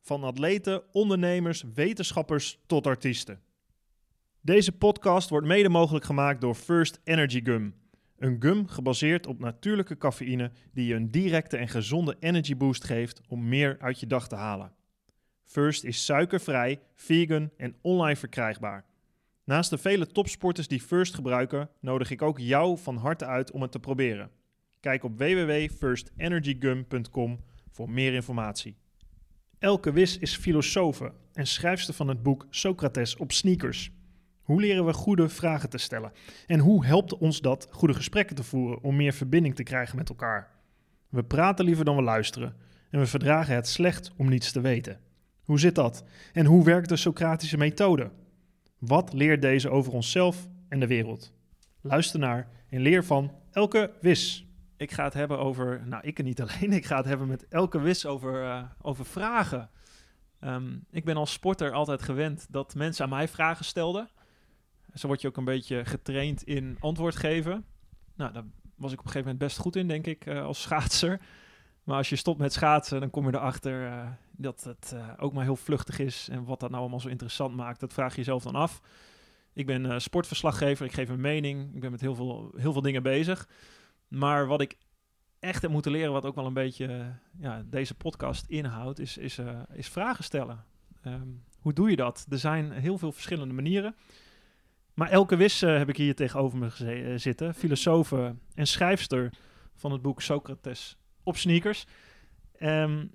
[0.00, 3.40] Van atleten, ondernemers, wetenschappers tot artiesten.
[4.40, 7.74] Deze podcast wordt mede mogelijk gemaakt door First Energy Gum.
[8.18, 13.20] Een gum gebaseerd op natuurlijke cafeïne die je een directe en gezonde energy boost geeft
[13.28, 14.72] om meer uit je dag te halen.
[15.44, 18.84] First is suikervrij, vegan en online verkrijgbaar.
[19.44, 23.62] Naast de vele topsporters die First gebruiken, nodig ik ook jou van harte uit om
[23.62, 24.30] het te proberen.
[24.80, 28.76] Kijk op www.firstenergygum.com voor meer informatie.
[29.58, 33.90] Elke Wis is filosofe en schrijfster van het boek Socrates op sneakers.
[34.42, 36.12] Hoe leren we goede vragen te stellen?
[36.46, 40.08] En hoe helpt ons dat goede gesprekken te voeren om meer verbinding te krijgen met
[40.08, 40.50] elkaar?
[41.08, 42.56] We praten liever dan we luisteren
[42.90, 45.00] en we verdragen het slecht om niets te weten.
[45.42, 46.04] Hoe zit dat?
[46.32, 48.10] En hoe werkt de Socratische methode?
[48.78, 51.32] Wat leert deze over onszelf en de wereld?
[51.80, 54.47] Luister naar en leer van Elke Wis.
[54.78, 57.80] Ik ga het hebben over, nou ik niet alleen, ik ga het hebben met Elke
[57.80, 59.70] Wis over, uh, over vragen.
[60.40, 64.08] Um, ik ben als sporter altijd gewend dat mensen aan mij vragen stelden.
[64.94, 67.64] Zo word je ook een beetje getraind in antwoord geven.
[68.14, 68.44] Nou, daar
[68.74, 71.20] was ik op een gegeven moment best goed in, denk ik, uh, als schaatser.
[71.84, 75.44] Maar als je stopt met schaatsen, dan kom je erachter uh, dat het ook maar
[75.44, 76.28] heel vluchtig is.
[76.28, 78.80] En wat dat nou allemaal zo interessant maakt, dat vraag je jezelf dan af.
[79.52, 81.74] Ik ben sportverslaggever, ik geef een mening.
[81.74, 83.48] Ik ben met heel veel, heel veel dingen bezig.
[84.08, 84.76] Maar wat ik
[85.38, 89.40] echt heb moeten leren, wat ook wel een beetje ja, deze podcast inhoudt, is, is,
[89.72, 90.64] is vragen stellen.
[91.06, 92.26] Um, hoe doe je dat?
[92.28, 93.94] Er zijn heel veel verschillende manieren.
[94.94, 97.54] Maar Elke Wis heb ik hier tegenover me zitten.
[97.54, 99.32] Filosofe en schrijfster
[99.74, 101.86] van het boek Socrates op sneakers.
[102.60, 103.10] Um,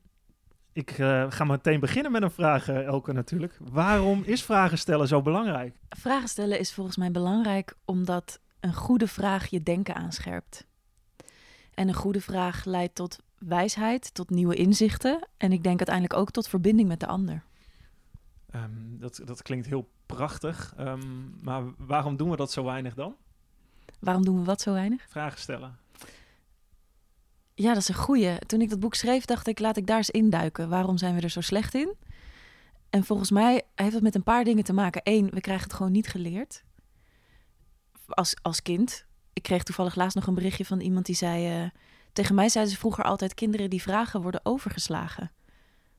[0.73, 0.91] ik
[1.29, 3.57] ga meteen beginnen met een vraag, Elke natuurlijk.
[3.59, 5.79] Waarom is vragen stellen zo belangrijk?
[5.89, 10.65] Vragen stellen is volgens mij belangrijk omdat een goede vraag je denken aanscherpt.
[11.73, 15.27] En een goede vraag leidt tot wijsheid, tot nieuwe inzichten.
[15.37, 17.43] En ik denk uiteindelijk ook tot verbinding met de ander.
[18.55, 20.73] Um, dat, dat klinkt heel prachtig.
[20.79, 23.15] Um, maar waarom doen we dat zo weinig dan?
[23.99, 25.05] Waarom doen we wat zo weinig?
[25.09, 25.77] Vragen stellen.
[27.55, 28.39] Ja, dat is een goeie.
[28.39, 30.69] Toen ik dat boek schreef, dacht ik, laat ik daar eens induiken.
[30.69, 31.95] Waarom zijn we er zo slecht in?
[32.89, 35.01] En volgens mij heeft dat met een paar dingen te maken.
[35.03, 36.63] Eén, we krijgen het gewoon niet geleerd.
[38.07, 39.05] Als, als kind.
[39.33, 41.63] Ik kreeg toevallig laatst nog een berichtje van iemand die zei...
[41.63, 41.69] Uh,
[42.13, 43.33] tegen mij zeiden ze vroeger altijd...
[43.33, 45.31] kinderen die vragen worden overgeslagen.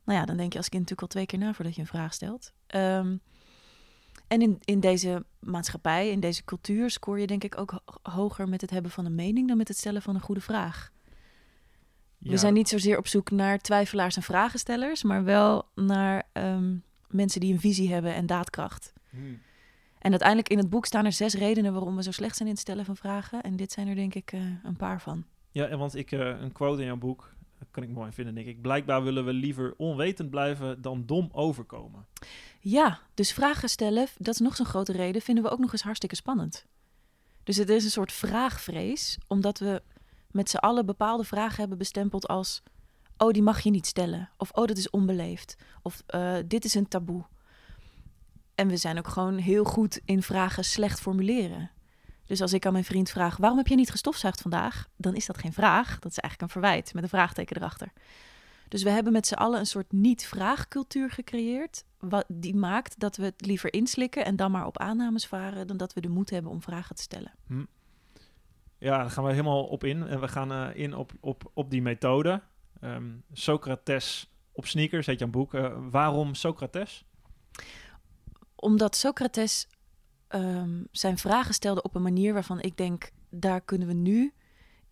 [0.04, 1.86] Nou ja, dan denk je als kind natuurlijk al twee keer na voordat je een
[1.86, 2.52] vraag stelt.
[2.74, 3.20] Um,
[4.26, 6.90] en in, in deze maatschappij, in deze cultuur...
[6.90, 9.48] scoor je denk ik ook hoger met het hebben van een mening...
[9.48, 10.92] dan met het stellen van een goede vraag.
[12.18, 12.30] Ja.
[12.30, 17.40] We zijn niet zozeer op zoek naar twijfelaars en vragenstellers, maar wel naar um, mensen
[17.40, 18.92] die een visie hebben en daadkracht.
[19.10, 19.40] Hmm.
[20.04, 22.54] En uiteindelijk in het boek staan er zes redenen waarom we zo slecht zijn in
[22.54, 23.42] het stellen van vragen.
[23.42, 25.24] En dit zijn er denk ik uh, een paar van.
[25.50, 28.46] Ja, want ik, uh, een quote in jouw boek, dat kan ik mooi vinden, denk
[28.46, 28.60] ik.
[28.60, 32.06] Blijkbaar willen we liever onwetend blijven dan dom overkomen.
[32.60, 35.82] Ja, dus vragen stellen, dat is nog zo'n grote reden, vinden we ook nog eens
[35.82, 36.66] hartstikke spannend.
[37.42, 39.82] Dus het is een soort vraagvrees, omdat we
[40.30, 42.62] met z'n allen bepaalde vragen hebben bestempeld als:
[43.16, 44.30] oh, die mag je niet stellen.
[44.36, 45.56] Of oh, dat is onbeleefd.
[45.82, 47.24] Of uh, dit is een taboe.
[48.54, 51.70] En we zijn ook gewoon heel goed in vragen slecht formuleren.
[52.26, 54.88] Dus als ik aan mijn vriend vraag: waarom heb je niet gestofzuigd vandaag?
[54.96, 55.98] Dan is dat geen vraag.
[55.98, 57.92] Dat is eigenlijk een verwijt met een vraagteken erachter.
[58.68, 61.84] Dus we hebben met z'n allen een soort niet-vraagcultuur gecreëerd.
[61.98, 65.66] Wat, die maakt dat we het liever inslikken en dan maar op aannames varen.
[65.66, 67.32] dan dat we de moed hebben om vragen te stellen.
[67.46, 67.64] Hm.
[68.78, 70.06] Ja, daar gaan we helemaal op in.
[70.06, 72.42] En we gaan uh, in op, op, op die methode.
[72.80, 75.54] Um, Socrates op sneakers, heet je een boek.
[75.54, 77.04] Uh, waarom Socrates?
[78.64, 79.66] Omdat Socrates
[80.28, 83.10] um, zijn vragen stelde op een manier waarvan ik denk...
[83.30, 84.32] daar kunnen we nu,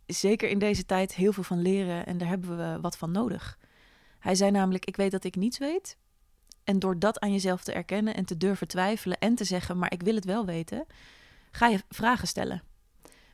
[0.07, 2.07] zeker in deze tijd, heel veel van leren.
[2.07, 3.59] En daar hebben we wat van nodig.
[4.19, 5.97] Hij zei namelijk, ik weet dat ik niets weet.
[6.65, 9.19] En door dat aan jezelf te erkennen en te durven twijfelen...
[9.19, 10.87] en te zeggen, maar ik wil het wel weten...
[11.51, 12.63] ga je vragen stellen.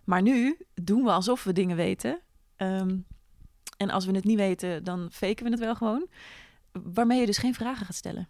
[0.05, 2.21] Maar nu doen we alsof we dingen weten.
[2.57, 3.07] Um,
[3.77, 6.09] en als we het niet weten, dan faken we het wel gewoon.
[6.73, 8.29] Waarmee je dus geen vragen gaat stellen.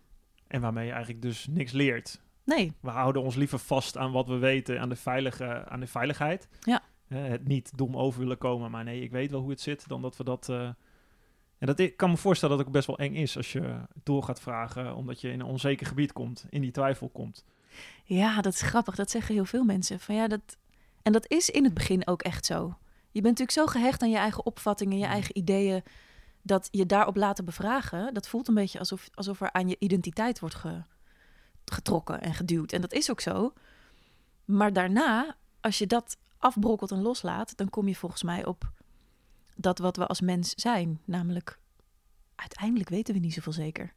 [0.49, 2.21] En waarmee je eigenlijk dus niks leert.
[2.45, 2.73] Nee.
[2.81, 6.49] We houden ons liever vast aan wat we weten, aan de, veilige, aan de veiligheid.
[6.61, 6.83] Ja.
[7.09, 9.89] Uh, het niet dom over willen komen, maar nee, ik weet wel hoe het zit,
[9.89, 10.69] dan dat we dat uh,
[11.59, 13.81] En dat ik kan me voorstellen dat het ook best wel eng is als je
[14.03, 17.45] door gaat vragen, omdat je in een onzeker gebied komt, in die twijfel komt.
[18.05, 18.95] Ja, dat is grappig.
[18.95, 20.01] Dat zeggen heel veel mensen.
[20.01, 20.57] Van ja, dat...
[21.03, 22.79] En dat is in het begin ook echt zo.
[23.11, 25.83] Je bent natuurlijk zo gehecht aan je eigen opvattingen, je eigen ideeën,
[26.49, 30.41] dat je daarop laten bevragen, dat voelt een beetje alsof, alsof er aan je identiteit
[30.41, 30.83] wordt ge-
[31.65, 32.73] getrokken en geduwd.
[32.73, 33.53] En dat is ook zo.
[34.45, 38.71] Maar daarna, als je dat afbrokkelt en loslaat, dan kom je volgens mij op
[39.57, 41.01] dat wat we als mens zijn.
[41.05, 41.59] Namelijk,
[42.35, 43.93] uiteindelijk weten we niet zoveel zeker.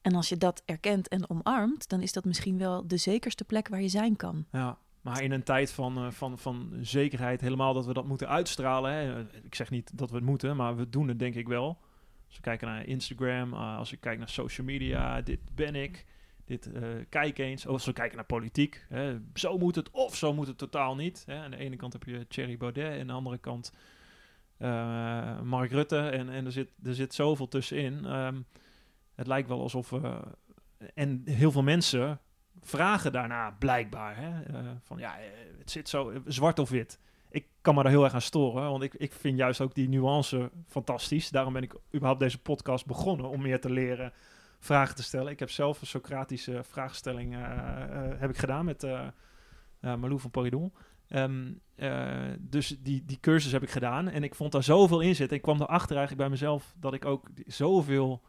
[0.00, 3.68] En als je dat erkent en omarmt, dan is dat misschien wel de zekerste plek
[3.68, 4.46] waar je zijn kan.
[4.52, 8.28] Ja, maar in een tijd van, eh, van, van zekerheid, helemaal dat we dat moeten
[8.28, 8.92] uitstralen.
[8.92, 9.18] Hè.
[9.18, 11.78] Eh, Ik zeg niet dat we het moeten, maar we doen het denk ik wel.
[12.26, 16.04] Als we kijken naar Instagram, eh, als ik kijk naar social media, dit ben ik.
[16.44, 16.70] Dit
[17.08, 17.66] kijk eens.
[17.66, 20.94] Of als we kijken naar politiek, hè, zo moet het of zo moet het totaal
[20.94, 21.22] niet.
[21.26, 21.42] Hè.
[21.42, 23.72] Aan de ene kant heb je Thierry Baudet, en aan de andere kant
[25.42, 25.98] Mark Rutte.
[25.98, 28.04] En, en er, zit, er zit zoveel tussenin.
[28.04, 28.40] Ehm,
[29.14, 30.20] het lijkt wel alsof we.
[30.94, 32.20] En heel veel mensen
[32.64, 34.16] vragen daarna blijkbaar.
[34.16, 34.42] Hè?
[34.42, 35.24] eh, van ja, eh,
[35.58, 36.98] het zit zo eh, zwart of wit.
[37.30, 39.88] Ik kan me daar heel erg aan storen, want ik, ik vind juist ook die
[39.88, 41.30] nuance fantastisch.
[41.30, 44.12] Daarom ben ik überhaupt deze podcast begonnen om meer te leren
[44.58, 45.32] vragen te stellen.
[45.32, 47.36] Ik heb zelf een Socratische vraagstelling
[48.18, 48.86] heb ik gedaan met
[49.80, 50.72] Malou van Paridon.
[51.08, 55.14] Ehm, eh, dus die, die cursus heb ik gedaan en ik vond daar zoveel in
[55.14, 55.36] zitten.
[55.36, 58.22] Ik kwam erachter eigenlijk bij mezelf dat ik ook zoveel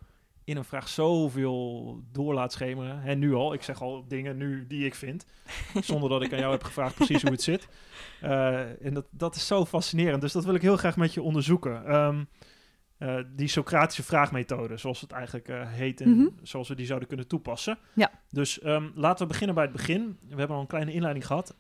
[0.46, 3.04] in een vraag zoveel door laat schemeren.
[3.04, 5.26] En nu al, ik zeg al dingen nu die ik vind,
[5.82, 7.68] zonder dat ik aan jou heb gevraagd precies hoe het zit.
[8.22, 11.22] Eh, en dat, dat is zo fascinerend, dus dat wil ik heel graag met je
[11.22, 11.86] onderzoeken.
[11.86, 12.24] Ehm,
[12.98, 16.28] eh, die Socratische vraagmethode, zoals het eigenlijk eh, heet en Mhm.
[16.42, 17.78] zoals we die zouden kunnen toepassen.
[17.94, 18.12] Ja.
[18.30, 20.18] Dus ehm, laten we beginnen bij het begin.
[20.28, 21.56] We hebben al een kleine inleiding gehad.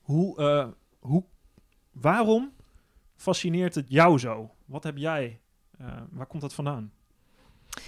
[0.00, 1.24] Hoe, hoe,
[1.92, 2.52] waarom
[3.14, 4.50] fascineert het jou zo?
[4.64, 5.40] Wat heb jij?
[6.10, 6.92] waar komt dat vandaan?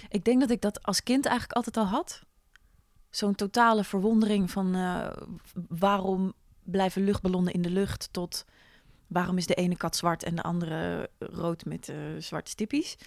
[0.09, 2.21] Ik denk dat ik dat als kind eigenlijk altijd al had.
[3.09, 5.11] Zo'n totale verwondering van eh,
[5.67, 6.33] waarom
[6.63, 8.45] blijven luchtballonnen in de lucht tot
[9.07, 12.97] waarom is de ene kat zwart en de andere rood met eh, zwarte stippies.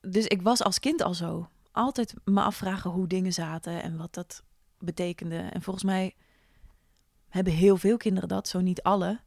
[0.00, 1.48] Dus ik was als kind al zo.
[1.72, 4.42] Altijd me afvragen hoe dingen zaten en wat dat
[4.78, 5.36] betekende.
[5.36, 6.14] En volgens mij
[7.28, 9.20] hebben heel veel kinderen dat, zo niet alle.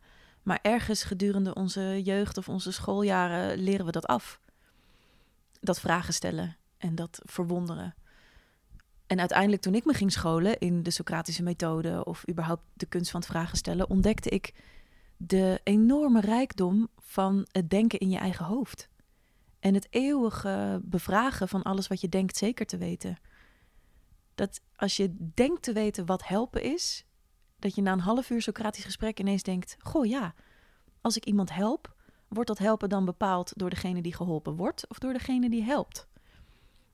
[0.43, 4.39] Maar ergens gedurende onze jeugd of onze schooljaren leren we dat af
[5.63, 7.95] dat vragen stellen en dat verwonderen.
[9.07, 13.11] En uiteindelijk toen ik me ging scholen in de Socratische methode of überhaupt de kunst
[13.11, 14.53] van het vragen stellen, ontdekte ik
[15.17, 18.89] de enorme rijkdom van het denken in je eigen hoofd.
[19.59, 23.17] En het eeuwige bevragen van alles wat je denkt zeker te weten.
[24.35, 27.05] Dat als je denkt te weten wat helpen is,
[27.59, 30.33] dat je na een half uur Socratisch gesprek ineens denkt: Goh ja,
[31.01, 31.95] als ik iemand help,
[32.33, 36.07] wordt dat helpen dan bepaald door degene die geholpen wordt of door degene die helpt?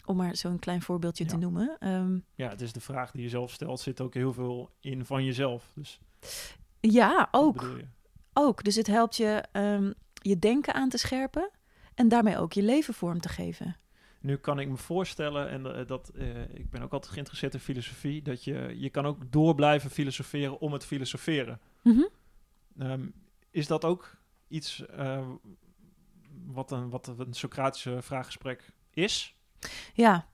[0.06, 1.78] Om maar zo'n klein voorbeeldje te noemen.
[1.80, 3.80] Ehm, Ja, het is de vraag die je zelf stelt.
[3.80, 5.72] Zit ook heel veel in van jezelf.
[5.76, 6.00] Dus
[6.80, 7.62] ja, ook.
[7.62, 7.86] je?
[8.34, 8.64] ook.
[8.64, 11.50] Dus het helpt je ehm, je denken aan te scherpen
[11.96, 13.76] en daarmee ook je leven vorm te geven.
[14.22, 17.60] Nu kan ik me voorstellen, en eh, dat eh, ik ben ook altijd geïnteresseerd in
[17.60, 21.60] filosofie, dat je, je kan ook door blijven filosoferen om het filosoferen.
[21.84, 22.04] Mhm.
[22.78, 23.08] Ehm,
[23.52, 24.18] is dat ook
[24.50, 25.28] iets eh,
[26.46, 29.36] wat, een, wat een Socratische vraaggesprek is?
[29.94, 30.28] Ja,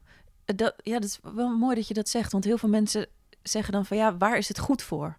[0.46, 2.32] dat, ja, dat is wel mooi dat je dat zegt.
[2.32, 3.08] Want heel veel mensen
[3.44, 5.18] zeggen dan van ja, waar is het goed voor?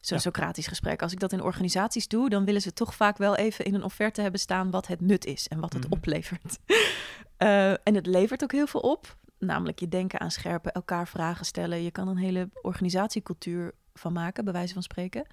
[0.00, 0.22] Zo'n Ja.
[0.22, 1.02] Socratisch gesprek.
[1.02, 3.82] Als ik dat in organisaties doe, dan willen ze toch vaak wel even in een
[3.82, 5.92] offerte hebben staan wat het nut is en wat het Mhm.
[5.92, 6.58] oplevert.
[7.36, 9.16] Eh, en het levert ook heel veel op.
[9.38, 11.82] Namelijk je denken aanscherpen, elkaar vragen stellen.
[11.82, 15.26] Je kan een hele organisatiecultuur van maken, bij wijze van spreken.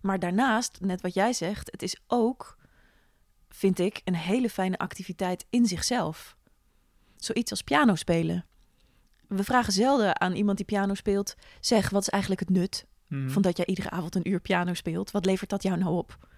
[0.00, 2.56] Maar daarnaast, net wat jij zegt, het is ook,
[3.48, 6.36] vind ik, een hele fijne activiteit in zichzelf.
[7.16, 8.46] Zoiets als piano spelen.
[9.28, 13.28] We vragen zelden aan iemand die piano speelt: zeg, wat is eigenlijk het nut Mhm.
[13.28, 15.10] van dat jij iedere avond een uur piano speelt?
[15.10, 16.28] Wat levert dat jou nou op?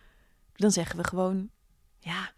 [0.53, 1.51] Dan zeggen we gewoon:
[1.99, 2.33] ja,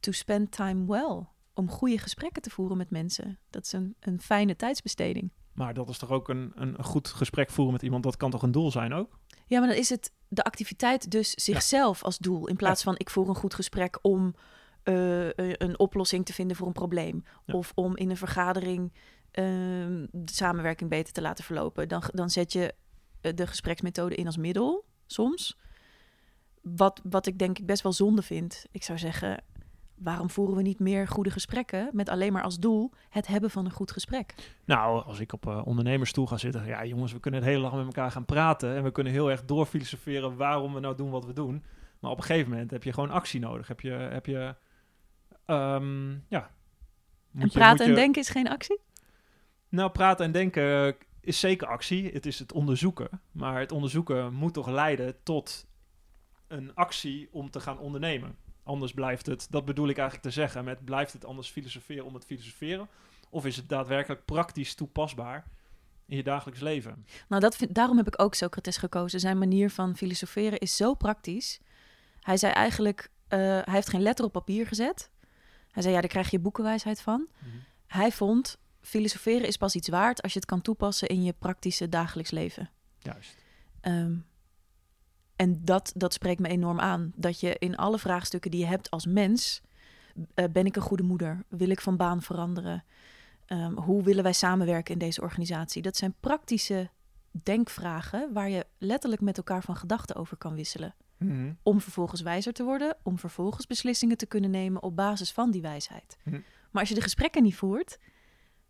[0.00, 1.26] to spend time well.
[1.54, 3.38] Om goede gesprekken te voeren met mensen.
[3.50, 5.32] Dat is een, een fijne tijdsbesteding.
[5.52, 8.30] Maar dat is toch ook een, een, een goed gesprek voeren met iemand, dat kan
[8.30, 9.18] toch een doel zijn ook?
[9.46, 12.48] Ja, maar dan is het de activiteit dus zichzelf als doel.
[12.48, 14.34] In plaats van ik voer een goed gesprek om
[14.82, 17.24] eh, een oplossing te vinden voor een probleem.
[17.44, 17.54] Ja.
[17.54, 18.92] Of om in een vergadering
[19.30, 21.88] ehm, de samenwerking beter te laten verlopen.
[21.88, 22.74] Dan, dan zet je
[23.20, 25.58] eh, de gespreksmethode in als middel, soms.
[26.62, 28.66] Wat, wat ik denk ik best wel zonde vind.
[28.70, 29.44] Ik zou zeggen,
[29.94, 33.64] waarom voeren we niet meer goede gesprekken met alleen maar als doel het hebben van
[33.64, 34.34] een goed gesprek?
[34.64, 37.74] Nou, als ik op eh, ondernemersstoel ga zitten, ja jongens, we kunnen het hele dag
[37.74, 41.24] met elkaar gaan praten en we kunnen heel erg doorfilosoferen waarom we nou doen wat
[41.24, 41.64] we doen.
[42.00, 43.68] Maar op een gegeven moment heb je gewoon actie nodig.
[43.68, 44.54] Heb je, heb je
[45.46, 46.50] ehm, ja.
[47.30, 48.80] Moet en je- praten en denken is geen actie?
[49.68, 52.12] Nou, praten en denken is zeker actie.
[52.12, 53.08] Het is het onderzoeken.
[53.32, 55.66] Maar het onderzoeken moet toch leiden tot
[56.48, 58.36] een actie om te gaan ondernemen.
[58.64, 62.14] Anders blijft het, dat bedoel ik eigenlijk te zeggen, met blijft het anders filosoferen om
[62.14, 62.88] het filosoferen?
[63.30, 65.44] Of is het daadwerkelijk praktisch toepasbaar
[66.06, 67.06] in je dagelijks leven?
[67.28, 69.20] Nou, dat vind, daarom heb ik ook Socrates gekozen.
[69.20, 71.60] Zijn manier van filosoferen is zo praktisch.
[72.20, 75.10] Hij zei eigenlijk, eh, hij heeft geen letter op papier gezet.
[75.70, 77.28] Hij zei, ja, daar krijg je boekenwijsheid van.
[77.86, 81.88] Hij vond, filosoferen is pas iets waard als je het kan toepassen in je praktische
[81.88, 82.70] dagelijks leven.
[82.98, 83.36] Juist.
[83.80, 84.16] Ehm,
[85.36, 87.12] en dat, dat spreekt me enorm aan.
[87.16, 89.60] Dat je in alle vraagstukken die je hebt als mens...
[90.34, 91.44] eh, ben ik een goede moeder?
[91.48, 92.84] Wil ik van baan veranderen?
[93.46, 95.82] Ehm, hoe willen wij samenwerken in deze organisatie?
[95.82, 96.90] Dat zijn praktische
[97.30, 98.32] denkvragen...
[98.32, 100.94] waar je letterlijk met elkaar van gedachten over kan wisselen.
[101.16, 101.52] Mhm.
[101.62, 102.96] Om vervolgens wijzer te worden...
[103.02, 106.16] om vervolgens beslissingen te kunnen nemen op basis van die wijsheid.
[106.22, 106.30] Hm.
[106.70, 107.98] Maar als je de gesprekken niet voert...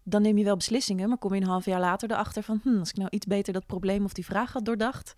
[0.03, 1.09] dan neem je wel beslissingen...
[1.09, 2.61] maar kom je een half jaar later erachter van...
[2.63, 5.15] Hm, als ik nou iets beter dat probleem of die vraag had doordacht...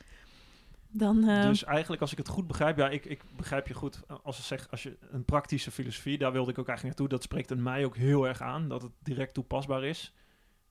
[0.99, 1.29] dan...
[1.29, 4.03] eh, Dus eigenlijk, als ik het goed begrijp, ja, ik, ik begrijp je goed.
[4.23, 7.17] Als, je zeg, als je een praktische filosofie, daar wilde ik ook eigenlijk naartoe.
[7.19, 10.15] Dat spreekt in mij ook heel erg aan, dat het direct toepasbaar is.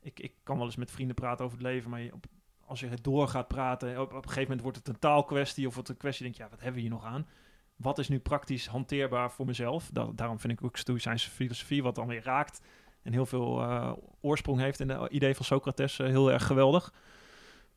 [0.02, 2.26] Ik, ik kan wel eens met vrienden praten over het leven, maar op,
[2.66, 5.68] als je het door gaat praten, op, op een gegeven moment wordt het een taalkwestie
[5.68, 7.28] of het een kwestie, denk je, ja, wat hebben we hier nog aan?
[7.76, 9.90] Wat is nu praktisch hanteerbaar voor mezelf?
[9.94, 12.62] Da- daarom vind ik ook Stoïcijnse filosofie, wat dan weer raakt
[13.02, 13.92] en heel veel eh,
[14.22, 16.94] oorsprong heeft in het idee van Socrates, eh, heel erg geweldig.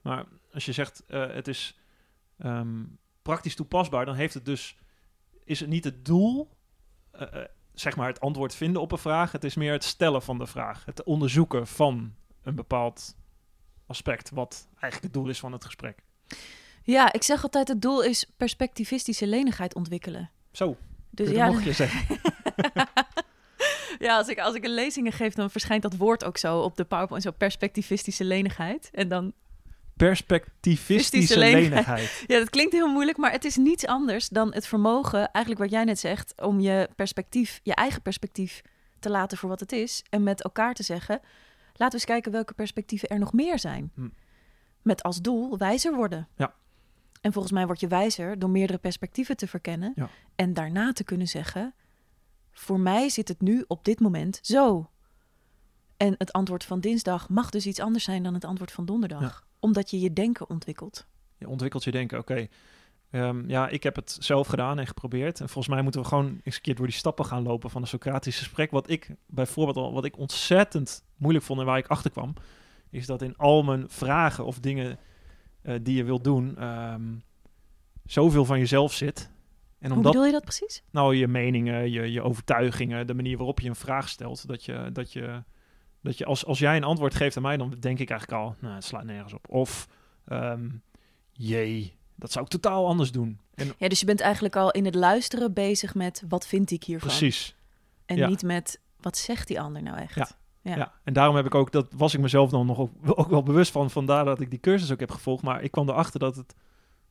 [0.02, 1.78] Maar als je zegt, eh, het is
[2.38, 2.84] ehm,
[3.22, 4.76] praktisch toepasbaar, dan heeft het dus,
[5.44, 6.48] is het niet het doel,
[7.10, 9.32] eh, eh, zeg maar het antwoord vinden op een vraag.
[9.32, 13.16] Het is meer het stellen van de vraag, het onderzoeken van een bepaald
[13.86, 16.02] aspect, wat eigenlijk het doel is van het gesprek.
[16.82, 20.30] Ja, ik zeg altijd het doel is perspectivistische lenigheid ontwikkelen.
[20.52, 20.76] Zo,
[21.10, 22.20] Dus je ja, een keer zeggen.
[24.06, 26.76] ja als, ik, als ik een lezingen geef, dan verschijnt dat woord ook zo op
[26.76, 28.90] de PowerPoint, zo perspectivistische lenigheid.
[28.92, 29.32] En dan,
[29.98, 32.24] Perspectivistische lenigheid.
[32.26, 35.70] ja, dat klinkt heel moeilijk, maar het is niets anders dan het vermogen, eigenlijk wat
[35.70, 38.62] jij net zegt, om je perspectief, je eigen perspectief
[38.98, 40.02] te laten voor wat het is.
[40.10, 41.20] En met elkaar te zeggen,
[41.66, 43.92] laten we eens kijken welke perspectieven er nog meer zijn.
[43.94, 44.08] Hm.
[44.82, 46.28] Met als doel wijzer worden.
[46.36, 46.54] Ja.
[47.20, 49.92] En volgens mij word je wijzer door meerdere perspectieven te verkennen.
[49.96, 50.08] Ja.
[50.34, 51.74] En daarna te kunnen zeggen:
[52.52, 54.90] Voor mij zit het nu op dit moment zo.
[55.96, 59.20] En het antwoord van dinsdag mag dus iets anders zijn dan het antwoord van donderdag.
[59.20, 59.47] Ja.
[59.60, 61.06] Omdat je je denken ontwikkelt.
[61.38, 62.46] Je ontwikkelt je denken, oké.
[63.10, 65.40] ehm, ja, ik heb het zelf gedaan en geprobeerd.
[65.40, 67.82] En volgens mij moeten we gewoon eens een keer door die stappen gaan lopen van
[67.82, 68.70] een Socratisch gesprek.
[68.70, 72.34] Wat ik bijvoorbeeld al, wat ik ontzettend moeilijk vond en waar ik achter kwam,
[72.90, 74.98] is dat in al mijn vragen of dingen
[75.62, 77.02] eh, die je wilt doen, ehm,
[78.04, 79.30] zoveel van jezelf zit.
[79.78, 80.82] En Hoe omdat bedoel je dat precies?
[80.90, 84.90] nou je meningen, je, je overtuigingen, de manier waarop je een vraag stelt, dat je,
[84.92, 85.42] dat je,
[86.02, 88.54] dat je als, als jij een antwoord geeft aan mij, dan denk ik eigenlijk al,
[88.58, 89.48] nou, het slaat nergens op.
[89.48, 89.88] Of,
[90.26, 90.68] ehm,
[91.32, 93.38] jee, dat zou ik totaal anders doen.
[93.54, 96.84] En Ja, dus je bent eigenlijk al in het luisteren bezig met wat vind ik
[96.84, 97.08] hiervan.
[97.08, 97.54] precies,
[98.06, 98.28] En ja.
[98.28, 100.14] niet met wat zegt die ander nou echt.
[100.14, 100.28] Ja.
[100.62, 100.76] Ja.
[100.76, 100.92] ja.
[101.04, 103.72] En daarom heb ik ook, dat was ik mezelf dan nog ook, ook wel bewust
[103.72, 105.42] van, vandaar dat ik die cursus ook heb gevolgd.
[105.42, 106.54] Maar ik kwam erachter dat het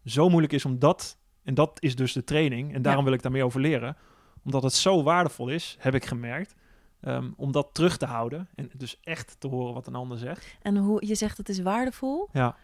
[0.06, 3.08] zo moeilijk is om dat, en dat is dus de training, en daarom Ja.
[3.10, 3.98] wil ik daar meer over leren.
[4.44, 6.56] Omdat het zo waardevol is, heb ik gemerkt,
[7.02, 8.48] ehm, om dat terug te houden.
[8.56, 10.58] En dus echt te horen wat een ander zegt.
[10.62, 12.30] En hoe je zegt het is waardevol.
[12.34, 12.56] Ja.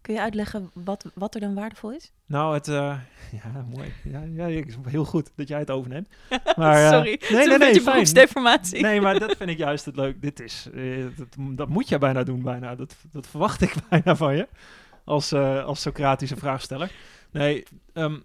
[0.00, 2.12] Kun je uitleggen wat, wat er dan waardevol is?
[2.26, 2.74] Nou, het, eh,
[3.42, 3.92] ja, mooi.
[4.04, 6.08] Ja, ja, heel goed dat jij het overneemt.
[6.56, 8.82] Maar, eh, Sorry, nee, nee, nee, beroepsdeformatie.
[8.82, 10.22] Nee, maar dat vind ik juist het leuk.
[10.22, 12.74] Dit is, eh, dat, dat moet je bijna doen, bijna.
[12.74, 14.48] Dat, dat verwacht ik bijna van je,
[15.04, 16.92] als, als Socratische vraagsteller.
[17.30, 18.18] Nee, ehm,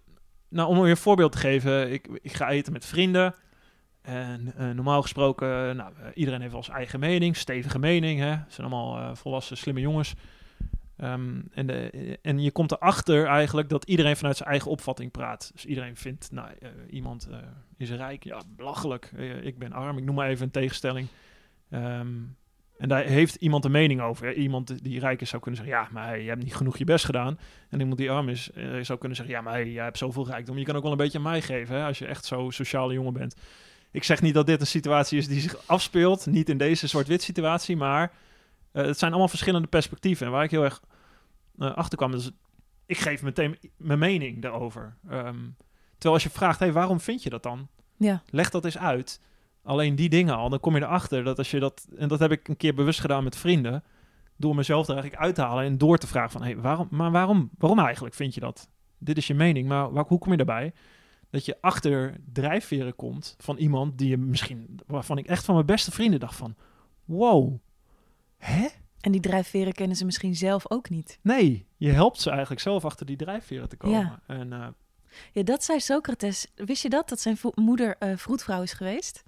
[0.50, 1.92] nou, om je een voorbeeld te geven.
[1.92, 3.36] Ik, ik ga eten met vrienden.
[4.06, 8.20] En eh, normaal gesproken, nou, eh, iedereen heeft wel zijn eigen mening, stevige mening.
[8.20, 8.30] Hè?
[8.30, 10.14] Het zijn allemaal eh, volwassen, slimme jongens.
[10.98, 11.90] Ehm, en, de,
[12.22, 15.50] en je komt erachter eigenlijk dat iedereen vanuit zijn eigen opvatting praat.
[15.54, 16.50] Dus iedereen vindt, nou,
[16.90, 17.30] iemand
[17.78, 19.12] is rijk, ja, belachelijk.
[19.42, 21.08] Ik ben arm, ik noem maar even een tegenstelling.
[21.70, 22.14] Ehm,
[22.78, 24.34] en daar heeft iemand een mening over.
[24.34, 27.06] Iemand die rijk is zou kunnen zeggen, ja, maar je hebt niet genoeg je best
[27.06, 27.40] gedaan.
[27.70, 28.50] En iemand die arm is,
[28.82, 30.58] zou kunnen zeggen, ja, maar jij hebt zoveel rijkdom.
[30.58, 32.94] Je kan ook wel een beetje aan mij geven, hè, als je echt zo sociale
[32.94, 33.36] jongen bent.
[33.96, 37.22] Ik zeg niet dat dit een situatie is die zich afspeelt, niet in deze zwart-wit
[37.22, 38.12] situatie, maar
[38.72, 40.26] eh, het zijn allemaal verschillende perspectieven.
[40.26, 40.82] En waar ik heel erg
[41.58, 42.32] eh, achter kwam, is
[42.86, 44.98] ik geef meteen mijn mening daarover.
[45.10, 45.40] Ehm,
[45.92, 47.68] terwijl als je vraagt, hey, waarom vind je dat dan?
[47.98, 48.22] Ja.
[48.30, 49.22] Leg dat eens uit.
[49.64, 51.88] Alleen die dingen al, dan kom je erachter dat als je dat...
[51.98, 53.84] En dat heb ik een keer bewust gedaan met vrienden.
[54.38, 56.44] Door mezelf er eigenlijk uit te halen en door te vragen van...
[56.44, 58.70] Hey, waarom, maar waarom, waarom eigenlijk vind je dat?
[58.98, 60.74] Dit is je mening, maar waar, hoe kom je daarbij?
[61.36, 65.66] Dat je achter drijfveren komt van iemand die je misschien, waarvan ik echt van mijn
[65.66, 66.56] beste vrienden dacht van,
[67.06, 67.58] wow,
[68.38, 68.68] hè?
[69.00, 71.20] En die drijfveren kennen ze misschien zelf ook niet.
[71.22, 74.00] Nee, je helpt ze eigenlijk zelf achter die drijfveren te komen.
[74.00, 74.20] Ja.
[74.28, 74.68] En eh,
[75.32, 76.48] Ja, dat zei Socrates.
[76.56, 77.10] Wist je dat?
[77.10, 79.24] Dat zijn moeder eh vroedvrouw is geweest?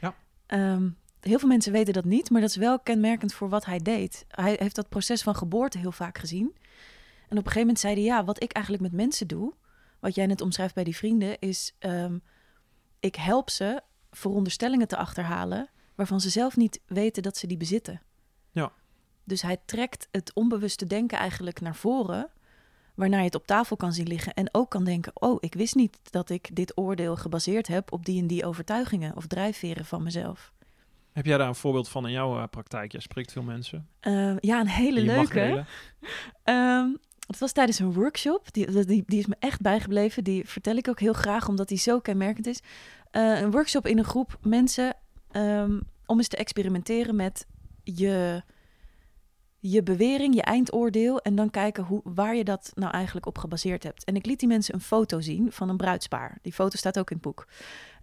[0.00, 0.14] Ja.
[0.46, 0.88] Ehm,
[1.20, 4.24] heel veel mensen weten dat niet, maar dat is wel kenmerkend voor wat hij deed.
[4.28, 6.56] Hij heeft dat proces van geboorte heel vaak gezien.
[7.28, 9.54] En op een gegeven moment zei hij, ja, wat ik eigenlijk met mensen doe,
[10.06, 12.18] wat jij net omschrijft bij die vrienden, is ehm,
[13.00, 18.02] ik help ze veronderstellingen te achterhalen waarvan ze zelf niet weten dat ze die bezitten.
[18.50, 18.72] Ja.
[19.24, 22.30] Dus hij trekt het onbewuste denken eigenlijk naar voren,
[22.94, 25.74] waarna je het op tafel kan zien liggen en ook kan denken: oh, ik wist
[25.74, 30.02] niet dat ik dit oordeel gebaseerd heb op die en die overtuigingen of drijfveren van
[30.02, 30.52] mezelf.
[31.12, 32.92] heb jij daar een voorbeeld van in jouw eh, praktijk?
[32.92, 33.88] Jij spreekt veel mensen.
[34.00, 35.64] Ehm, ja, een hele leuke.
[37.26, 38.52] Het was tijdens een workshop.
[38.52, 40.24] Die, die, die is me echt bijgebleven.
[40.24, 42.60] Die vertel ik ook heel graag, omdat die zo kenmerkend is.
[43.10, 44.96] Eh, een workshop in een groep mensen
[45.30, 47.46] ehm, om eens te experimenteren met
[47.84, 48.42] je,
[49.58, 51.20] je bewering, je eindoordeel.
[51.20, 54.04] En dan kijken hoe, waar je dat nou eigenlijk op gebaseerd hebt.
[54.04, 56.38] En ik liet die mensen een foto zien van een bruidspaar.
[56.42, 57.46] Die foto staat ook in het boek.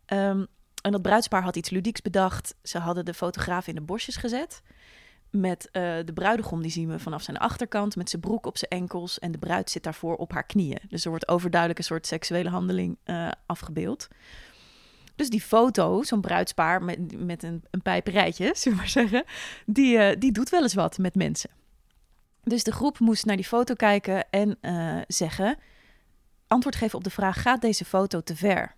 [0.06, 0.46] Ehm,
[0.82, 2.56] en dat bruidspaar had iets ludieks bedacht.
[2.64, 4.62] Ze hadden de fotograaf in de bosjes gezet.
[5.34, 8.72] Met eh, de bruidegom, die zien we vanaf zijn achterkant, met zijn broek op zijn
[8.72, 9.20] enkels.
[9.20, 10.80] En de bruid zit daarvoor op haar knieën.
[10.88, 14.08] Dus er wordt overduidelijk een soort seksuele handeling eh, afgebeeld.
[15.16, 19.24] Dus die foto, zo'n bruidspaar met, met een, een pijperijtje, zullen we maar zeggen,
[19.66, 21.50] die, eh, die doet wel eens wat met mensen.
[22.44, 24.58] Dus de groep moest naar die foto kijken en
[25.08, 25.58] zeggen,
[26.48, 28.76] antwoord geven op de vraag, gaat deze foto te ver?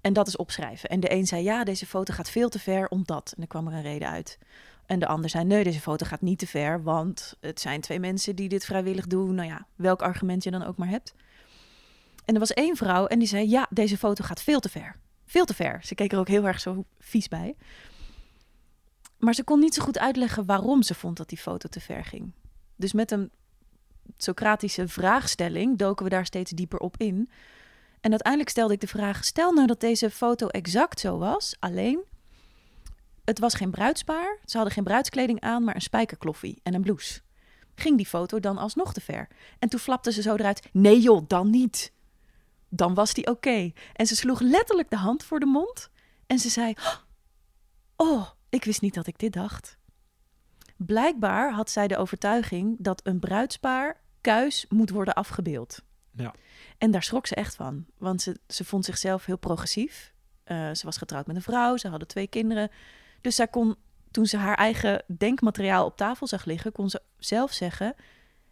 [0.00, 0.88] En dat is opschrijven.
[0.88, 3.28] En de een zei, ja, deze foto gaat veel te ver, omdat.
[3.30, 4.38] En dan kwam er een reden uit.
[4.86, 8.00] En de ander zei, nee, deze foto gaat niet te ver, want het zijn twee
[8.00, 9.34] mensen die dit vrijwillig doen.
[9.34, 11.14] Nou ja, welk argument je dan ook maar hebt.
[12.24, 14.96] En er was één vrouw en die zei, ja, deze foto gaat veel te ver.
[15.26, 15.80] Veel te ver.
[15.84, 17.56] Ze keek er ook heel erg zo vies bij.
[19.18, 22.04] Maar ze kon niet zo goed uitleggen waarom ze vond dat die foto te ver
[22.04, 22.32] ging.
[22.76, 23.30] Dus met een
[24.16, 27.30] Socratische vraagstelling doken we daar steeds dieper op in.
[28.00, 32.04] En uiteindelijk stelde ik de vraag: stel nou dat deze foto exact zo was, alleen
[33.24, 37.20] het was geen bruidspaar, ze hadden geen bruidskleding aan, maar een spijkerkloffie en een blouse.
[37.74, 39.28] Ging die foto dan alsnog te ver?
[39.58, 41.92] En toen flapte ze zo eruit: nee joh, dan niet.
[42.68, 43.72] Dan was die oké.
[43.92, 45.90] En ze sloeg letterlijk de hand voor de mond
[46.26, 46.74] en ze zei:
[47.96, 49.78] Oh, ik wist niet dat ik dit dacht.
[50.76, 55.82] Blijkbaar had zij de overtuiging dat een bruidspaar kuis moet worden afgebeeld.
[56.10, 56.34] Ja.
[56.78, 60.14] En daar schrok ze echt van, want ze, ze vond zichzelf heel progressief.
[60.44, 62.70] Eh, ze was getrouwd met een vrouw, ze hadden twee kinderen.
[63.20, 63.76] Dus zij kon,
[64.10, 67.94] toen ze haar eigen denkmateriaal op tafel zag liggen, kon ze zelf zeggen: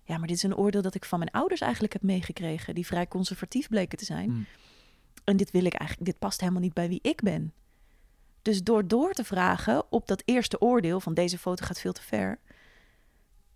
[0.05, 2.87] Ja, maar dit is een oordeel dat ik van mijn ouders eigenlijk heb meegekregen, die
[2.87, 4.31] vrij conservatief bleken te zijn.
[4.31, 4.47] Hmm.
[5.25, 7.53] En dit wil ik eigenlijk, dit past helemaal niet bij wie ik ben.
[8.43, 12.03] Dus door door te vragen op dat eerste oordeel van deze foto gaat veel te
[12.03, 12.39] ver,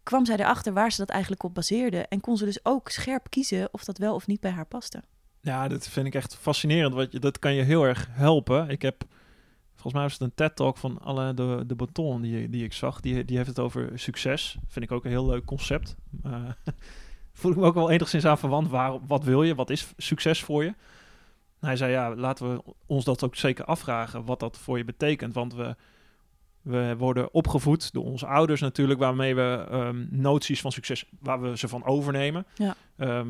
[0.03, 1.99] kwam zij erachter waar ze dat eigenlijk op baseerde.
[1.99, 5.03] En kon ze dus ook scherp kiezen of dat wel of niet bij haar paste.
[5.41, 6.95] Ja, dat vind ik echt fascinerend.
[6.95, 8.69] Want dat kan je heel erg helpen.
[8.69, 9.05] Ik heb,
[9.73, 13.01] volgens mij was het een TED-talk van alle de, de Baton die, die ik zag.
[13.01, 14.57] Die, die heeft het over succes.
[14.69, 15.97] Vind ik ook een heel leuk concept.
[16.23, 16.49] Eh,
[17.33, 18.69] voel ik me ook wel enigszins aan verwant.
[18.69, 19.55] Waar, wat wil je?
[19.55, 20.75] Wat is succes voor je?
[21.61, 24.25] Hij zei, ja, laten we ons dat ook zeker afvragen.
[24.25, 25.35] Wat dat voor je betekent.
[25.35, 25.77] Want we,
[26.63, 29.01] we worden opgevoed door onze ouders natuurlijk.
[29.01, 32.47] Waarmee we ehm, noties van succes, waar we ze van overnemen.
[32.55, 32.75] Ja.
[32.97, 33.29] Ehm,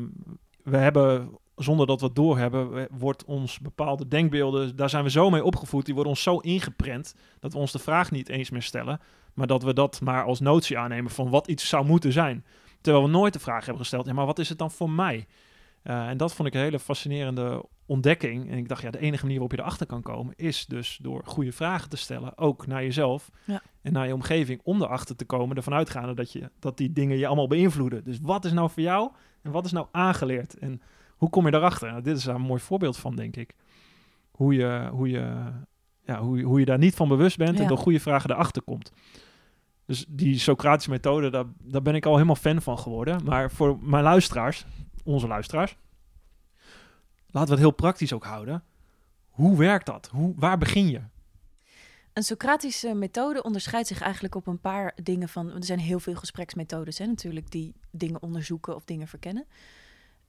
[0.63, 5.29] we hebben zonder dat we het doorhebben, wordt ons bepaalde denkbeelden, daar zijn we zo
[5.29, 8.61] mee opgevoed, die worden ons zo ingeprent, dat we ons de vraag niet eens meer
[8.61, 8.99] stellen,
[9.33, 12.45] maar dat we dat maar als notie aannemen van wat iets zou moeten zijn.
[12.81, 15.27] Terwijl we nooit de vraag hebben gesteld, ja, maar wat is het dan voor mij?
[15.83, 18.49] Eh, en dat vond ik een hele fascinerende ontdekking.
[18.51, 21.21] En ik dacht, ja, de enige manier waarop je erachter kan komen, is dus door
[21.25, 23.61] goede vragen te stellen, ook naar jezelf Ja.
[23.81, 27.17] en naar je omgeving, om erachter te komen, ervan uitgaande dat, je, dat die dingen
[27.17, 28.03] je allemaal beïnvloeden.
[28.03, 30.57] Dus wat is nou voor jou en wat is nou aangeleerd?
[30.57, 30.81] En
[31.15, 31.89] hoe kom je daarachter?
[31.89, 33.55] Nou, dit is daar een mooi voorbeeld van, denk ik.
[34.31, 35.35] Hoe je, hoe je,
[36.05, 38.91] ja, hoe, hoe je daar niet van bewust bent en door goede vragen erachter komt.
[39.85, 43.23] Dus die Socratische methode, daar, daar ben ik al helemaal fan van geworden.
[43.23, 44.65] Maar voor mijn luisteraars,
[45.03, 45.77] onze luisteraars,
[47.27, 48.63] laten we het heel praktisch ook houden.
[49.29, 50.09] Hoe werkt dat?
[50.11, 51.01] Hoe, waar begin je?
[52.13, 55.51] Een Socratische methode onderscheidt zich eigenlijk op een paar dingen van.
[55.51, 59.45] Er zijn heel veel gespreksmethodes hè, natuurlijk die dingen onderzoeken of dingen verkennen.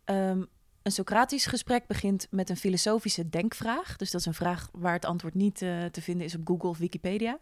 [0.04, 0.44] Ehm,
[0.82, 3.96] een Socratisch gesprek begint met een filosofische denkvraag.
[3.96, 6.68] Dus dat is een vraag waar het antwoord niet eh, te vinden is op Google
[6.68, 7.38] of Wikipedia.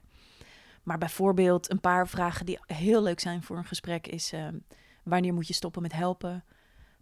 [0.82, 4.58] Maar bijvoorbeeld een paar vragen die heel leuk zijn voor een gesprek is: ehm,
[5.04, 6.44] wanneer moet je stoppen met helpen?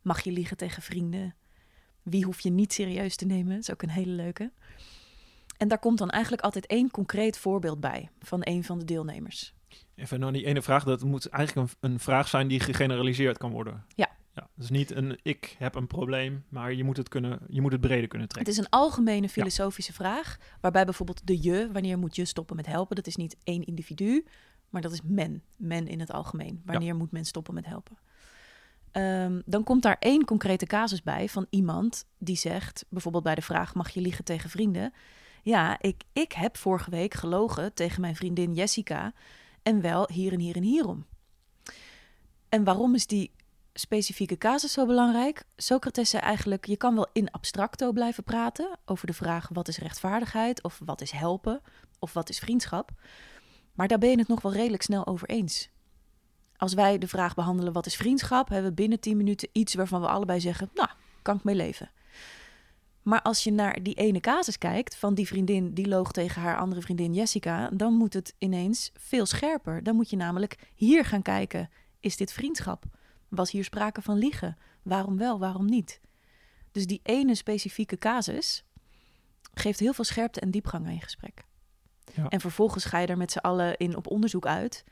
[0.02, 1.34] Mag je liegen tegen vrienden?
[2.02, 3.52] Wie hoef je niet serieus te nemen?
[3.52, 4.52] Dat is ook een hele leuke.
[5.56, 9.54] En daar komt dan eigenlijk altijd één concreet voorbeeld bij van een van de deelnemers.
[9.94, 10.84] Even naar die ene vraag.
[10.84, 13.84] Dat moet eigenlijk een, een vraag zijn die gegeneraliseerd kan worden.
[13.94, 14.10] Ja.
[14.34, 14.48] ja.
[14.54, 17.80] Dus niet een ik heb een probleem, maar je moet het, kunnen, je moet het
[17.80, 18.52] breder kunnen Het trekken.
[18.52, 22.96] is een algemene filosofische vraag, waarbij bijvoorbeeld de je, wanneer moet je stoppen met helpen?
[22.96, 24.26] Dat is niet één individu,
[24.68, 25.42] maar dat is men.
[25.56, 26.62] Men in het algemeen.
[26.64, 27.98] Wanneer moet men stoppen met helpen?
[28.92, 33.42] Ehm, dan komt daar één concrete casus bij van iemand die zegt, bijvoorbeeld bij de
[33.42, 34.92] vraag: mag je liegen tegen vrienden?
[35.42, 39.12] Ja, ik, ik heb vorige week gelogen tegen mijn vriendin Jessica
[39.62, 41.06] en wel hier en hier en hierom.
[42.48, 43.30] En waarom is die
[43.74, 45.44] specifieke casus zo belangrijk?
[45.56, 49.78] Socrates zei eigenlijk: je kan wel in abstracto blijven praten over de vraag wat is
[49.78, 51.60] rechtvaardigheid of wat is helpen
[51.98, 52.90] of wat is vriendschap.
[53.74, 55.70] Maar daar ben je het nog wel redelijk snel over eens.
[56.60, 60.00] Als wij de vraag behandelen wat is vriendschap, hebben we binnen 10 minuten iets waarvan
[60.00, 60.88] we allebei zeggen: nou,
[61.22, 61.90] kan ik mee leven.
[63.02, 66.58] Maar als je naar die ene casus kijkt van die vriendin die loog tegen haar
[66.58, 69.82] andere vriendin Jessica, dan moet het ineens veel scherper.
[69.82, 71.70] Dan moet je namelijk hier gaan kijken:
[72.00, 72.84] is dit vriendschap?
[73.28, 74.56] Was hier sprake van liegen?
[74.82, 76.00] Waarom wel, waarom niet?
[76.72, 78.64] Dus die ene specifieke casus
[79.54, 81.44] geeft heel veel scherpte en diepgang aan je gesprek.
[82.14, 82.28] Ja.
[82.28, 84.84] En vervolgens ga je er met z'n allen in op onderzoek uit.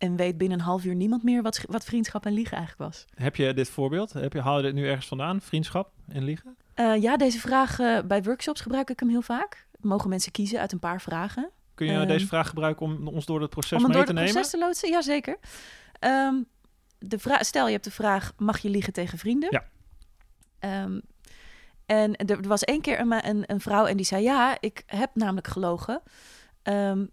[0.00, 3.04] En weet binnen een half uur niemand meer wat, wat vriendschap en liegen eigenlijk was.
[3.14, 4.12] Heb je dit voorbeeld?
[4.12, 5.40] Heb je, haal je dit nu ergens vandaan?
[5.40, 6.56] Vriendschap en liegen?
[6.74, 9.66] Eh, ja, deze vraag eh, bij workshops gebruik ik hem heel vaak.
[9.80, 11.50] Mogen mensen kiezen uit een paar vragen.
[11.74, 14.12] Kun je Ehm, deze vraag gebruiken om ons door het proces Om mee door te
[14.12, 14.32] het nemen?
[14.32, 14.90] proces te loodsen?
[14.90, 15.38] Jazeker.
[15.98, 16.34] Ehm
[17.00, 19.48] de stel, je hebt de vraag, mag je liegen tegen vrienden?
[19.50, 19.64] Ja.
[20.58, 21.00] Ehm,
[21.86, 25.10] en er, was één keer een, een, een vrouw en die zei, ja, ik heb
[25.14, 26.02] namelijk gelogen.
[26.62, 27.06] Ehm,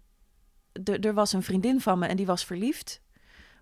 [0.84, 3.00] er- was een vriendin van me en die was verliefd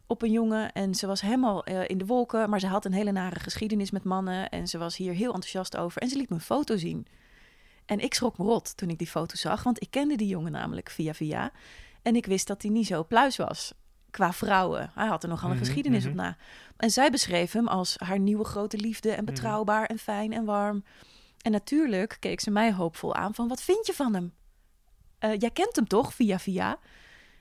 [0.07, 0.73] op een jongen.
[0.73, 3.91] En ze was helemaal eh, in de wolken, maar ze had een hele nare geschiedenis
[3.91, 4.49] met mannen.
[4.49, 6.03] En ze was hier heel enthousiast over.
[6.03, 7.07] En ze liet me een foto zien.
[7.87, 10.53] En ik schrok me rot toen ik die foto zag, want ik kende die jongen
[10.53, 11.51] namelijk via via.
[12.03, 13.73] En ik wist dat hij niet zo pluis was
[14.11, 14.91] qua vrouwen.
[14.95, 16.11] Hij had er nogal een Mhm, geschiedenis mhm.
[16.11, 16.37] op na.
[16.77, 20.85] En zij beschreef hem als haar nieuwe grote liefde en betrouwbaar en fijn en warm.
[21.43, 24.33] En natuurlijk keek ze mij hoopvol aan van, wat vind je van hem?
[25.19, 26.79] Eh, jij kent hem toch, via via?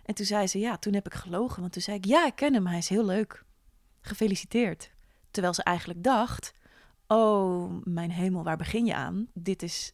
[0.05, 1.61] En toen zei ze, ja, toen heb ik gelogen.
[1.61, 3.43] Want toen zei ik, ja, ik ken hem, hij is heel leuk.
[4.01, 4.91] Gefeliciteerd.
[5.31, 6.53] Terwijl ze eigenlijk dacht,
[7.07, 9.27] oh, mijn hemel, waar begin je aan?
[9.33, 9.93] Dit is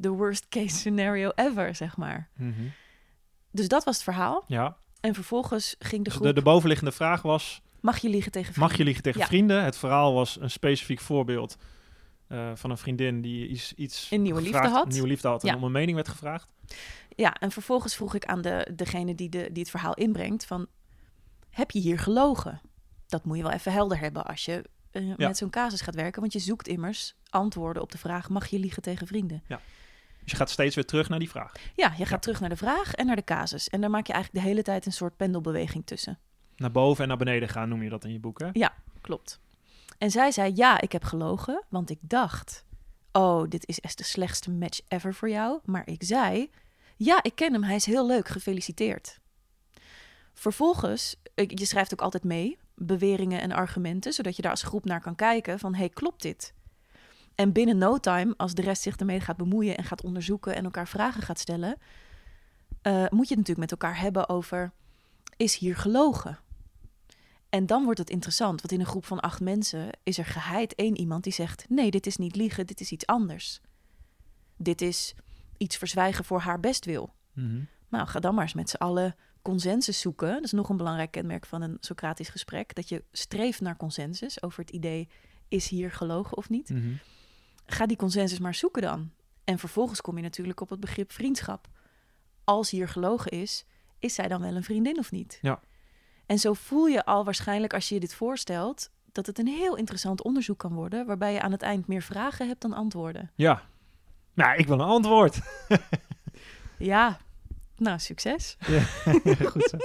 [0.00, 2.28] the worst case scenario ever, zeg maar.
[2.36, 2.52] Mhm.
[3.50, 4.44] Dus dat was het verhaal.
[4.46, 7.62] Ja, En vervolgens ging de dus groep, de, de bovenliggende vraag was...
[7.80, 9.26] mag je liegen tegen Mag je liegen tegen Ja.
[9.26, 9.64] vrienden?
[9.64, 11.56] Het verhaal was een specifiek voorbeeld
[12.30, 14.84] eh, van een vriendin die iets, iets Een nieuwe liefde had.
[14.86, 15.56] Een nieuwe liefde had en Ja.
[15.56, 16.52] om een mening werd gevraagd.
[17.16, 20.66] Ja, en vervolgens vroeg ik aan de, degene die, de, die het verhaal inbrengt van...
[21.50, 22.60] heb je hier gelogen?
[23.06, 26.20] Dat moet je wel even helder hebben als je eh, met zo'n casus gaat werken.
[26.20, 28.28] Want je zoekt immers antwoorden op de vraag...
[28.28, 29.42] mag je liegen tegen vrienden?
[30.22, 31.52] Dus je gaat steeds weer terug naar die vraag.
[31.76, 32.18] Ja, je gaat Ja.
[32.18, 33.68] terug naar de vraag en naar de casus.
[33.68, 36.18] En daar maak je eigenlijk de hele tijd een soort pendelbeweging tussen.
[36.56, 38.48] Naar boven en naar beneden gaan noem je dat in je boek, hè?
[39.00, 39.40] Klopt.
[40.00, 42.64] En zij zei, ja, ik heb gelogen, want ik dacht...
[43.12, 45.60] oh, dit is echt de slechtste match ever voor jou.
[45.64, 46.50] Maar ik zei,
[46.96, 49.18] ja, ik ken hem, hij is heel leuk, gefeliciteerd.
[50.34, 54.12] Vervolgens, ik- je schrijft ook altijd mee, beweringen en argumenten...
[54.12, 56.54] zodat je daar als groep naar kan kijken van, hey, klopt dit?
[57.34, 59.76] En binnen no time, als de rest zich ermee gaat bemoeien...
[59.76, 61.76] en gaat onderzoeken en elkaar vragen gaat stellen...
[62.82, 64.72] eh, moet je het natuurlijk met elkaar hebben over,
[65.36, 66.38] is hier gelogen?
[67.50, 70.74] En dan wordt het interessant, want in een groep van acht mensen is er geheid
[70.74, 73.60] één iemand die zegt: nee, dit is niet liegen, dit is iets anders.
[74.56, 75.14] Dit is
[75.56, 77.14] iets verzwijgen voor haar bestwil.
[77.32, 77.60] Mhm.
[77.88, 80.32] Nou, ga dan maar eens met z'n allen consensus zoeken.
[80.32, 84.42] Dat is nog een belangrijk kenmerk van een Socratisch gesprek: dat je streeft naar consensus
[84.42, 85.08] over het idee:
[85.48, 86.68] is hier gelogen of niet?
[86.68, 86.92] Mhm.
[87.66, 89.10] Ga die consensus maar zoeken dan.
[89.44, 91.68] En vervolgens kom je natuurlijk op het begrip vriendschap.
[92.44, 93.64] Als hier gelogen is,
[93.98, 95.38] is zij dan wel een vriendin of niet?
[95.42, 95.60] Ja.
[96.30, 99.76] En zo voel je al waarschijnlijk als je je dit voorstelt dat het een heel
[99.76, 103.30] interessant onderzoek kan worden, waarbij je aan het eind meer vragen hebt dan antwoorden.
[103.34, 103.62] Ja.
[104.34, 105.38] Nou, ik wil een antwoord.
[106.78, 107.18] Ja,
[107.76, 108.56] nou, succes.
[109.52, 109.76] Goed zo.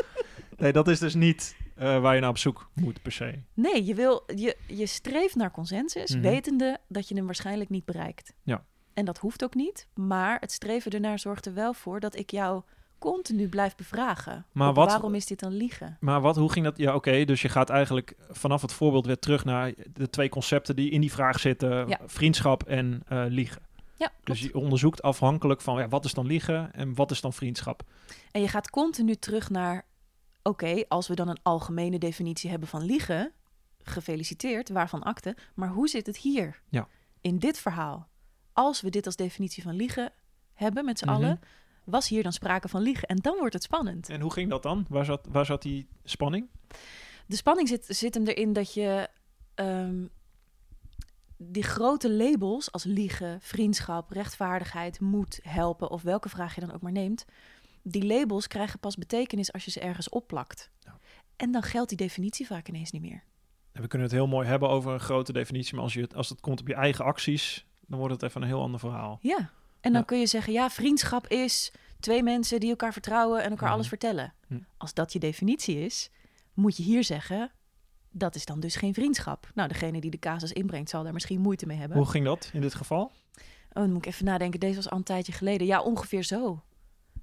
[0.58, 3.40] Nee, dat is dus niet eh, waar je naar op zoek moet per se.
[3.54, 6.22] Nee, je, wil, je, je streeft naar consensus, Mhm.
[6.22, 8.34] wetende dat je hem waarschijnlijk niet bereikt.
[8.44, 8.64] Ja.
[8.94, 12.32] En dat hoeft ook niet, maar het streven ernaar zorgt er wel voor dat ik
[12.32, 12.62] jou
[13.00, 14.46] continu blijf bevragen.
[14.52, 15.98] Maar wat- waarom is dit dan liegen?
[16.00, 16.78] Maar wat, hoe ging dat?
[16.78, 20.76] Ja, oké, dus je gaat eigenlijk vanaf het voorbeeld weer terug naar de twee concepten
[20.76, 22.00] die in die vraag zitten: Ja.
[22.06, 23.62] vriendschap en eh, liegen.
[23.98, 24.26] Ja, klopt.
[24.26, 27.84] Dus je onderzoekt afhankelijk van ja, wat is dan liegen en wat is dan vriendschap.
[28.32, 29.86] En je gaat continu terug naar,
[30.44, 33.32] oké, als we dan een algemene definitie hebben van liegen,
[33.84, 36.60] gefeliciteerd, waarvan akte, maar hoe zit het hier?
[36.70, 36.88] Ja.
[37.22, 38.08] in dit verhaal,
[38.54, 40.12] als we dit als definitie van liegen
[40.54, 41.16] hebben met z'n Mhm.
[41.16, 41.40] allen,
[41.86, 43.08] was hier dan sprake van liegen?
[43.08, 44.10] En dan wordt het spannend.
[44.10, 44.86] En hoe ging dat dan?
[44.90, 46.48] Waar zat, waar zat die spanning?
[47.26, 49.10] De spanning zit, zit hem erin dat je
[49.56, 50.06] ehm,
[51.38, 56.82] die grote labels als liegen, vriendschap, rechtvaardigheid, moed, helpen of welke vraag je dan ook
[56.82, 57.26] maar neemt,
[57.82, 60.70] die labels krijgen pas betekenis als je ze ergens opplakt.
[60.80, 60.98] Ja.
[61.36, 63.24] En dan geldt die definitie vaak ineens niet meer.
[63.72, 66.16] En we kunnen het heel mooi hebben over een grote definitie, maar als, je het,
[66.16, 69.20] als het komt op je eigen acties, dan wordt het even een heel ander verhaal.
[69.22, 69.52] Ja.
[69.86, 70.08] En dan Ja.
[70.08, 73.74] kun je zeggen, ja, vriendschap is twee mensen die elkaar vertrouwen en elkaar Mhm.
[73.74, 74.34] alles vertellen.
[74.48, 74.60] Hm.
[74.78, 76.10] Als dat je definitie is,
[76.54, 77.52] moet je hier zeggen,
[78.12, 79.52] dat is dan dus geen vriendschap.
[79.54, 81.98] Nou, degene die de casus inbrengt zal daar misschien moeite mee hebben.
[81.98, 83.02] Hoe ging dat in dit geval?
[83.04, 84.60] Oh, dan moet ik even nadenken.
[84.60, 85.68] Deze was al een tijdje geleden.
[85.68, 86.64] Ja, ongeveer zo.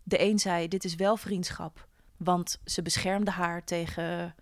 [0.03, 1.89] De een zei, dit is wel vriendschap.
[2.17, 4.35] Want ze beschermde haar tegen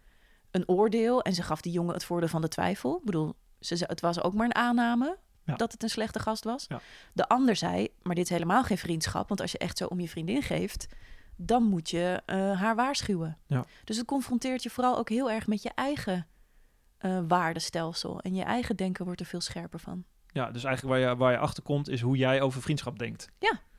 [0.50, 1.22] een oordeel...
[1.22, 2.96] en ze gaf die jongen het voordeel van de twijfel.
[2.96, 5.18] Ik bedoel, ze, het was ook maar een aanname...
[5.44, 5.54] Ja.
[5.56, 6.64] dat het een slechte gast was.
[6.68, 6.80] Ja.
[7.12, 9.28] De ander zei, maar dit is helemaal geen vriendschap...
[9.28, 10.86] want als je echt zo om je vriendin geeft...
[11.36, 13.38] dan moet je eh, haar waarschuwen.
[13.46, 13.64] Ja.
[13.84, 16.26] Dus het confronteert je vooral ook heel erg met je eigen...
[16.98, 18.20] eh, waardestelsel.
[18.20, 20.04] En je eigen denken wordt er veel scherper van.
[20.26, 23.28] Ja, dus eigenlijk waar je, waar je achter komt is hoe jij over vriendschap denkt.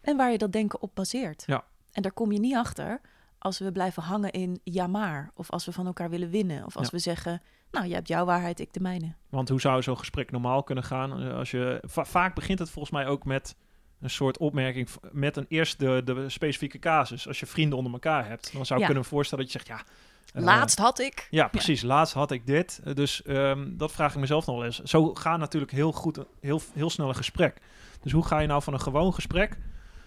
[0.01, 1.43] En waar je dat denken op baseert.
[1.45, 1.63] Ja.
[1.91, 3.01] En daar kom je niet achter
[3.37, 5.31] als we blijven hangen in ja maar.
[5.33, 6.65] Of als we van elkaar willen winnen.
[6.65, 6.91] Of als Ja.
[6.91, 9.13] we zeggen, nou, jij hebt jouw waarheid, ik de mijne.
[9.29, 11.21] Want hoe zou zo'n gesprek normaal kunnen gaan?
[11.21, 13.55] Eh, Als je, va- vaak begint het volgens mij ook met
[13.99, 17.27] een soort opmerking, met een eerst de, de specifieke casus.
[17.27, 18.91] Als je vrienden onder elkaar hebt, dan zou ik Ja.
[18.91, 19.85] kunnen voorstellen dat je zegt, ja...
[20.33, 21.27] eh, Laatst had ik.
[21.29, 21.81] Ja, precies.
[21.81, 22.81] Laatst had ik dit.
[22.83, 24.79] Eh, Dus ehm, dat vraag ik mezelf nog wel eens.
[24.79, 27.57] Zo gaat natuurlijk heel goed, heel, heel snel een gesprek.
[28.01, 29.57] Dus hoe ga je nou van een gewoon gesprek...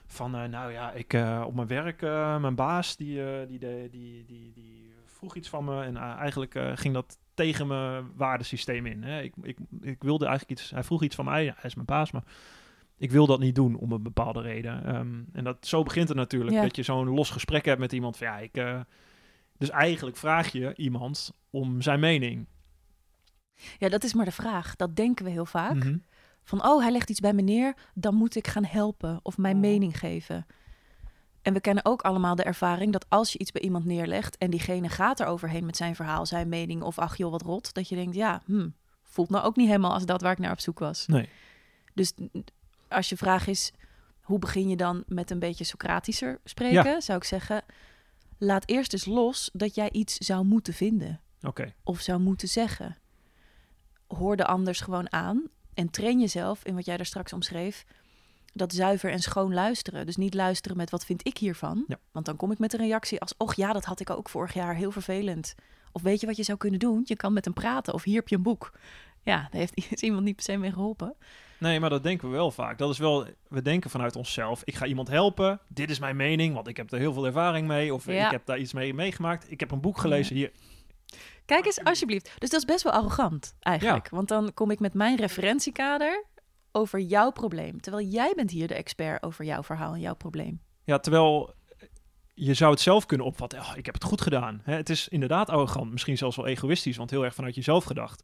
[0.06, 1.12] Van, nou ja, ik
[1.46, 2.00] op mijn werk,
[2.40, 5.82] mijn baas, die, die, die, die, die, die vroeg iets van me.
[5.82, 9.02] En eigenlijk ging dat tegen mijn waardesysteem in.
[9.02, 9.20] Hè.
[9.22, 11.86] Ik, ik, ik wilde eigenlijk iets, hij vroeg iets van mij, ja, hij is mijn
[11.86, 12.24] baas, maar
[12.98, 14.84] ik wil dat niet doen om een bepaalde reden.
[14.84, 16.62] Ehm, en dat, zo begint het natuurlijk, Ja.
[16.62, 18.56] dat je zo'n los gesprek hebt met iemand van, ja, ik...
[18.56, 18.80] eh,
[19.58, 22.46] dus eigenlijk vraag je iemand om zijn mening.
[23.78, 24.76] Ja, dat is maar de vraag.
[24.76, 25.74] Dat denken we heel vaak.
[25.74, 25.96] Mhm.
[26.44, 29.54] Van, oh, hij legt iets bij me neer, dan moet ik gaan helpen of mijn
[29.54, 29.60] Oh.
[29.60, 30.46] mening geven.
[31.44, 34.50] En we kennen ook allemaal de ervaring dat als je iets bij iemand neerlegt en
[34.50, 37.88] diegene gaat er overheen met zijn verhaal, zijn mening of ach joh, wat rot, dat
[37.88, 38.68] je denkt, ja, hm,
[39.02, 41.06] voelt nou ook niet helemaal als dat waar ik naar op zoek was.
[41.06, 41.28] Nee.
[41.94, 42.12] Dus
[42.88, 43.72] als je vraag is,
[44.20, 47.62] hoe begin je dan met een beetje Socratischer spreken, zou ik zeggen,
[48.38, 51.20] laat eerst eens los dat jij iets zou moeten vinden
[51.82, 52.96] of zou moeten zeggen.
[54.06, 55.42] Hoor de anders gewoon aan
[55.74, 57.84] en train jezelf in wat jij daar straks omschreef.
[58.56, 60.06] Dat zuiver en schoon luisteren.
[60.06, 61.84] Dus niet luisteren met wat vind ik hiervan.
[61.88, 61.96] Ja.
[62.12, 63.34] Want dan kom ik met een reactie als...
[63.36, 65.54] och ja, dat had ik ook vorig jaar, heel vervelend.
[65.92, 67.02] Of weet je wat je zou kunnen doen?
[67.04, 68.72] Je kan met hem praten of hier heb je een boek.
[69.22, 71.14] Ja, daar heeft is iemand niet per se mee geholpen.
[71.58, 72.78] Nee, maar dat denken we wel vaak.
[72.78, 74.62] Dat is wel, we denken vanuit onszelf.
[74.64, 75.60] Ik ga iemand helpen.
[75.68, 77.94] Dit is mijn mening, want ik heb er heel veel ervaring mee.
[77.94, 78.24] Of Ja.
[78.24, 79.50] ik heb daar iets mee meegemaakt.
[79.50, 80.36] Ik heb een boek gelezen.
[80.36, 80.50] Hier.
[81.44, 82.30] Kijk eens, alsjeblieft.
[82.38, 84.08] Dus dat is best wel arrogant eigenlijk.
[84.08, 86.24] Want dan kom ik met mijn referentiekader
[86.74, 87.80] over jouw probleem.
[87.80, 90.60] Terwijl jij bent hier de expert over jouw verhaal en jouw probleem.
[90.84, 91.54] Ja, terwijl
[92.34, 93.58] je zou het zelf kunnen opvatten.
[93.60, 94.60] Oh, ik heb het goed gedaan.
[94.64, 95.90] Hè, het is inderdaad arrogant.
[95.90, 98.22] Misschien zelfs wel egoïstisch, want heel erg vanuit jezelf gedacht.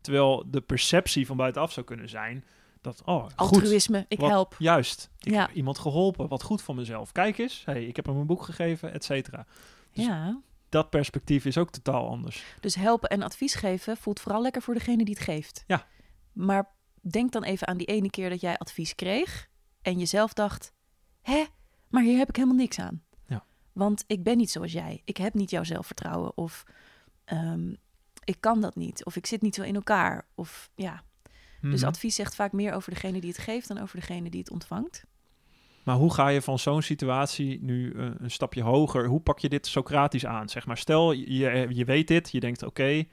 [0.00, 2.44] Terwijl de perceptie van buitenaf zou kunnen zijn
[2.80, 3.36] dat, oh, goed.
[3.36, 4.54] Altruïsme, ik Wat- help.
[4.58, 5.10] Juist.
[5.18, 5.40] Ik Ja.
[5.40, 6.28] heb iemand geholpen.
[6.28, 7.12] Wat goed voor mezelf.
[7.12, 7.62] Kijk eens.
[7.64, 9.46] Hey, ik heb hem een boek gegeven, et cetera.
[9.92, 12.44] dus- Ja, Dat perspectief is ook totaal anders.
[12.60, 15.64] dus helpen en advies geven voelt vooral lekker voor degene die het geeft.
[15.66, 15.86] Ja.
[16.32, 16.74] Maar
[17.10, 19.48] denk dan even aan die ene keer dat jij advies kreeg
[19.82, 20.72] en jezelf dacht,
[21.22, 21.44] hè,
[21.88, 23.02] maar hier heb ik helemaal niks aan.
[23.26, 23.44] Ja.
[23.72, 25.02] Want ik ben niet zoals jij.
[25.04, 26.64] Ik heb niet jouw zelfvertrouwen of
[27.24, 27.74] ehm,
[28.24, 29.04] ik kan dat niet.
[29.04, 30.26] Of ik zit niet zo in elkaar.
[30.34, 31.02] Of ja,
[31.60, 31.88] Dus Mhm.
[31.88, 35.04] advies zegt vaak meer over degene die het geeft dan over degene die het ontvangt.
[35.84, 39.06] Maar hoe ga je van zo'n situatie nu eh, een stapje hoger?
[39.06, 40.48] Hoe pak je dit Socratisch aan?
[40.48, 43.04] Zeg maar, stel je, je weet dit, je denkt oké,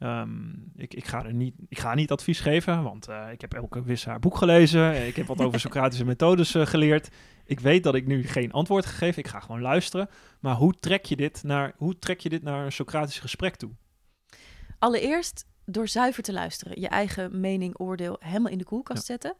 [0.00, 3.54] ehm, ik, ik, ga er niet, ik ga niet advies geven, want eh, ik heb
[3.54, 5.06] elke wis haar boek gelezen.
[5.06, 7.08] ik heb wat over Socratische methodes eh, geleerd.
[7.44, 9.18] Ik weet dat ik nu geen antwoord gegeven.
[9.18, 10.08] Ik ga gewoon luisteren.
[10.40, 13.70] Maar hoe trek je dit naar, hoe trek je dit naar een Socratisch gesprek toe?
[14.78, 16.80] Allereerst door zuiver te luisteren.
[16.80, 19.36] Je eigen mening, oordeel helemaal in de koelkast zetten.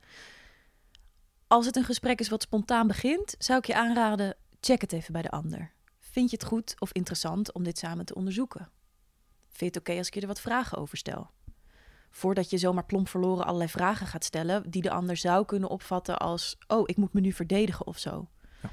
[1.47, 5.13] Als het een gesprek is wat spontaan begint, zou ik je aanraden, check het even
[5.13, 5.73] bij de ander.
[5.99, 8.69] Vind je het goed of interessant om dit samen te onderzoeken?
[9.61, 11.31] Vind je het oké als ik je er wat vragen over stel?
[12.11, 16.19] Voordat je zomaar plomp verloren allerlei vragen gaat stellen die de ander zou kunnen opvatten
[16.19, 18.29] als, oh, ik moet me nu verdedigen of zo.
[18.63, 18.71] Ja.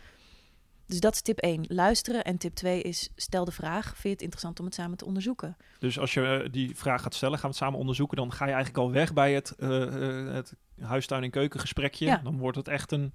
[0.86, 2.24] Dus dat is tip 1, luisteren.
[2.24, 5.06] En tip 2 is, stel de vraag, vind je het interessant om het samen te
[5.06, 5.58] onderzoeken?
[5.80, 8.46] Dus als je eh, die vraag gaat stellen, gaan we het samen onderzoeken, dan ga
[8.46, 12.06] je eigenlijk al weg bij het, uh, uh, het huistuin- en keukengesprekje.
[12.06, 12.18] Ja.
[12.18, 13.14] Dan wordt het echt een...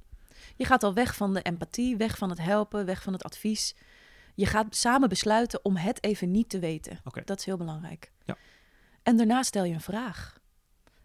[0.57, 3.75] Je gaat al weg van de empathie, weg van het helpen, weg van het advies.
[4.35, 7.01] Je gaat samen besluiten om het even niet te weten.
[7.25, 8.13] Dat is heel belangrijk.
[8.25, 8.37] Ja.
[9.03, 10.41] En daarna stel je een vraag.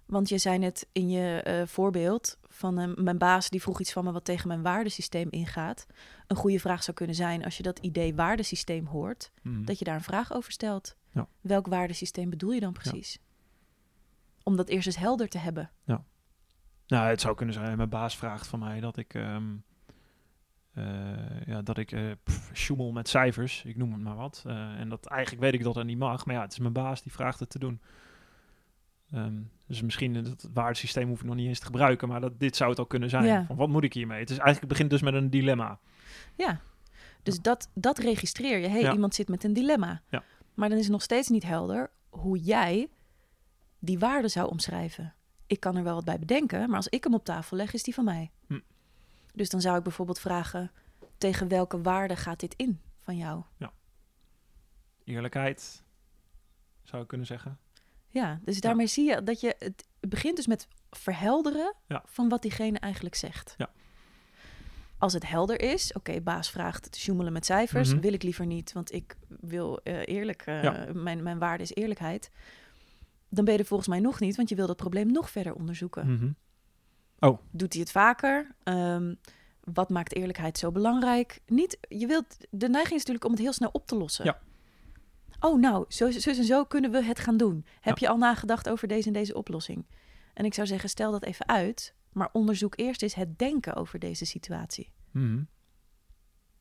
[0.06, 3.92] Want je zei net in je eh, voorbeeld van eh, mijn baas die vroeg iets
[3.92, 5.86] van me wat tegen mijn waardesysteem ingaat.
[6.28, 9.66] Een goede vraag zou kunnen zijn als je dat idee waardesysteem hoort, Hmm.
[9.66, 10.96] dat je daar een vraag over stelt.
[11.12, 11.28] Ja.
[11.42, 13.20] Welk waardesysteem bedoel je dan precies?
[14.44, 15.72] Om dat eerst eens helder te hebben.
[16.88, 19.60] Nou, het zou kunnen zijn, mijn baas vraagt van mij dat ik, ehm eh,
[21.46, 24.44] ja, dat ik eh pff, sjoemel met cijfers, ik noem het maar wat.
[24.48, 26.74] Eh, en dat eigenlijk weet ik dat dat niet mag, maar ja, het is mijn
[26.74, 27.82] baas die vraagt het te doen.
[29.12, 29.36] Ehm,
[29.68, 32.70] dus misschien het waardesysteem hoef ik nog niet eens te gebruiken, maar dat, dit zou
[32.70, 33.26] het al kunnen zijn.
[33.26, 33.46] Ja.
[33.46, 34.20] Van, wat moet ik hiermee?
[34.20, 35.80] Het is eigenlijk begint dus met een dilemma.
[36.36, 36.60] Ja,
[37.24, 38.68] dus dat, dat registreer je.
[38.68, 38.94] hey, Ja.
[38.94, 40.02] iemand zit met een dilemma.
[40.10, 40.24] Ja.
[40.54, 42.88] Maar dan is het nog steeds niet helder hoe jij
[43.80, 45.14] die waarde zou omschrijven.
[45.48, 47.84] Ik kan er wel wat bij bedenken, maar als ik hem op tafel leg, is
[47.84, 48.32] die van mij.
[48.48, 48.60] Hm.
[49.38, 50.72] Dus dan zou ik bijvoorbeeld vragen,
[51.18, 53.44] tegen welke waarde gaat dit in van jou?
[55.04, 55.84] Eerlijkheid,
[56.84, 57.60] zou ik kunnen zeggen.
[58.10, 59.56] Ja, dus daarmee zie je dat je...
[59.60, 62.04] Het, begint dus met verhelderen Ja.
[62.06, 63.54] van wat diegene eigenlijk zegt.
[63.58, 63.70] Ja.
[64.98, 68.00] Als het helder is, oké, baas vraagt te sjoemelen met cijfers, Mhm.
[68.02, 70.88] wil ik liever niet, want ik wil eh, eerlijk, eh, Ja.
[70.94, 72.32] mijn, mijn waarde is eerlijkheid.
[73.30, 75.54] Dan ben je er volgens mij nog niet, want je wil dat probleem nog verder
[75.54, 76.38] onderzoeken.
[77.20, 77.36] Mhm.
[77.52, 78.56] Doet hij het vaker?
[78.64, 79.14] Ehm,
[79.64, 81.40] wat maakt eerlijkheid zo belangrijk?
[81.46, 84.26] Niet, je wilt, de neiging is natuurlijk om het heel snel op te lossen.
[84.26, 84.40] Ja.
[85.40, 87.66] Oh, nou, zo, zo en zo kunnen we het gaan doen.
[87.80, 89.86] Heb je al nagedacht over deze en deze oplossing?
[90.34, 94.00] En ik zou zeggen, stel dat even uit, maar onderzoek eerst eens het denken over
[94.00, 94.92] deze situatie.
[95.12, 95.44] Mhm.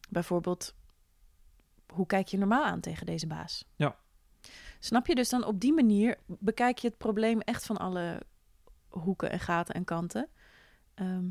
[0.09, 0.75] Bijvoorbeeld,
[1.87, 3.65] hoe kijk je normaal aan tegen deze baas?
[3.77, 3.97] Ja.
[4.79, 5.15] Snap je?
[5.15, 8.23] Dus dan op die manier bekijk je het probleem echt van alle
[8.89, 10.29] hoeken en gaten en kanten.
[10.97, 11.25] Ehm,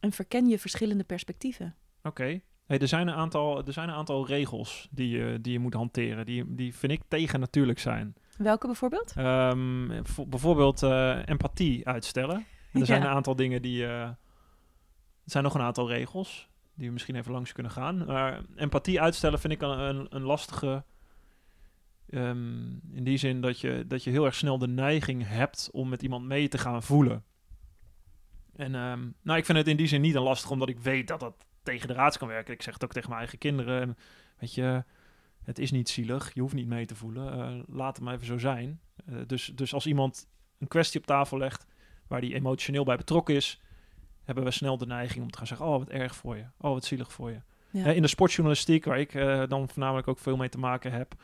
[0.00, 1.74] en verken je verschillende perspectieven.
[2.02, 2.40] Oké.
[2.66, 5.74] Hey, er, zijn een aantal, er zijn een aantal regels die je, die je moet
[5.74, 6.26] hanteren.
[6.26, 8.14] Die, die vind ik tegen natuurlijk zijn.
[8.38, 9.12] Welke bijvoorbeeld?
[9.16, 12.44] Ehm, vo- bijvoorbeeld eh, empathie uitstellen.
[12.72, 13.84] Er zijn een aantal dingen die...
[13.84, 14.16] eh, er
[15.24, 18.04] zijn nog een aantal regels die we misschien even langs kunnen gaan.
[18.06, 20.84] Maar empathie uitstellen vind ik een, een, een lastige...
[22.08, 25.88] ehm, in die zin dat je, dat je heel erg snel de neiging hebt om
[25.88, 27.24] met iemand mee te gaan voelen.
[28.56, 31.08] En ehm, nou, ik vind het in die zin niet een lastig, omdat ik weet
[31.08, 32.54] dat dat tegen de raads kan werken.
[32.54, 33.80] Ik zeg het ook tegen mijn eigen kinderen.
[33.80, 33.96] En,
[34.38, 34.84] weet je,
[35.44, 36.34] het is niet zielig.
[36.34, 37.32] Je hoeft niet mee te voelen.
[37.32, 38.80] Eh, laat het maar even zo zijn.
[39.06, 41.66] Eh, dus, dus als iemand een kwestie op tafel legt
[42.06, 43.60] waar die emotioneel bij betrokken is,
[44.24, 46.44] hebben we snel de neiging om te gaan zeggen: Oh, wat erg voor je.
[46.58, 47.40] Oh, wat zielig voor je.
[47.70, 47.84] Ja.
[47.84, 49.12] Eh, in de sportjournalistiek, waar ik
[49.48, 51.14] dan voornamelijk ook veel mee te maken heb,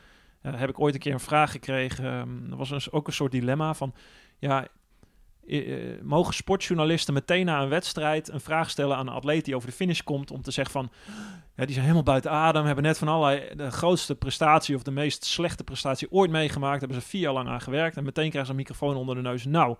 [0.40, 2.04] heb ik ooit een keer een vraag gekregen.
[2.04, 3.94] Ehm, er was een, ook een soort dilemma van:
[4.38, 4.68] ja,
[5.46, 9.56] eh, eh, mogen sportjournalisten meteen na een wedstrijd een vraag stellen aan een atleet die
[9.56, 10.90] over de finish komt om te zeggen van
[11.54, 15.24] die zijn helemaal buiten adem, hebben net van allerlei de grootste prestatie of de meest
[15.24, 18.50] slechte prestatie ooit meegemaakt, hebben ze vier jaar lang aan gewerkt en meteen krijgen ze
[18.50, 19.44] een microfoon onder de neus.
[19.44, 19.76] Nou,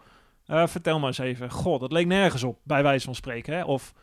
[0.47, 3.55] eh, vertel maar eens even, god, dat leek nergens op, bij wijze van spreken.
[3.55, 3.65] Hè?
[3.65, 3.95] Of,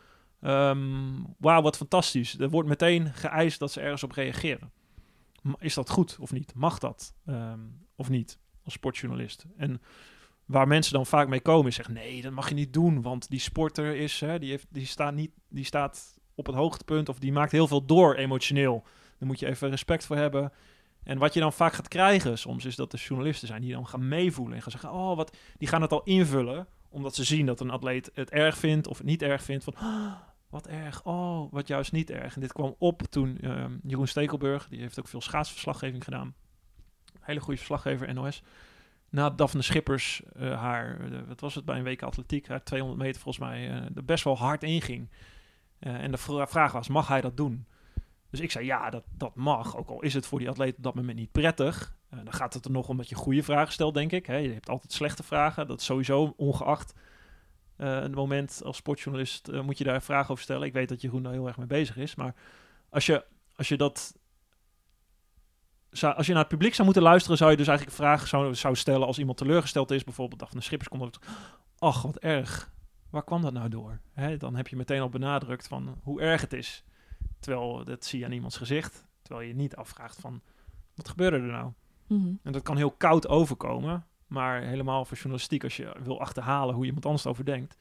[0.42, 2.40] ehm, wauw, wat fantastisch.
[2.40, 4.72] Er wordt meteen geëist dat ze ergens op reageren.
[5.60, 6.54] Is dat goed of niet?
[6.56, 7.60] Mag dat ehm,
[7.96, 9.46] of niet als sportjournalist?
[9.58, 9.82] En
[10.46, 13.30] waar mensen dan vaak mee komen is zeggen, nee, dat mag je niet doen, want
[13.30, 17.20] die sporter is, hè, die, heeft, die, staat niet, die staat op het hoogtepunt of
[17.20, 18.84] die maakt heel veel door emotioneel.
[19.20, 20.52] Daar moet je even respect voor hebben.
[21.04, 23.88] En wat je dan vaak gaat krijgen soms is dat er journalisten zijn die dan
[23.88, 27.46] gaan meevoelen en gaan zeggen, oh, wat, die gaan het al invullen, omdat ze zien
[27.46, 29.64] dat een atleet het erg vindt of het niet erg vindt.
[29.64, 30.14] Van, "Ah,
[30.54, 32.36] wat erg, oh, wat juist niet erg.
[32.36, 36.36] En dit kwam op toen ehm, Jeroen Stekelburg, die heeft ook veel schaatsverslaggeving gedaan,
[37.20, 38.44] hele goede verslaggever NOS,
[39.14, 43.02] na Daphne Schippers eh, haar, eh, wat was het bij een week atletiek, haar 200
[43.02, 45.10] meter volgens mij, eh, er best wel hard inging.
[45.80, 47.66] En de vra- vraag was, mag hij dat doen?
[48.30, 49.78] Dus ik zei, ja, dat, dat mag.
[49.78, 51.96] Ook al is het voor die atleet op dat moment niet prettig.
[52.10, 54.28] Dan gaat het er nog om dat je goede vragen stelt, denk ik.
[54.28, 55.68] Je hebt altijd slechte vragen.
[55.68, 56.94] Dat is sowieso ongeacht
[57.78, 60.68] een moment als sportjournalist moet je daar vragen over stellen.
[60.68, 62.16] Ik weet dat Jeroen daar heel erg mee bezig is.
[62.16, 62.36] Maar
[62.90, 64.18] als je, als je dat...
[65.94, 68.56] Zou, als je naar het publiek zou moeten luisteren, zou je dus eigenlijk vragen zou,
[68.56, 70.04] zou stellen als iemand teleurgesteld is.
[70.04, 71.26] Bijvoorbeeld Daphne Schippers komt op.
[71.78, 72.72] Ach, wat erg.
[73.10, 74.00] Waar kwam dat nou door?
[74.14, 74.38] Hè?
[74.38, 76.84] Dan heb je meteen al benadrukt van hoe erg het is.
[77.40, 79.06] Terwijl dat zie je aan iemands gezicht.
[79.22, 80.42] Terwijl je niet afvraagt van
[80.96, 81.72] wat gebeurde er nou?
[82.08, 82.34] Mhm.
[82.44, 84.06] En dat kan heel koud overkomen.
[84.28, 87.78] Maar helemaal voor journalistiek, als je wil achterhalen hoe iemand anders over denkt,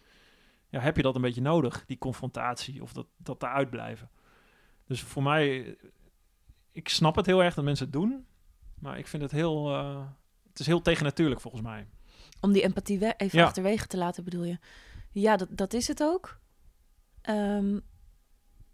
[0.69, 4.11] ja, heb je dat een beetje nodig, die confrontatie of dat, dat daaruit blijven.
[4.87, 5.77] Dus voor mij,
[6.73, 8.27] ik snap het heel erg dat mensen het doen.
[8.79, 10.07] Maar ik vind het heel, uh,
[10.49, 11.87] het is heel tegennatuurlijk volgens mij.
[12.41, 14.59] Om die empathie even achterwege te laten, bedoel je?
[15.11, 16.39] Ja, dat, dat is het ook.
[17.21, 17.79] Ehm,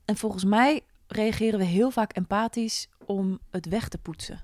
[0.05, 4.43] en volgens mij reageren we heel vaak empathisch om het weg te poetsen.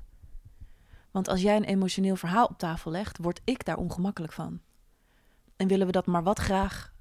[1.10, 4.60] Want als jij een emotioneel verhaal op tafel legt, word ik daar ongemakkelijk van.
[5.56, 6.92] En willen we dat maar wat graag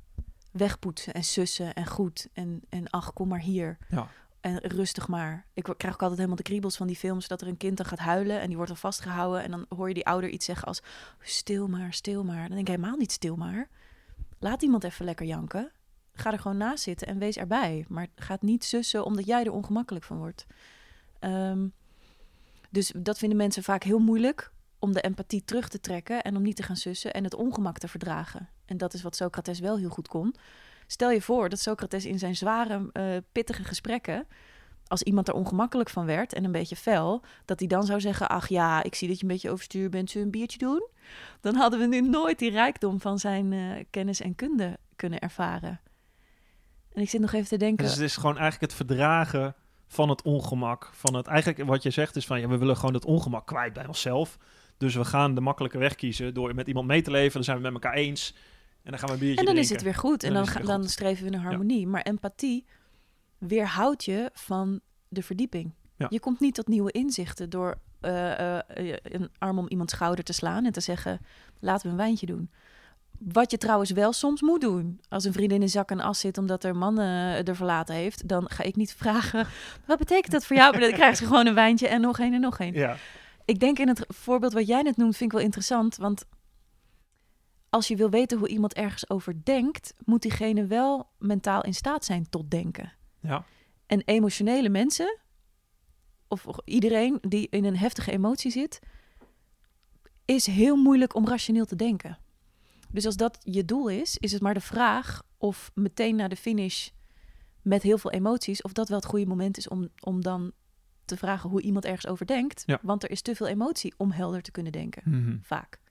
[0.51, 3.77] wegpoetsen en sussen en goed en, en ach, kom maar hier.
[3.89, 4.09] Ja.
[4.43, 5.45] En rustig maar.
[5.53, 7.85] Ik krijg ook altijd helemaal de kriebels van die films dat er een kind dan
[7.85, 10.67] gaat huilen en die wordt dan vastgehouden en dan hoor je die ouder iets zeggen
[10.67, 10.81] als
[11.19, 12.47] stil maar, stil maar.
[12.47, 13.69] Dan denk ik helemaal niet stil maar.
[14.39, 15.71] Laat iemand even lekker janken.
[16.13, 17.85] Ga er gewoon naast zitten en wees erbij.
[17.87, 20.45] Maar ga niet sussen omdat jij er ongemakkelijk van wordt.
[21.19, 21.67] Ehm,
[22.69, 26.41] dus dat vinden mensen vaak heel moeilijk om de empathie terug te trekken en om
[26.41, 28.49] niet te gaan sussen en het ongemak te verdragen.
[28.65, 30.35] En dat is wat Socrates wel heel goed kon.
[30.87, 34.27] Stel je voor dat Socrates in zijn zware, uh, pittige gesprekken,
[34.87, 38.29] als iemand er ongemakkelijk van werd en een beetje fel, dat hij dan zou zeggen:
[38.29, 40.87] Ach ja, ik zie dat je een beetje overstuur bent, zullen een biertje doen?
[41.41, 45.79] Dan hadden we nu nooit die rijkdom van zijn uh, kennis en kunde kunnen ervaren.
[46.93, 47.85] En ik zit nog even te denken.
[47.85, 49.55] Dus het is gewoon eigenlijk het verdragen
[49.87, 50.89] van het ongemak.
[50.93, 53.73] Van het, eigenlijk wat je zegt is van ja, we willen gewoon het ongemak kwijt
[53.73, 54.37] bij onszelf.
[54.77, 57.33] Dus we gaan de makkelijke weg kiezen door met iemand mee te leven.
[57.33, 58.35] Dan zijn we met elkaar eens.
[58.83, 60.23] En dan gaan we een biertje En dan is het weer goed.
[60.23, 61.87] En, dan, dan, dan streven we naar harmonie.
[61.87, 62.65] Maar empathie
[63.37, 65.73] weerhoudt je van de verdieping.
[65.95, 66.07] Ja.
[66.09, 68.57] Je komt niet tot nieuwe inzichten door uh, uh,
[69.03, 71.19] een arm om iemands schouder te slaan en te zeggen:
[71.59, 72.51] laten we een wijntje doen.
[73.17, 75.01] Wat je trouwens wel soms moet doen.
[75.09, 78.49] Als een vriendin in zak en as zit omdat er mannen er verlaten heeft, dan
[78.49, 79.47] ga ik niet vragen:
[79.85, 80.71] wat betekent dat voor jou?
[80.71, 82.73] Maar dan krijgt ze gewoon een wijntje en nog een en nog een.
[82.73, 82.95] Ja.
[83.45, 85.97] Ik denk in het voorbeeld wat jij net noemt, vind ik wel interessant.
[85.97, 86.25] Want
[87.73, 92.05] als je wil weten hoe iemand ergens over denkt, moet diegene wel mentaal in staat
[92.05, 92.93] zijn tot denken.
[93.19, 93.45] Ja.
[93.85, 95.17] En emotionele mensen,
[96.27, 98.79] of iedereen die in een heftige emotie zit,
[100.25, 102.17] is heel moeilijk om rationeel te denken.
[102.89, 106.35] Dus als dat je doel is, is het maar de vraag of meteen na de
[106.35, 106.89] finish
[107.61, 110.51] met heel veel emoties, of dat wel het goede moment is om, om dan
[111.05, 112.63] te vragen hoe iemand ergens over denkt.
[112.65, 112.79] Ja.
[112.81, 115.37] Want er is te veel emotie om helder te kunnen denken, Mhm.
[115.41, 115.81] vaak.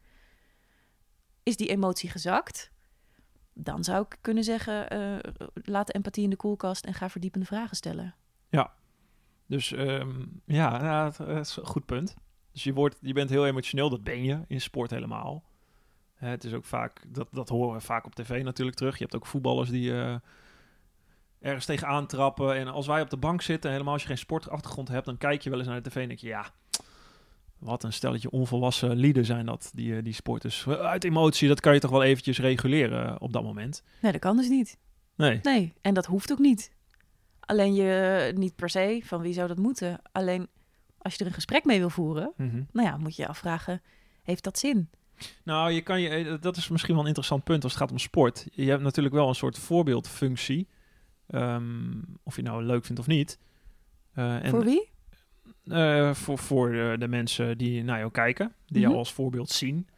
[1.43, 2.70] Is die emotie gezakt?
[3.55, 5.18] Dan zou ik kunnen zeggen, eh,
[5.55, 8.14] laat empathie in de koelkast en ga verdiepende vragen stellen.
[9.53, 12.16] Dus ehm, ja, ja het, het is een goed punt.
[12.53, 15.45] Dus je, wordt, je bent heel emotioneel, dat ben je in sport helemaal.
[16.14, 18.97] Het is ook vaak, dat, dat horen we vaak op tv natuurlijk terug.
[18.97, 20.16] Je hebt ook voetballers die eh,
[21.40, 22.55] ergens tegenaan trappen.
[22.55, 25.43] En als wij op de bank zitten, helemaal als je geen sportachtergrond hebt, dan kijk
[25.43, 26.51] je wel eens naar de tv en denk je, ja,
[27.63, 30.69] wat een stelletje onvolwassen lieden zijn dat, die, eh, die sporters.
[30.69, 33.83] Uit emotie, dat kan je toch wel eventjes reguleren eh, op dat moment.
[34.01, 34.79] Nee, dat kan dus niet.
[35.17, 35.39] Nee.
[35.43, 36.73] Nee, en dat hoeft ook niet.
[37.41, 40.01] Alleen je niet per se van wie zou dat moeten.
[40.13, 40.49] Alleen
[40.99, 42.63] als je er een gesprek mee wil voeren, Mhm.
[42.73, 43.83] nou ja, moet je je afvragen:
[44.23, 44.91] heeft dat zin?
[45.45, 47.91] Nou, je kan je, eh, dat is misschien wel een interessant punt als het gaat
[47.91, 48.47] om sport.
[48.53, 50.69] Je hebt natuurlijk wel een soort voorbeeldfunctie.
[51.27, 53.39] Ehm, of je nou leuk vindt of niet.
[54.15, 54.91] Eh, en, Voor wie?
[55.69, 58.99] Eh, voor voor eh, de mensen die naar jou kijken, die jou Mhm.
[58.99, 59.89] als voorbeeld zien.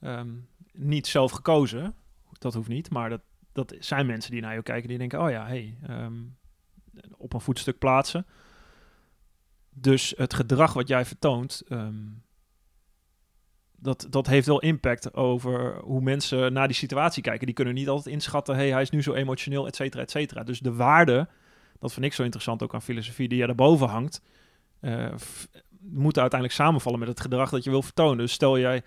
[0.00, 0.30] Ehm,
[0.72, 1.94] niet zelf gekozen,
[2.38, 3.20] dat hoeft niet, maar dat,
[3.52, 6.14] dat zijn mensen die naar jou kijken die denken: oh ja, hey, ehm,
[7.16, 8.26] op een voetstuk plaatsen.
[9.74, 11.94] Dus het gedrag wat jij vertoont, ehm,
[13.76, 17.46] dat, dat heeft wel impact over hoe mensen naar die situatie kijken.
[17.46, 20.42] Die kunnen niet altijd inschatten, hey, hij is nu zo emotioneel, et cetera, et cetera.
[20.44, 21.28] Dus de waarde,
[21.78, 24.22] dat vind ik zo interessant ook aan filosofie, die je daarboven hangt,
[24.82, 25.48] eh, f-
[25.80, 28.16] moet uiteindelijk samenvallen met het gedrag dat je wil vertonen.
[28.18, 28.82] Dus stel jij,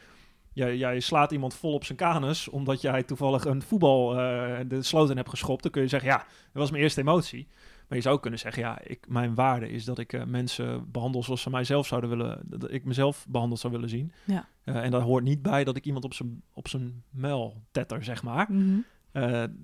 [0.53, 4.83] jij, jij slaat iemand vol op zijn kanus omdat jij toevallig een voetbal eh, de
[4.83, 7.47] sloot in hebt geschopt, dan kun je zeggen, ja, dat was mijn eerste emotie.
[7.87, 10.91] Maar je zou ook kunnen zeggen, ja, ik, mijn waarde is dat ik eh, mensen
[10.91, 14.11] behandel zoals ze mijzelf zouden willen, dat ik mezelf behandeld zou willen zien.
[14.23, 14.47] Ja.
[14.63, 18.23] En daar hoort niet bij dat ik iemand op zijn, op zijn muil tetter, zeg
[18.23, 18.47] maar.
[18.49, 18.79] Mhm.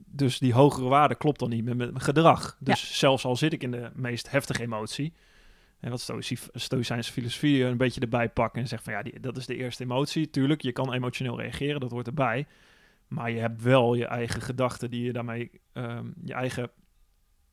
[0.05, 2.57] Dus die hogere waarde klopt dan niet met met mijn gedrag.
[2.59, 5.13] Dus zelfs al zit ik in de meest heftige emotie,
[5.82, 9.38] en wat stoïci- stoïcijnse filosofie een beetje erbij pakken en zegt van ja, die, dat
[9.38, 10.29] is de eerste emotie.
[10.29, 12.47] Tuurlijk, je kan emotioneel reageren, dat hoort erbij.
[13.07, 16.69] Maar je hebt wel je eigen gedachten die je daarmee, ehm, je eigen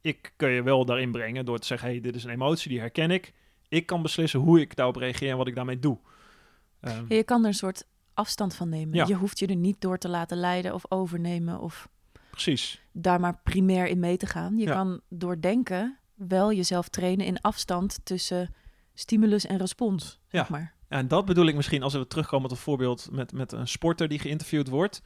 [0.00, 2.80] ik kun je wel daarin brengen door te zeggen, hey, dit is een emotie, die
[2.80, 3.32] herken ik.
[3.68, 5.98] Ik kan beslissen hoe ik daarop reageer en wat ik daarmee doe.
[6.80, 8.94] Ehm, Ja, je kan er een soort afstand van nemen.
[8.94, 9.06] Ja.
[9.06, 11.88] Je hoeft je er niet door te laten leiden of overnemen of
[12.30, 12.82] Precies.
[12.92, 14.56] daar maar primair in mee te gaan.
[14.58, 14.72] Je Ja.
[14.72, 18.54] kan door denken wel jezelf trainen in afstand tussen
[18.94, 20.20] stimulus en respons.
[20.28, 20.38] Ja.
[20.38, 20.74] Zeg maar.
[20.88, 24.08] En dat bedoel ik misschien als we terugkomen tot het voorbeeld met, met een sporter
[24.08, 25.02] die geïnterviewd wordt.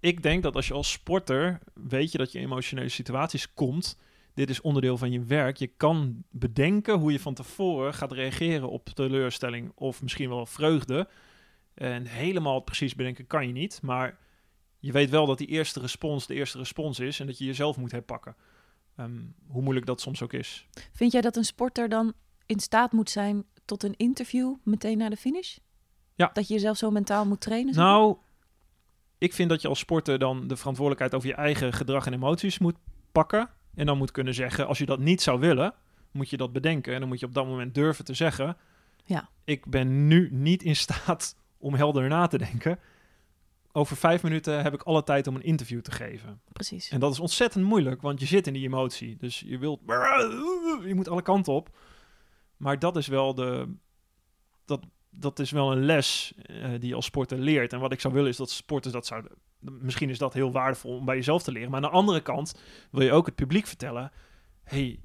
[0.00, 3.98] Ik denk dat als je als sporter weet je dat je in emotionele situaties komt,
[4.34, 5.56] dit is onderdeel van je werk.
[5.56, 11.08] Je kan bedenken hoe je van tevoren gaat reageren op teleurstelling of misschien wel vreugde.
[11.74, 14.18] En helemaal precies bedenken kan je niet, maar
[14.78, 17.76] je weet wel dat die eerste respons de eerste respons is en dat je jezelf
[17.76, 18.36] moet herpakken.
[18.96, 19.10] Ehm,
[19.48, 20.66] hoe moeilijk dat soms ook is.
[20.92, 22.12] Vind jij dat een sporter dan
[22.46, 25.56] in staat moet zijn tot een interview meteen na de finish?
[26.14, 26.30] Ja.
[26.32, 27.74] Dat je jezelf zo mentaal moet trainen?
[27.74, 27.92] zeg maar?
[27.92, 28.16] Nou,
[29.18, 32.58] ik vind dat je als sporter dan de verantwoordelijkheid over je eigen gedrag en emoties
[32.58, 32.76] moet
[33.12, 33.50] pakken.
[33.74, 35.74] En dan moet kunnen zeggen, als je dat niet zou willen,
[36.10, 36.94] moet je dat bedenken.
[36.94, 38.56] En dan moet je op dat moment durven te zeggen,
[39.04, 39.28] Ja.
[39.44, 42.78] ik ben nu niet in staat om helder na te denken.
[43.72, 46.40] Over vijf minuten heb ik alle tijd om een interview te geven.
[46.52, 46.88] Precies.
[46.88, 49.16] En dat is ontzettend moeilijk, want je zit in die emotie.
[49.16, 49.80] Dus je wilt...
[50.86, 51.76] Je moet alle kanten op.
[52.56, 53.74] Maar dat is wel de...
[54.64, 57.72] Dat, dat is wel een les eh, die je als sporter leert.
[57.72, 59.32] En wat ik zou willen is dat sporters dat zouden...
[59.58, 61.70] Misschien is dat heel waardevol om bij jezelf te leren.
[61.70, 62.54] Maar aan de andere kant
[62.90, 64.12] wil je ook het publiek vertellen...
[64.62, 65.00] hey,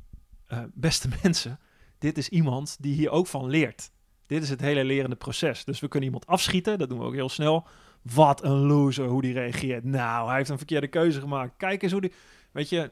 [0.45, 1.59] eh, beste mensen,
[1.97, 3.91] dit is iemand die hier ook van leert.
[4.25, 5.65] Dit is het hele lerende proces.
[5.65, 7.67] Dus we kunnen iemand afschieten, dat doen we ook heel snel.
[8.13, 9.83] Wat een loser, hoe die reageert.
[9.83, 11.53] Nou, hij heeft een verkeerde keuze gemaakt.
[11.57, 12.11] Kijk eens hoe die...
[12.51, 12.91] Weet je,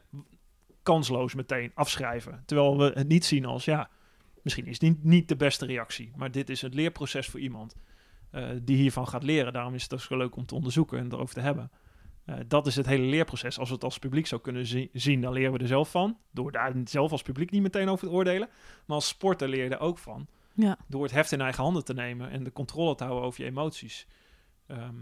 [0.84, 2.44] kansloos meteen afschrijven.
[2.46, 3.90] Terwijl we het niet zien als, ja,
[4.42, 6.12] misschien is het niet, niet de beste reactie.
[6.16, 7.76] Maar dit is het leerproces voor iemand
[8.32, 9.54] eh, die hiervan gaat leren.
[9.54, 11.72] Daarom is het ook zo leuk om te onderzoeken en erover te hebben.
[12.26, 13.60] Eh, dat is het hele leerproces.
[13.60, 16.18] Als we het als publiek zo kunnen zi- zien, dan leren we er zelf van.
[16.32, 18.48] Door daar zelf als publiek niet meteen over te oordelen.
[18.86, 20.28] Maar als sporter leer je er ook van.
[20.54, 20.78] Ja.
[20.88, 23.50] Door het heft in eigen handen te nemen en de controle te houden over je
[23.50, 24.08] emoties.
[24.68, 24.96] Ehm,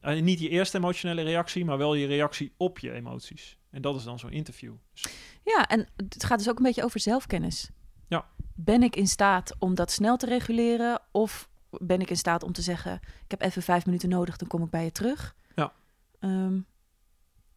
[0.00, 3.58] en niet je eerste emotionele reactie, maar wel je reactie op je emoties.
[3.70, 4.74] En dat is dan zo'n interview.
[4.92, 5.06] Dus
[5.44, 7.70] ja, en het gaat dus ook een beetje over zelfkennis.
[8.08, 8.26] Ja.
[8.54, 11.00] Ben ik in staat om dat snel te reguleren?
[11.12, 14.48] Of ben ik in staat om te zeggen, ik heb even vijf minuten nodig, dan
[14.48, 15.34] kom ik bij je terug?
[15.54, 15.72] Ja.
[16.18, 16.60] Ehm,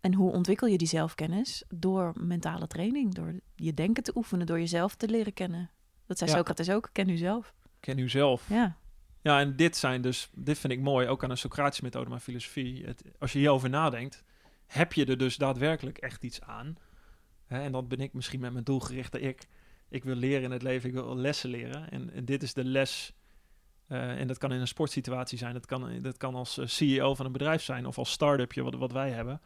[0.02, 1.64] en hoe ontwikkel je die zelfkennis?
[1.70, 5.70] Door mentale training, door je denken te oefenen, door jezelf te leren kennen.
[6.06, 6.38] Dat zei Ja.
[6.38, 7.54] Socrates ook, ken u zelf.
[7.80, 8.49] ken u zelf.
[8.49, 8.78] Ja,
[9.22, 12.19] Ja, en dit zijn dus, dit vind ik mooi, ook aan een Socratische methode, maar
[12.19, 12.86] filosofie.
[12.86, 14.24] Het, als je hierover nadenkt,
[14.65, 16.76] heb je er dus daadwerkelijk echt iets aan.
[17.45, 19.47] Hè, en dan ben ik misschien met mijn doelgerichte ik.
[19.89, 21.89] Ik wil leren in het leven, ik wil lessen leren.
[21.89, 23.13] En, dit is de les.
[23.88, 27.15] eh, en dat kan in een sportsituatie zijn, dat kan, dat kan als eh, CEO
[27.15, 29.41] van een bedrijf zijn of als start-upje, wat, wat wij hebben.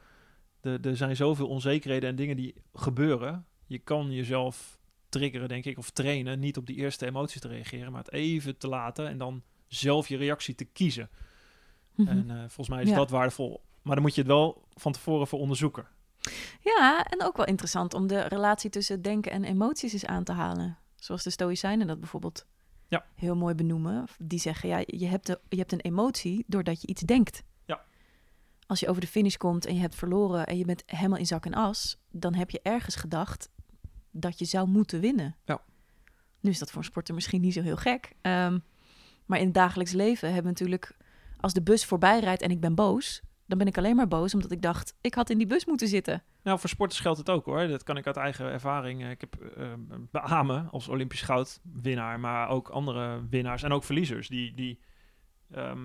[0.61, 3.45] Er zijn zoveel onzekerheden en dingen die gebeuren.
[3.65, 7.91] Je kan jezelf triggeren, denk ik, of trainen, niet op die eerste emoties te reageren,
[7.91, 11.09] maar het even te laten en dan zelf je reactie te kiezen.
[11.95, 12.07] Mhm.
[12.09, 12.95] En eh, volgens mij is Ja.
[12.95, 13.63] dat waardevol.
[13.81, 15.87] Maar dan moet je het wel van tevoren voor onderzoeken.
[16.61, 20.31] ja en ook wel interessant om de relatie tussen denken en emoties eens aan te
[20.31, 20.77] halen.
[20.95, 22.45] Zoals de Stoïcijnen dat bijvoorbeeld
[22.87, 23.05] Ja.
[23.15, 24.05] heel mooi benoemen.
[24.19, 27.43] Die zeggen, ja, je hebt, de, je hebt een emotie doordat je iets denkt.
[27.65, 27.81] Ja.
[28.67, 31.25] Als je over de finish komt en je hebt verloren en je bent helemaal in
[31.25, 33.49] zak en as, dan heb je ergens gedacht
[34.11, 35.35] dat je zou moeten winnen.
[35.45, 35.61] Ja.
[36.39, 38.13] Nu is dat voor een sporter misschien niet zo heel gek.
[38.21, 38.59] Ehm,
[39.25, 40.97] maar in het dagelijks leven hebben we natuurlijk,
[41.39, 44.33] als de bus voorbij rijdt en ik ben boos, dan ben ik alleen maar boos
[44.33, 46.23] omdat ik dacht, ik had in die bus moeten zitten.
[46.43, 47.67] Nou, voor sporters geldt het ook hoor.
[47.67, 49.03] Dat kan ik uit eigen ervaring.
[49.03, 49.73] Eh, Ik heb eh
[50.11, 54.27] beamen als Olympisch goudwinnaar, maar ook andere winnaars en ook verliezers.
[54.27, 54.79] Die, die,
[55.51, 55.79] ehm,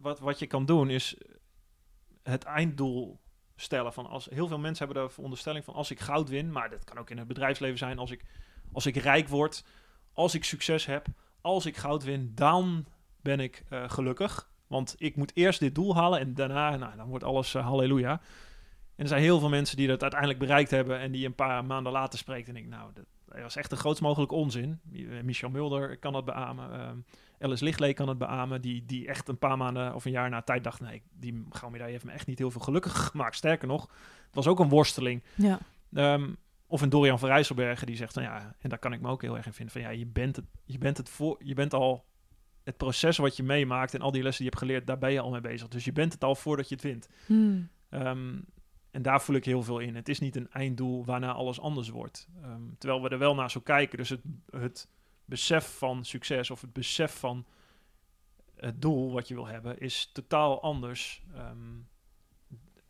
[0.00, 1.16] wat, wat je kan doen is
[2.22, 3.20] het einddoel
[3.56, 3.92] stellen.
[3.92, 6.84] Van als, heel veel mensen hebben de veronderstelling van als ik goud win, maar dat
[6.84, 8.24] kan ook in het bedrijfsleven zijn, als ik,
[8.72, 9.64] als ik rijk word,
[10.12, 11.06] als ik succes heb,
[11.46, 12.86] als ik goud win, dan
[13.20, 14.50] ben ik eh, gelukkig.
[14.66, 18.20] Want ik moet eerst dit doel halen en daarna, nou, dan wordt alles eh, halleluja.
[18.96, 21.64] En er zijn heel veel mensen die dat uiteindelijk bereikt hebben en die een paar
[21.64, 22.48] maanden later spreekt.
[22.48, 24.80] En ik, nou, dat, dat was echt de grootst mogelijke onzin.
[24.92, 26.72] Eh, Michel Mulder kan dat beamen.
[26.72, 26.96] ehm
[27.38, 28.60] Alice kan het beamen.
[28.60, 30.80] Die, die echt een paar maanden of een jaar na tijd dacht...
[30.80, 33.36] nee, die gouden medaille heeft me echt niet heel veel gelukkiger gemaakt.
[33.36, 33.82] Sterker nog,
[34.26, 35.22] het was ook een worsteling.
[35.34, 35.58] Ja.
[35.92, 36.30] Ehm,
[36.66, 39.22] of een Dorian van Rijsselbergen die zegt van ja, en daar kan ik me ook
[39.22, 41.74] heel erg in vinden van ja, je bent het, je bent het voor, je bent
[41.74, 42.04] al
[42.64, 45.12] het proces wat je meemaakt en al die lessen die je hebt geleerd, daar ben
[45.12, 45.68] je al mee bezig.
[45.68, 47.08] Dus je bent het al voordat je het wint.
[47.26, 47.68] Hmm.
[47.88, 48.38] Ehm,
[48.90, 49.94] en daar voel ik heel veel in.
[49.94, 52.28] Het is niet een einddoel waarna alles anders wordt.
[52.42, 53.98] Ehm, terwijl we er wel naar zo kijken.
[53.98, 54.88] Dus het, het
[55.24, 57.46] besef van succes of het besef van
[58.56, 61.74] het doel wat je wil hebben, is totaal anders ehm,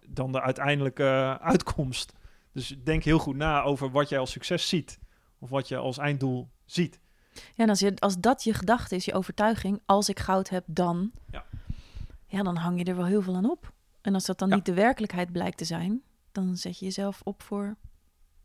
[0.06, 2.12] dan de uiteindelijke uitkomst.
[2.56, 4.98] Dus denk heel goed na over wat jij als succes ziet.
[5.38, 7.00] Of wat je als einddoel ziet.
[7.32, 10.64] Ja, en als, je, als dat je gedachte is, je overtuiging, als ik goud heb,
[10.66, 11.10] dan.
[11.30, 11.44] Ja.
[12.26, 13.72] Ja, dan hang je er wel heel veel aan op.
[14.00, 14.54] En als dat dan Ja.
[14.54, 16.02] niet de werkelijkheid blijkt te zijn,
[16.32, 17.76] dan zet je jezelf op voor.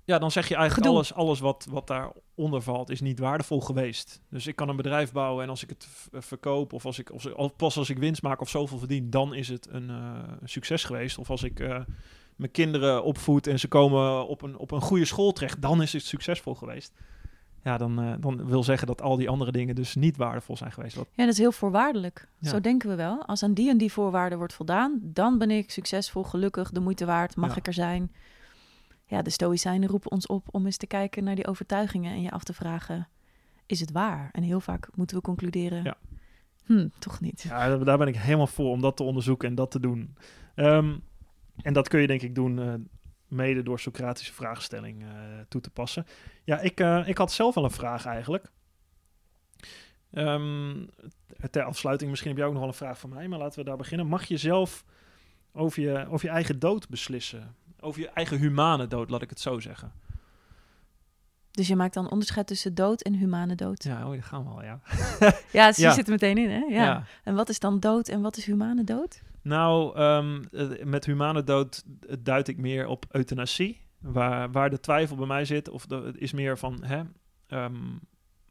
[0.03, 0.97] Ja, dan zeg je eigenlijk Gedoe.
[0.97, 4.22] alles, alles wat, wat daaronder valt is niet waardevol geweest.
[4.30, 7.12] Dus ik kan een bedrijf bouwen en als ik het v- verkoop of als ik
[7.12, 10.20] of, of pas als ik winst maak of zoveel verdien, dan is het een eh,
[10.43, 11.18] succes geweest.
[11.18, 11.80] Of als ik eh,
[12.42, 15.94] mijn kinderen opvoed en ze komen op een, op een goede school terecht, dan is
[15.94, 16.94] het succesvol geweest.
[17.64, 20.72] Ja, dan, eh, dan wil zeggen dat al die andere dingen dus niet waardevol zijn
[20.72, 20.96] geweest.
[20.96, 22.28] Wat, Ja, dat is heel voorwaardelijk.
[22.39, 22.50] Ja.
[22.50, 23.26] Zo denken we wel.
[23.26, 27.06] Als aan die en die voorwaarden wordt voldaan, dan ben ik succesvol, gelukkig, de moeite
[27.06, 27.56] waard, mag Ja.
[27.56, 28.12] ik er zijn.
[29.06, 32.32] Ja, de Stoïcijnen roepen ons op om eens te kijken naar die overtuigingen en je
[32.32, 33.08] af te vragen,
[33.66, 34.30] is het waar?
[34.32, 35.98] En heel vaak moeten we concluderen, Ja.
[36.66, 37.42] hm, toch niet.
[37.42, 40.16] ja, daar- daar ben ik helemaal voor om dat te onderzoeken en dat te doen.
[40.56, 40.98] Ehm,
[41.64, 42.74] en dat kun je denk ik doen eh,
[43.28, 45.09] mede door Socratische vraagstelling eh,
[45.47, 46.05] toe te passen.
[46.43, 48.51] Ja, ik, eh, ik had zelf wel een vraag eigenlijk.
[50.12, 50.86] Ehm,
[51.51, 53.66] ter afsluiting, misschien heb jij ook nog wel een vraag van mij, maar laten we
[53.66, 54.07] daar beginnen.
[54.07, 54.86] Mag je zelf
[55.53, 57.55] over je, over je eigen dood beslissen?
[57.80, 59.91] Over je eigen humane dood, laat ik het zo zeggen.
[61.51, 63.84] Dus je maakt dan onderscheid tussen dood en humane dood.
[63.84, 64.82] Ja, oh, daar gaan we al, ja.
[65.51, 65.88] Ja, dus Ja.
[65.88, 66.59] je zit er meteen in, hè?
[66.59, 66.84] Ja.
[66.84, 67.03] ja.
[67.24, 69.22] En wat is dan dood en wat is humane dood?
[69.42, 73.82] Nou, ehm, eh, met humane dood eh, duid ik meer op euthanasie.
[74.00, 77.04] Waar, waar de twijfel bij mij zit, of de, is meer van, hè,
[77.48, 77.98] ehm,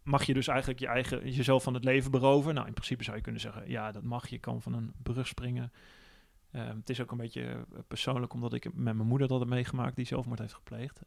[0.02, 2.54] mag je dus eigenlijk je eigen, jezelf van het leven beroven?
[2.54, 4.28] Nou, in principe zou je kunnen zeggen, ja, dat mag.
[4.28, 5.72] Je kan van een brug springen.
[6.50, 9.48] Ehm, het is ook een beetje eh, persoonlijk, omdat ik met mijn moeder dat heb
[9.48, 11.00] meegemaakt, die zelfmoord heeft gepleegd.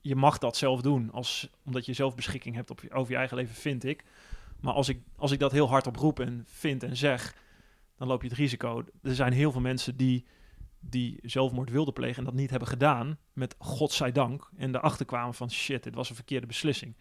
[0.00, 3.54] Je mag dat zelf doen, als, omdat je zelf beschikking hebt over je eigen leven,
[3.54, 4.04] vind ik.
[4.60, 7.34] Maar als ik, als ik dat heel hard oproep en vind en zeg,
[8.04, 8.84] dan loop je het risico.
[9.02, 10.24] Er zijn heel veel mensen die,
[10.80, 14.50] die zelfmoord wilden plegen en dat niet hebben gedaan, met godzijdank.
[14.56, 16.96] En erachter kwamen van shit, dit was een verkeerde beslissing.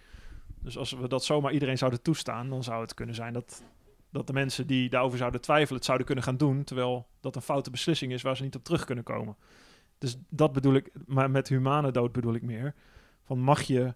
[0.59, 3.63] Dus als we dat zomaar iedereen zouden toestaan, dan zou het kunnen zijn dat,
[4.11, 7.41] dat de mensen die daarover zouden twijfelen, het zouden kunnen gaan doen, terwijl dat een
[7.41, 9.35] foute beslissing is waar ze niet op terug kunnen komen.
[9.97, 12.75] Dus dat bedoel ik, maar met humane dood bedoel ik meer.
[13.23, 13.93] Van mag je,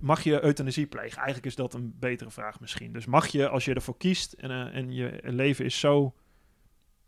[0.00, 1.16] mag je euthanasie plegen?
[1.16, 2.92] Eigenlijk is dat een betere vraag misschien.
[2.92, 6.14] Dus mag je, als je ervoor kiest en, eh, en je leven is zo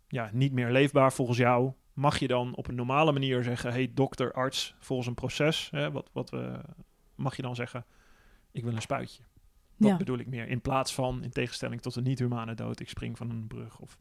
[0.09, 3.91] ja, niet meer leefbaar volgens jou, mag je dan op een normale manier zeggen: hey,
[3.95, 6.61] dokter, arts, volgens een proces, hè, wat, wat we,
[7.15, 7.85] mag je dan zeggen:
[8.53, 9.23] ik wil een spuitje?
[9.77, 9.97] Dat Ja.
[9.97, 10.49] bedoel ik meer.
[10.49, 13.99] In plaats van, in tegenstelling tot een niet-humane dood, ik spring van een brug of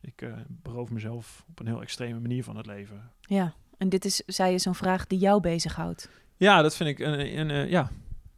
[0.00, 3.10] ik eh, beroof mezelf op een heel extreme manier van het leven.
[3.20, 6.10] Ja, en dit is, zei je, zo'n vraag die jou bezighoudt.
[6.44, 7.90] Ja, dat vind ik een, een, eh, ja.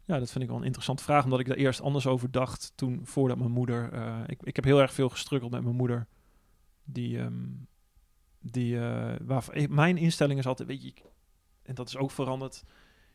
[0.05, 2.73] ja, dat vind ik wel een interessante vraag, omdat ik daar eerst anders over dacht
[2.75, 3.93] toen voordat mijn moeder.
[3.93, 6.07] eh, ik, ik heb heel erg veel gestruggeld met mijn moeder.
[6.85, 7.45] Die, ehm,
[8.41, 10.93] die, eh, waarvan ik- mijn instelling is altijd, weet je,
[11.63, 12.63] en dat is ook veranderd.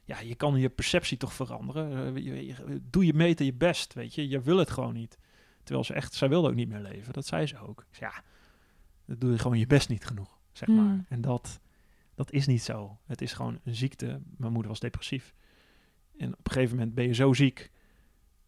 [0.03, 2.15] Ja, je kan je perceptie toch veranderen.
[2.15, 4.27] Eh, je- je- doe je meter je best, weet je.
[4.29, 5.17] Je wil het gewoon niet.
[5.63, 7.13] Terwijl ze echt, zij wilde ook niet meer leven.
[7.13, 7.85] Dat zei ze ook.
[7.99, 8.23] Ja,
[9.05, 10.85] dan doe je gewoon je best niet genoeg, zeg Hmm.
[10.85, 11.05] maar.
[11.09, 11.59] En dat,
[12.15, 12.97] dat is niet zo.
[13.05, 14.21] Het is gewoon een ziekte.
[14.37, 15.33] Mijn moeder was depressief.
[16.17, 17.71] En op een gegeven moment ben je zo ziek.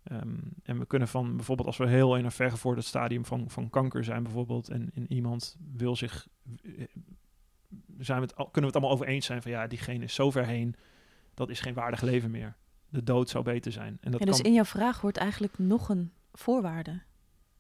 [0.04, 3.70] Ehm, en we kunnen van bijvoorbeeld als we heel in een vergevorderd stadium van, van
[3.70, 4.70] kanker zijn bijvoorbeeld.
[4.70, 6.28] En, en iemand wil zich...
[6.64, 6.84] eh,
[8.00, 10.32] Zijn we het, kunnen we het allemaal over eens zijn van ja, diegene is zo
[10.32, 10.76] ver heen.
[11.34, 12.56] Dat is geen waardig leven meer.
[12.90, 13.98] De dood zou beter zijn.
[14.02, 17.02] En dat Ja, dus kan, in jouw vraag hoort eigenlijk nog een voorwaarde.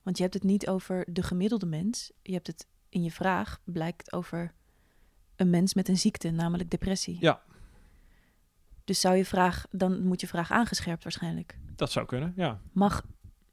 [0.02, 2.12] Want je hebt het niet over de gemiddelde mens.
[2.22, 4.54] Je hebt het in je vraag, blijkt over
[5.36, 7.18] een mens met een ziekte, namelijk depressie.
[7.20, 7.42] Ja.
[8.84, 11.60] Dus zou je vraag, dan moet je vraag aangescherpt waarschijnlijk.
[11.76, 12.62] dat zou kunnen, ja.
[12.72, 13.06] Mag,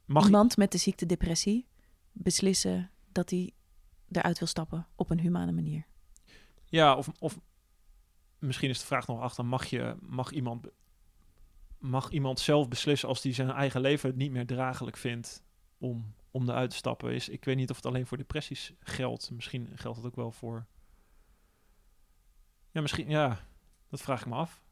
[0.05, 1.67] Mag, iemand met de ziekte depressie
[2.13, 3.53] beslissen dat hij
[4.11, 5.87] eruit wil stappen op een humane manier?
[6.65, 7.39] Ja, of, of
[8.39, 10.67] misschien is de vraag nog achter, mag, je, mag, iemand,
[11.79, 15.43] mag iemand zelf beslissen als hij zijn eigen leven niet meer draaglijk vindt
[15.79, 17.13] om, om eruit te stappen?
[17.15, 19.31] Is, ik weet niet of het alleen voor depressies geldt.
[19.31, 20.67] Misschien geldt het ook wel voor...
[22.71, 23.39] Ja, misschien, ja,
[23.89, 24.63] dat vraag ik me af.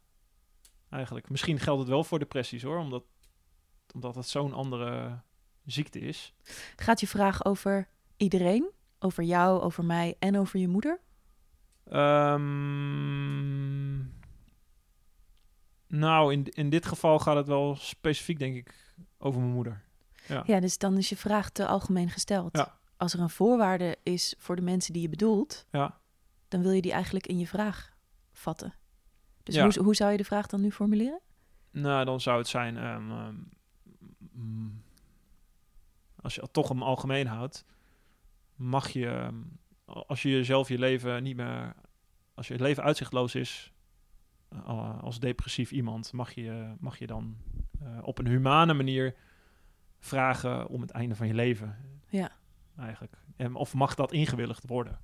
[0.89, 1.29] Eigenlijk.
[1.29, 3.03] Misschien geldt het wel voor depressies hoor, omdat,
[3.93, 5.19] omdat het zo'n andere
[5.65, 6.33] ziekte is.
[6.75, 7.87] Gaat je vraag over
[8.17, 8.69] iedereen?
[8.99, 10.99] Over jou, over mij en over je moeder?
[11.89, 13.97] Ehm,
[15.87, 19.81] nou, in, in dit geval gaat het wel specifiek, denk ik, over mijn moeder.
[20.27, 20.43] Ja.
[20.45, 22.57] Ja, dus dan is je vraag te algemeen gesteld.
[22.57, 22.77] Ja.
[22.97, 25.98] Als er een voorwaarde is voor de mensen die je bedoelt, Ja.
[26.49, 27.95] Dan wil je die eigenlijk in je vraag
[28.31, 28.73] vatten.
[29.43, 29.63] Dus Ja.
[29.63, 31.19] hoe, hoe zou je de vraag dan nu formuleren?
[31.71, 33.35] Nou, dan zou het zijn, ehm, ehm,
[34.31, 34.81] mm,
[36.21, 37.65] als je het toch hem algemeen houdt,
[38.55, 39.35] mag je, ehm,
[39.85, 41.73] als je jezelf je leven niet meer,
[42.33, 43.73] als je leven uitzichtloos is,
[44.49, 47.37] eh, als depressief iemand, mag je, mag je dan
[47.79, 49.15] eh, op een humane manier
[49.99, 51.77] vragen om het einde van je leven.
[52.09, 52.31] Ja.
[52.77, 53.17] Eigenlijk.
[53.35, 54.99] En, of mag dat ingewilligd worden?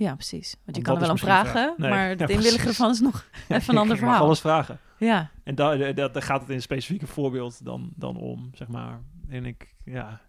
[0.00, 0.56] Ja, precies.
[0.64, 1.74] Want je kan er wel om misschien vragen.
[1.76, 2.66] Nee, maar ja, het inwilligen precies.
[2.66, 4.26] ervan is nog even een ander Je mag verhaal.
[4.26, 4.78] alles vragen.
[4.98, 8.68] Ja, En daar da, da gaat het in een specifieke voorbeeld dan, dan om, zeg
[8.68, 9.00] maar.
[9.28, 10.20] En ik, ja,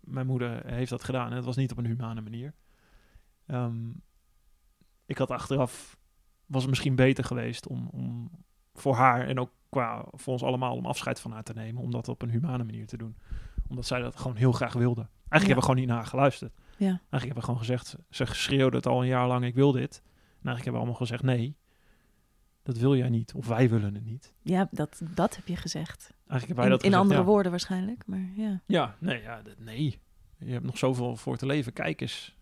[0.00, 2.54] mijn moeder heeft dat gedaan en het was niet op een humane manier.
[3.46, 3.90] Ehm,
[5.06, 5.96] ik had achteraf,
[6.46, 8.30] was het misschien beter geweest om, om
[8.74, 11.82] voor haar en ook qua voor ons allemaal om afscheid van haar te nemen.
[11.82, 13.16] Om dat op een humane manier te doen.
[13.68, 15.00] Omdat zij dat gewoon heel graag wilde.
[15.00, 16.52] Eigenlijk hebben we gewoon niet naar haar geluisterd.
[16.76, 16.86] Ja.
[16.86, 20.00] Eigenlijk hebben we gewoon gezegd, ze schreeuwde het al een jaar lang, ik wil dit.
[20.04, 21.56] En eigenlijk hebben we allemaal gezegd, nee,
[22.62, 23.34] dat wil jij niet.
[23.34, 24.32] Of wij willen het niet.
[24.42, 26.00] Ja, dat, dat heb je gezegd.
[26.02, 27.26] Eigenlijk hebben wij In, dat in andere ja.
[27.26, 28.60] woorden waarschijnlijk, maar ja.
[28.66, 29.98] Ja, nee, ja, nee.
[30.38, 31.72] Je hebt nog zoveel voor te leven.
[31.72, 32.36] Kijk eens.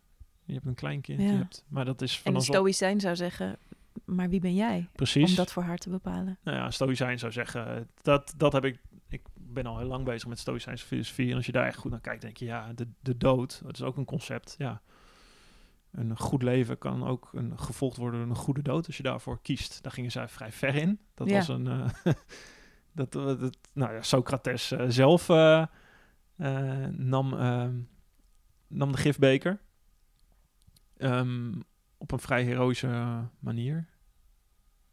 [0.44, 1.20] Je hebt een kleinkind.
[1.20, 1.32] Je Ja.
[1.36, 3.56] hebt, maar dat is En van een ons stoïcijn zou zeggen,
[4.04, 5.30] maar wie ben jij Precies.
[5.30, 6.38] om dat voor haar te bepalen?
[6.42, 8.78] Nou ja, stoïcijn zou zeggen, dat, dat heb ik...
[9.50, 11.30] Ik ben al heel lang bezig met stoïcijnse filosofie.
[11.30, 13.72] En als je daar echt goed naar kijkt, denk je, ja, de, de dood, dat
[13.74, 14.54] is ook een concept.
[14.58, 14.82] Ja.
[15.90, 19.40] Een goed leven kan ook een, gevolgd worden door een goede dood als je daarvoor
[19.42, 19.82] kiest.
[19.82, 21.00] Daar gingen zij vrij ver in.
[21.14, 21.36] Dat Ja.
[21.36, 21.66] was een...
[21.66, 21.88] eh,
[22.92, 25.28] dat, eh, dat, nou ja, Socrates eh, zelf
[26.90, 27.80] nam, ehm,
[28.66, 29.60] nam de gifbeker.
[30.96, 31.60] Ehm,
[31.98, 33.88] op een vrij heroïsche manier,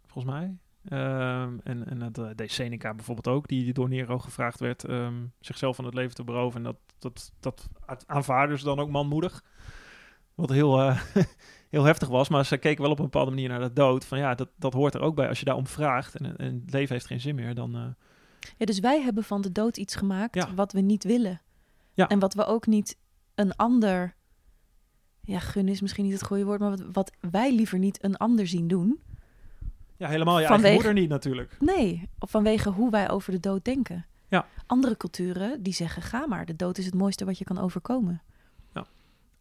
[0.06, 0.58] volgens mij.
[0.90, 5.14] Ehm, en en dat eh, deed Seneca bijvoorbeeld ook, die door Nero gevraagd werd ehm,
[5.40, 6.58] zichzelf van het leven te beroven.
[6.58, 7.68] En dat, dat, dat
[8.06, 9.44] aanvaarden ze dan ook manmoedig.
[10.36, 11.02] Wat heel, eh,
[11.70, 14.06] heel heftig was, maar ze keken wel op een bepaalde manier naar de dood.
[14.06, 15.28] Van ja, dat, dat hoort er ook bij.
[15.28, 17.76] Als je daarom vraagt en, en het leven heeft geen zin meer, dan...
[17.76, 17.82] eh,
[18.58, 20.54] Ja, dus wij hebben van de dood iets gemaakt Ja.
[20.54, 21.42] wat we niet willen.
[21.94, 22.08] Ja.
[22.08, 22.98] En wat we ook niet
[23.36, 24.16] een ander...
[25.22, 28.18] Ja, gun is misschien niet het goede woord, maar wat, wat wij liever niet een
[28.18, 29.00] ander zien doen.
[29.98, 31.56] Ja, helemaal je Vanwege- eigen moeder niet natuurlijk.
[31.60, 34.06] Nee, vanwege hoe wij over de dood denken.
[34.30, 34.46] Ja.
[34.66, 38.22] Andere culturen die zeggen, ga maar, de dood is het mooiste wat je kan overkomen.
[38.74, 38.86] Ja.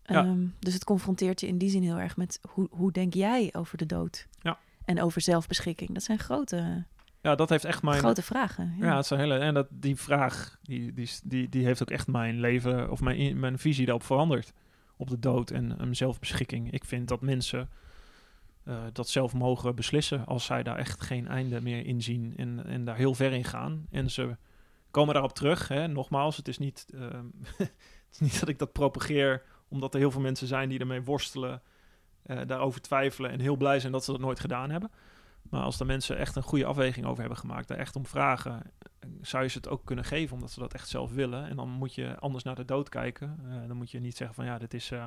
[0.05, 0.25] Ja.
[0.25, 3.49] Ehm, dus het confronteert je in die zin heel erg met hoe, hoe denk jij
[3.53, 4.27] over de dood?
[4.41, 4.59] Ja.
[4.85, 5.91] En over zelfbeschikking.
[5.93, 6.85] Dat zijn grote,
[7.21, 7.99] Ja, dat heeft echt mijn...
[7.99, 8.75] grote vragen.
[8.79, 9.39] Ja, het is een hele.
[9.39, 13.41] En dat, die vraag, die, die, die, die heeft ook echt mijn leven of mijn,
[13.41, 14.53] mijn visie daarop veranderd.
[14.97, 16.71] Op de dood en um, zelfbeschikking.
[16.73, 17.69] Ik vind dat mensen
[18.67, 22.67] eh, dat zelf mogen beslissen als zij daar echt geen einde meer in zien en,
[22.67, 23.87] en daar heel ver in gaan.
[23.91, 24.37] En ze
[24.91, 25.69] komen daarop terug.
[25.69, 25.89] Hè.
[25.89, 27.73] Nogmaals, het is, niet, ehm, het
[28.13, 31.63] is niet dat ik dat propageer omdat er heel veel mensen zijn die ermee worstelen,
[32.23, 34.91] eh, daarover twijfelen en heel blij zijn dat ze dat nooit gedaan hebben.
[35.43, 38.73] Maar als de mensen echt een goede afweging over hebben gemaakt, daar echt om vragen,
[39.21, 41.49] zou je ze het ook kunnen geven, omdat ze dat echt zelf willen.
[41.49, 43.39] En dan moet je anders naar de dood kijken.
[43.49, 44.91] Eh, dan moet je niet zeggen van ja, dit is.
[44.91, 45.05] eh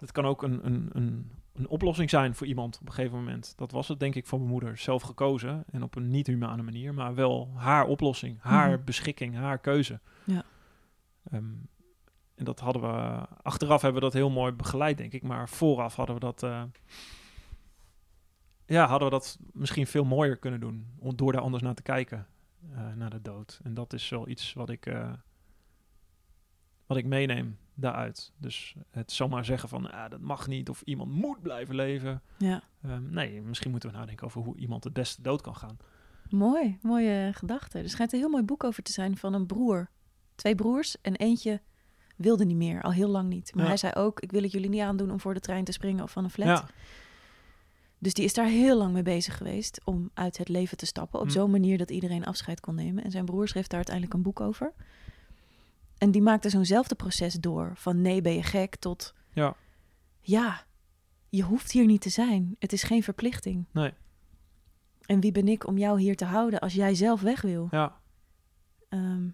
[0.00, 3.52] dit kan ook een, een, een, een oplossing zijn voor iemand op een gegeven moment.
[3.56, 4.76] Dat was het denk ik voor mijn moeder.
[4.78, 8.84] Zelf gekozen en op een niet-humane manier, maar wel haar oplossing, haar Mhm.
[8.84, 10.00] beschikking, haar keuze.
[10.24, 10.44] Ja.
[11.30, 11.44] Ehm,
[12.34, 15.22] en dat hadden we, achteraf hebben we dat heel mooi begeleid, denk ik.
[15.22, 16.62] Maar vooraf hadden we dat, eh,
[18.66, 20.86] ja, hadden we dat misschien veel mooier kunnen doen.
[20.98, 22.26] om- Door daar anders naar te kijken,
[22.72, 23.60] eh, naar de dood.
[23.62, 25.12] En dat is wel iets wat ik, eh,
[26.86, 28.32] wat ik meeneem daaruit.
[28.36, 32.22] Dus het zomaar zeggen van, ah, dat mag niet, of iemand moet blijven leven.
[32.38, 32.62] Ja.
[32.82, 35.76] Ehm, nee, misschien moeten we nadenken over hoe iemand het beste dood kan gaan.
[36.28, 37.78] Mooi, mooie gedachte.
[37.78, 39.90] Er schijnt een heel mooi boek over te zijn van een broer.
[40.34, 41.60] Twee broers en eentje
[42.16, 43.50] wilde niet meer, al heel lang niet.
[43.54, 43.68] Maar Ja.
[43.68, 46.02] hij zei ook, ik wil het jullie niet aandoen om voor de trein te springen
[46.02, 46.46] of van een flat.
[46.46, 46.66] Ja,
[47.98, 51.20] Dus die is daar heel lang mee bezig geweest om uit het leven te stappen.
[51.20, 51.32] Op Hm.
[51.32, 53.04] zo'n manier dat iedereen afscheid kon nemen.
[53.04, 54.72] En zijn broer schreef daar uiteindelijk een boek over.
[56.00, 57.72] En die maakte zo'nzelfde proces door.
[57.74, 59.56] Van nee, ben je gek tot ja,
[60.20, 60.64] ja,
[61.28, 62.56] je hoeft hier niet te zijn.
[62.58, 63.64] Het is geen verplichting.
[63.72, 63.92] nee,
[65.06, 67.68] En wie ben ik om jou hier te houden als jij zelf weg wil?
[67.70, 68.00] ja.
[68.88, 69.28] Ehm,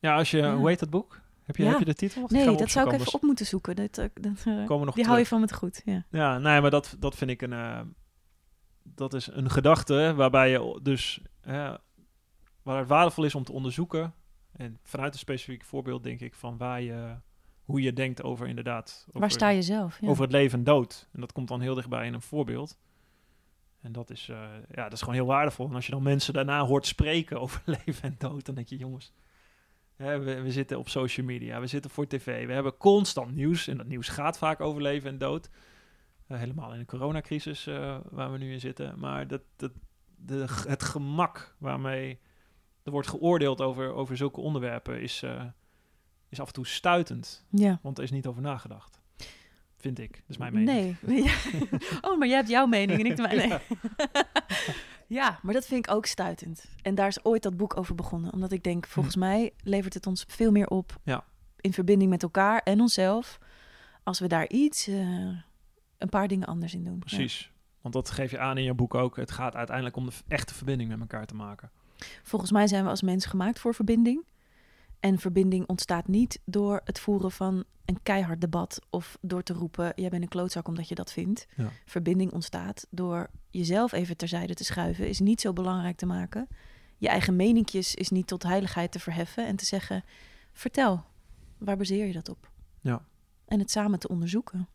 [0.00, 0.56] Ja, als je, Ja.
[0.56, 1.20] hoe heet dat boek?
[1.42, 1.68] Heb je, Ja.
[1.70, 2.22] heb je de titel?
[2.22, 3.76] Of nee, dat zou ik even op moeten zoeken.
[3.76, 5.82] Dat, eh, dat, eh, Komen we nog die hou je van het goed.
[5.84, 6.04] Ja.
[6.10, 7.52] Ja, nee, maar dat, dat vind ik een.
[7.52, 7.80] eh,
[8.82, 11.20] dat is een gedachte waarbij je dus.
[12.62, 14.14] waar het waardevol is om te onderzoeken.
[14.58, 17.14] En vanuit een specifiek voorbeeld denk ik van waar je.
[17.64, 19.04] hoe je denkt over inderdaad.
[19.08, 20.00] Over, Waar sta je zelf?
[20.00, 20.08] Ja.
[20.08, 21.08] Over het leven en dood.
[21.12, 22.78] En dat komt dan heel dichtbij in een voorbeeld.
[23.80, 24.36] En dat is, eh,
[24.74, 25.68] ja, dat is gewoon heel waardevol.
[25.68, 28.76] En als je dan mensen daarna hoort spreken over leven en dood, dan denk je,
[28.76, 29.12] jongens,
[29.96, 33.66] hè, we, we zitten op social media, we zitten voor tv, we hebben constant nieuws.
[33.66, 35.50] En dat nieuws gaat vaak over leven en dood.
[36.26, 38.98] Eh, helemaal in de coronacrisis eh, waar we nu in zitten.
[38.98, 39.72] Maar dat, dat,
[40.16, 42.18] de, het gemak waarmee
[42.88, 45.44] er wordt geoordeeld over, over zulke onderwerpen is, eh,
[46.28, 47.44] is af en toe stuitend.
[47.50, 47.78] ja.
[47.82, 49.00] Want er is niet over nagedacht.
[49.76, 50.12] Vind ik.
[50.12, 50.96] Dat is mijn mening.
[51.00, 51.22] Nee.
[52.00, 53.48] Oh, maar jij hebt jouw mening en ik de mijne.
[54.12, 54.24] Ja.
[55.06, 56.64] Ja, maar dat vind ik ook stuitend.
[56.82, 58.32] En daar is ooit dat boek over begonnen.
[58.32, 61.24] Omdat ik denk, volgens mij levert het ons veel meer op Ja.
[61.60, 63.38] in verbinding met elkaar en onszelf.
[64.02, 64.96] Als we daar iets, eh,
[65.98, 66.98] een paar dingen anders in doen.
[66.98, 67.52] Precies.
[67.80, 69.16] Want dat geef je aan in je boek ook.
[69.16, 71.70] Het gaat uiteindelijk om de echte verbinding met elkaar te maken.
[72.22, 74.26] Volgens mij zijn we als mens gemaakt voor verbinding.
[75.00, 79.92] En verbinding ontstaat niet door het voeren van een keihard debat of door te roepen:
[79.94, 81.46] jij bent een klootzak omdat je dat vindt.
[81.56, 81.70] Ja.
[81.84, 86.48] Verbinding ontstaat door jezelf even terzijde te schuiven, is niet zo belangrijk te maken.
[86.96, 90.04] Je eigen meninkjes is niet tot heiligheid te verheffen en te zeggen:
[90.52, 91.04] vertel,
[91.58, 92.50] waar baseer je dat op?
[92.80, 93.04] Ja.
[93.46, 94.68] En het samen te onderzoeken.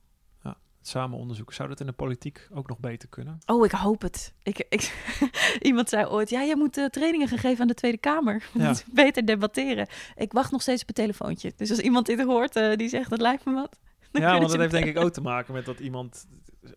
[0.88, 1.56] Samen onderzoeken.
[1.56, 3.40] Zou dat in de politiek ook nog beter kunnen?
[3.46, 4.34] Oh, ik hoop het.
[4.44, 5.14] Ik, ik,
[5.62, 8.44] iemand zei ooit: ja, jij moet eh, trainingen gaan geven aan de Tweede Kamer.
[8.54, 8.74] Ja.
[8.92, 9.88] beter debatteren.
[10.16, 11.54] Ik wacht nog steeds op het telefoontje.
[11.56, 13.80] Dus als iemand dit hoort die die zegt dat lijkt me wat.
[14.12, 16.28] Ja, want dat heeft denk ik ook te maken met dat iemand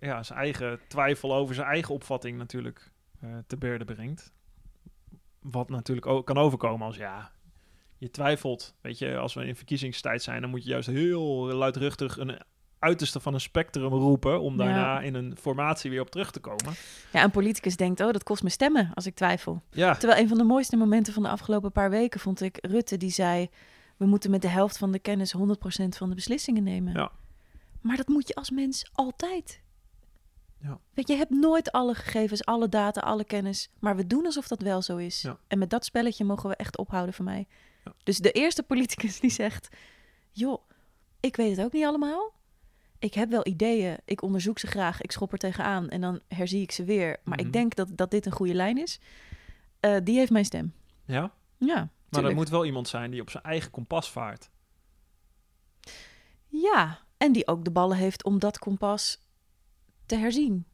[0.01, 4.33] ja, zijn eigen twijfel over zijn eigen opvatting natuurlijk eh, te berde brengt.
[5.41, 7.33] Wat natuurlijk ook kan overkomen als ja,
[7.99, 8.75] je twijfelt.
[8.81, 12.41] Weet je, als we in verkiezingstijd zijn, dan moet je juist heel luidruchtig een
[12.79, 14.65] uiterste van een spectrum roepen om Ja.
[14.65, 16.75] daarna in een formatie weer op terug te komen.
[17.13, 19.63] Ja, een politicus denkt: oh, dat kost me stemmen als ik twijfel.
[19.71, 22.97] Ja, Terwijl een van de mooiste momenten van de afgelopen paar weken vond ik Rutte
[22.97, 23.51] die zei:
[23.97, 25.39] we moeten met de helft van de kennis 100%
[25.89, 26.93] van de beslissingen nemen.
[26.93, 27.11] Ja.
[27.81, 29.61] Maar dat moet je als mens altijd.
[30.61, 30.79] Ja.
[30.95, 33.71] Weet je, hebt nooit alle gegevens, alle data, alle kennis.
[33.79, 35.23] Maar we doen alsof dat wel zo is.
[35.23, 35.39] Ja.
[35.49, 37.47] En met dat spelletje mogen we echt ophouden van mij.
[37.85, 37.93] Ja.
[38.05, 39.69] Dus de eerste politicus die zegt:
[40.33, 40.63] joh,
[41.21, 42.33] ik weet het ook niet allemaal.
[42.99, 46.63] Ik heb wel ideeën, ik onderzoek ze graag, ik schop er tegenaan en dan herzie
[46.63, 47.17] ik ze weer.
[47.25, 47.47] Maar Mhm.
[47.47, 49.01] ik denk dat, dat dit een goede lijn is.
[49.81, 50.73] Eh, die heeft mijn stem.
[51.05, 51.33] ja.
[51.59, 54.51] Ja, maar er moet wel iemand zijn die op zijn eigen kompas vaart.
[56.49, 59.19] Ja, en die ook de ballen heeft om dat kompas
[60.07, 60.67] te herzien.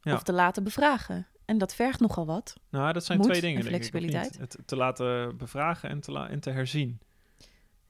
[0.00, 0.14] Ja.
[0.14, 1.26] Of te laten bevragen.
[1.44, 2.54] En dat vergt nogal wat.
[2.70, 3.88] Nou, dat zijn Moed twee dingen, en denk ik.
[3.90, 4.38] flexibiliteit.
[4.38, 7.00] Het te laten bevragen en te, en te herzien.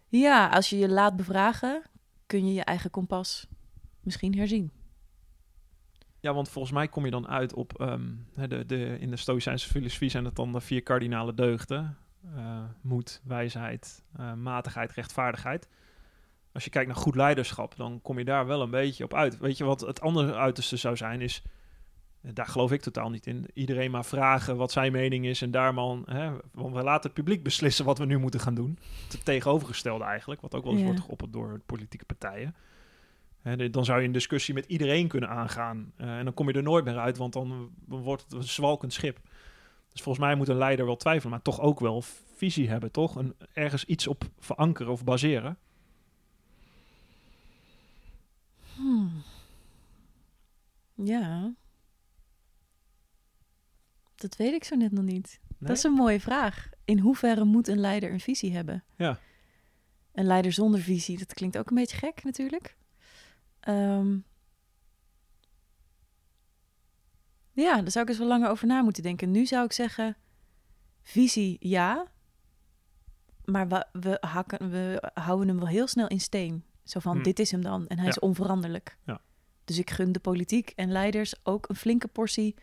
[0.08, 1.82] Ja, als je je laat bevragen,
[2.26, 3.46] kun je je eigen kompas
[4.06, 4.70] misschien herzien.
[6.20, 7.80] Ja, want volgens mij kom je dan uit op...
[7.80, 8.02] ehm,
[8.48, 11.96] de, de, in de Stoïcijnse filosofie zijn het dan de vier kardinale deugden.
[12.34, 15.68] Eh, moed, wijsheid, eh, matigheid, rechtvaardigheid.
[16.52, 19.38] Als je kijkt naar goed leiderschap, dan kom je daar wel een beetje op uit.
[19.38, 21.42] Weet je wat het andere uiterste zou zijn, is...
[22.22, 23.46] eh, Daar geloof ik totaal niet in.
[23.54, 26.02] Iedereen maar vragen wat zijn mening is en daar man...
[26.06, 28.78] Hè, want we laten het publiek beslissen wat we nu moeten gaan doen.
[29.10, 30.86] Het tegenovergestelde eigenlijk, wat ook wel eens Ja.
[30.86, 32.54] wordt geopperd door politieke partijen.
[33.46, 35.92] Hè, dan zou je een discussie met iedereen kunnen aangaan.
[35.96, 38.92] Eh, en dan kom je er nooit meer uit, want dan wordt het een zwalkend
[38.92, 39.20] schip.
[39.92, 42.02] Dus volgens mij moet een leider wel twijfelen, maar toch ook wel
[42.34, 43.16] visie hebben, toch?
[43.16, 45.58] Een, ergens iets op verankeren of baseren.
[48.74, 49.22] Hmm.
[50.94, 51.54] Ja.
[54.14, 55.40] Dat weet ik zo net nog niet.
[55.48, 55.68] Nee?
[55.68, 56.68] Dat is een mooie vraag.
[56.84, 58.84] In hoeverre moet een leider een visie hebben?
[58.96, 59.18] Ja.
[60.12, 62.76] Een leider zonder visie, dat klinkt ook een beetje gek natuurlijk.
[63.66, 64.18] Ehm,
[67.52, 69.30] ja, daar zou ik eens wel langer over na moeten denken.
[69.30, 70.16] Nu zou ik zeggen,
[71.02, 72.06] visie ja,
[73.44, 76.64] maar we, we, hakken, we houden hem wel heel snel in steen.
[76.84, 77.22] Zo van, Hmm.
[77.22, 77.86] dit is hem dan.
[77.86, 78.10] En hij Ja.
[78.10, 78.96] is onveranderlijk.
[79.04, 79.20] Ja.
[79.64, 82.54] Dus ik gun de politiek en leiders ook een flinke portie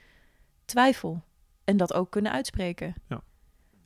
[0.66, 1.24] twijfel.
[1.64, 2.93] En dat ook kunnen uitspreken.
[3.08, 3.24] Ja.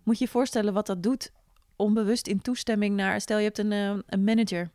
[0.03, 1.31] Moet je je voorstellen wat dat doet
[1.75, 3.21] onbewust in toestemming naar...
[3.21, 4.71] Stel, je hebt een, eh, een manager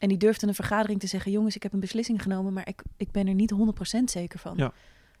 [0.00, 1.32] en die durft in een vergadering te zeggen...
[1.32, 4.56] jongens, ik heb een beslissing genomen, maar ik, ik ben er niet 100% zeker van.
[4.56, 4.72] Ja.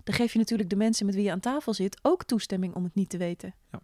[0.04, 1.98] Dan geef je natuurlijk de mensen met wie je aan tafel zit...
[2.02, 3.54] ook toestemming om het niet te weten.
[3.72, 3.80] Ja.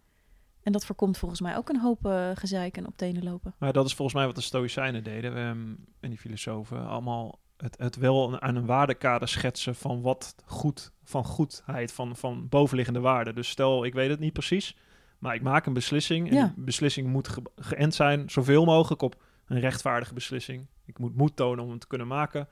[0.63, 3.55] En dat voorkomt volgens mij ook een hoop eh, gezeik en op tenen lopen.
[3.59, 6.87] Maar dat is volgens mij wat de Stoïcijnen deden ehm, en die filosofen.
[6.89, 12.49] Allemaal het, het wel aan een waardekader schetsen van wat goed, van goedheid, van, van
[12.49, 13.35] bovenliggende waarden.
[13.35, 14.77] Dus stel, ik weet het niet precies,
[15.19, 16.29] maar ik maak een beslissing.
[16.31, 16.53] En Ja.
[16.55, 20.67] die beslissing moet ge- geënt zijn, zoveel mogelijk op een rechtvaardige beslissing.
[20.85, 22.49] Ik moet moed tonen om hem te kunnen maken.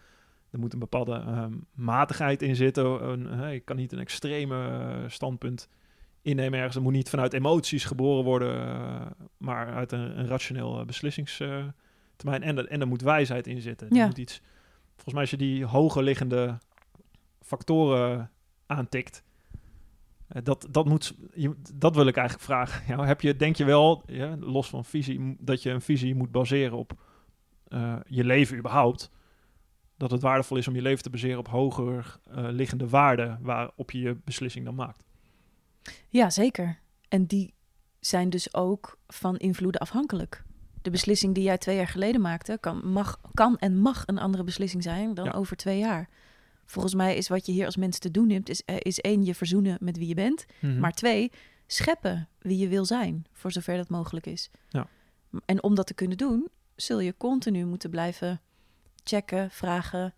[0.50, 3.08] Er moet een bepaalde ehm, matigheid in zitten.
[3.08, 5.68] Een, ik kan niet een extreme eh, standpunt
[6.22, 6.74] innemen ergens.
[6.74, 11.72] Het moet niet vanuit emoties geboren worden, eh, maar uit een, een rationeel eh, beslissingstermijn.
[12.42, 13.88] en, er- en er moet wijsheid in zitten.
[13.90, 14.06] Er Ja.
[14.06, 14.40] moet iets,
[14.92, 16.58] volgens mij als je die hoger liggende
[17.42, 18.30] factoren
[18.66, 19.23] aantikt,
[20.28, 21.14] dat, dat, moet,
[21.74, 22.82] dat wil ik eigenlijk vragen.
[22.96, 26.30] Ja, heb je, denk je wel, ja, los van visie, dat je een visie moet
[26.30, 26.92] baseren op
[27.68, 29.10] eh, je leven überhaupt?
[29.96, 33.90] Dat het waardevol is om je leven te baseren op hoger eh, liggende waarden waarop
[33.90, 35.04] je je beslissing dan maakt.
[36.08, 36.78] Ja, zeker.
[37.08, 37.54] En die
[38.00, 40.44] zijn dus ook van invloeden afhankelijk.
[40.82, 44.44] De beslissing die jij twee jaar geleden maakte, kan, mag, kan en mag een andere
[44.44, 45.30] beslissing zijn dan Ja.
[45.30, 46.08] over twee jaar.
[46.66, 49.24] Volgens mij is wat je hier als mens te doen hebt, is, eh, is één,
[49.24, 50.44] je verzoenen met wie je bent.
[50.60, 50.80] Mhm.
[50.80, 51.32] Maar twee,
[51.66, 54.50] scheppen wie je wil zijn, voor zover dat mogelijk is.
[54.68, 54.86] Ja.
[55.44, 58.40] En om dat te kunnen doen, zul je continu moeten blijven
[59.04, 60.14] checken, vragen.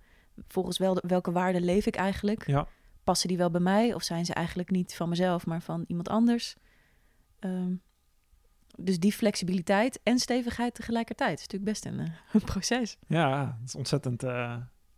[0.49, 2.47] Volgens wel, welke waarden leef ik eigenlijk?
[2.47, 2.69] Ja.
[3.05, 3.95] Passen die wel bij mij?
[3.95, 6.57] Of zijn ze eigenlijk niet van mezelf, maar van iemand anders?
[7.39, 7.75] Ehm,
[8.79, 12.97] Dus die flexibiliteit en stevigheid tegelijkertijd is natuurlijk best een, eh, proces.
[13.07, 14.57] Ja, het is ontzettend eh,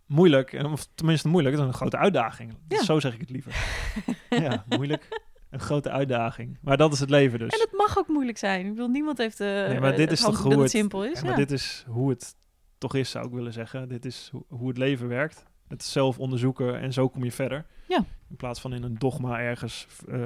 [0.09, 0.52] moeilijk.
[0.72, 2.54] Of tenminste moeilijk, het is een grote uitdaging.
[2.68, 2.82] Ja.
[2.82, 3.52] Zo zeg ik het liever.
[4.44, 5.09] ja, moeilijk.
[5.50, 6.59] Een grote uitdaging.
[6.61, 7.48] Maar dat is het leven dus.
[7.52, 8.66] En het mag ook moeilijk zijn.
[8.66, 11.12] Ik bedoel, niemand heeft uh, Nee, maar dit is toch hoe dat het- simpel is.
[11.12, 12.34] Ja, Ja, maar dit is hoe het
[12.78, 13.88] toch is, zou ik willen zeggen.
[13.88, 15.44] Dit is ho- hoe het leven werkt.
[15.68, 17.66] Het zelf onderzoeken en zo kom je verder.
[17.88, 18.04] Ja.
[18.28, 20.20] In plaats van in een dogma ergens eh,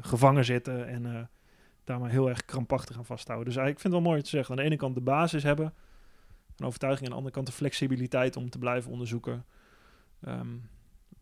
[0.00, 1.20] gevangen zitten en eh,
[1.84, 3.46] daar maar heel erg krampachtig aan vasthouden.
[3.46, 4.50] Dus eigenlijk vind ik het wel mooi te zeggen.
[4.50, 5.74] Aan de ene kant de basis hebben,
[6.56, 7.04] een overtuiging.
[7.04, 9.44] Aan de andere kant de flexibiliteit om te blijven onderzoeken
[10.20, 10.48] ehm,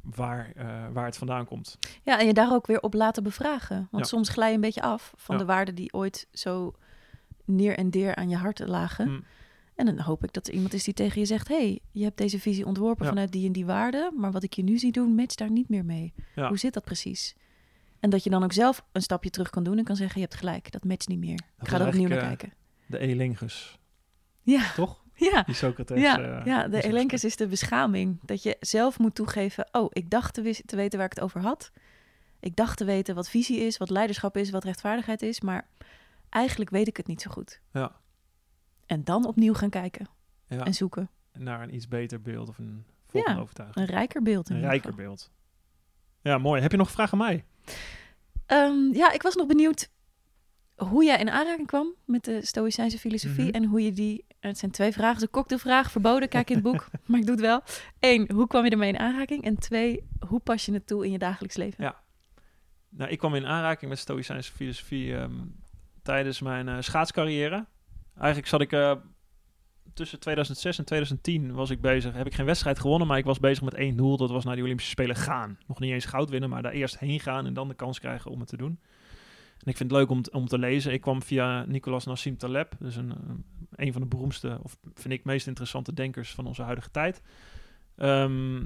[0.02, 1.78] waar, eh, waar het vandaan komt.
[2.02, 3.76] Ja, en je daar ook weer op laten bevragen.
[3.90, 4.08] Want Ja.
[4.10, 5.40] soms glij je een beetje af van Ja.
[5.40, 6.74] de waarden die ooit zo
[7.44, 9.08] neer en deer aan je hart lagen.
[9.10, 9.24] Mm.
[9.74, 12.18] En dan hoop ik dat er iemand is die tegen je zegt: hey, je hebt
[12.18, 13.10] deze visie ontworpen Ja.
[13.10, 15.68] vanuit die en die waarden, maar wat ik je nu zie doen, matcht daar niet
[15.68, 16.14] meer mee.
[16.34, 16.48] Ja.
[16.48, 17.34] Hoe zit dat precies?
[18.00, 20.26] En dat je dan ook zelf een stapje terug kan doen en kan zeggen: Je
[20.26, 21.40] hebt gelijk, dat matcht niet meer.
[21.60, 22.58] ik ga er opnieuw naar eigenlijk, kijken.
[22.86, 23.78] De Elingus,
[24.42, 25.03] Ja, toch?
[25.14, 25.42] Ja.
[25.46, 26.00] Die Socrates.
[26.00, 28.18] Ja, eh, ja, de is elenchus is de beschaming.
[28.22, 31.24] Dat je zelf moet toegeven, oh, ik dacht te, wis- te weten waar ik het
[31.24, 31.70] over had.
[32.40, 35.40] Ik dacht te weten wat visie is, wat leiderschap is, wat rechtvaardigheid is.
[35.40, 35.66] Maar
[36.30, 37.60] eigenlijk weet ik het niet zo goed.
[37.72, 37.92] Ja.
[38.86, 40.06] En dan opnieuw gaan kijken
[40.46, 40.64] Ja.
[40.64, 41.08] en zoeken.
[41.32, 43.88] naar een iets beter beeld of een volgende Ja, overtuiging.
[43.88, 44.50] Een rijker beeld.
[44.50, 45.04] in Een rijker geval.
[45.04, 45.30] beeld.
[46.22, 46.60] Ja, mooi.
[46.62, 47.44] Heb je nog vragen aan mij?
[48.46, 49.88] Ehm, ja, ik was nog benieuwd
[50.76, 53.44] hoe jij in aanraking kwam met de Stoïcijnse filosofie.
[53.46, 53.54] Mhm.
[53.54, 54.24] En hoe je die...
[54.48, 55.22] Het zijn twee vragen.
[55.22, 56.86] Een cocktailvraag, verboden, kijk in het boek.
[57.06, 57.62] maar ik doe het wel.
[58.00, 59.44] Eén, hoe kwam je ermee in aanraking?
[59.44, 61.84] En twee, hoe pas je het toe in je dagelijks leven?
[61.84, 62.02] Ja.
[62.88, 65.32] Nou, ik kwam in aanraking met Stoïcijnse filosofie ehm,
[66.02, 67.66] tijdens mijn eh, schaatscarrière.
[68.16, 68.92] Eigenlijk zat ik eh,
[69.94, 72.14] tussen 2006 en 2010 was ik bezig.
[72.14, 74.16] Heb ik geen wedstrijd gewonnen, maar ik was bezig met één doel.
[74.16, 75.58] Dat was naar die Olympische Spelen gaan.
[75.66, 78.30] Nog niet eens goud winnen, maar daar eerst heen gaan en dan de kans krijgen
[78.30, 78.80] om het te doen.
[79.54, 80.92] En ik vind het leuk om, om te lezen.
[80.92, 83.44] Ik kwam via Nicolas Nassim Taleb, dus een, een-
[83.76, 87.22] een van de beroemdste, of vind ik meest interessante denkers van onze huidige tijd.
[87.96, 88.62] Ehm,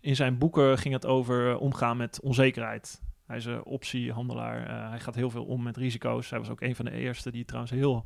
[0.00, 3.02] in zijn boeken ging het over omgaan met onzekerheid.
[3.26, 4.66] Hij is een optiehandelaar.
[4.66, 6.30] Eh, hij gaat heel veel om met risico's.
[6.30, 8.04] Hij was ook een van de eerste die trouwens heel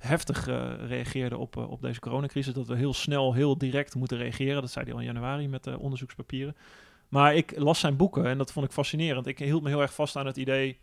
[0.00, 2.54] heftig eh, reageerde op, eh, op deze coronacrisis.
[2.54, 4.60] Dat we heel snel, heel direct moeten reageren.
[4.60, 6.56] Dat zei hij al in januari met de onderzoekspapieren.
[7.08, 9.26] Maar ik las zijn boeken en dat vond ik fascinerend.
[9.26, 10.78] Ik hield me heel erg vast aan het idee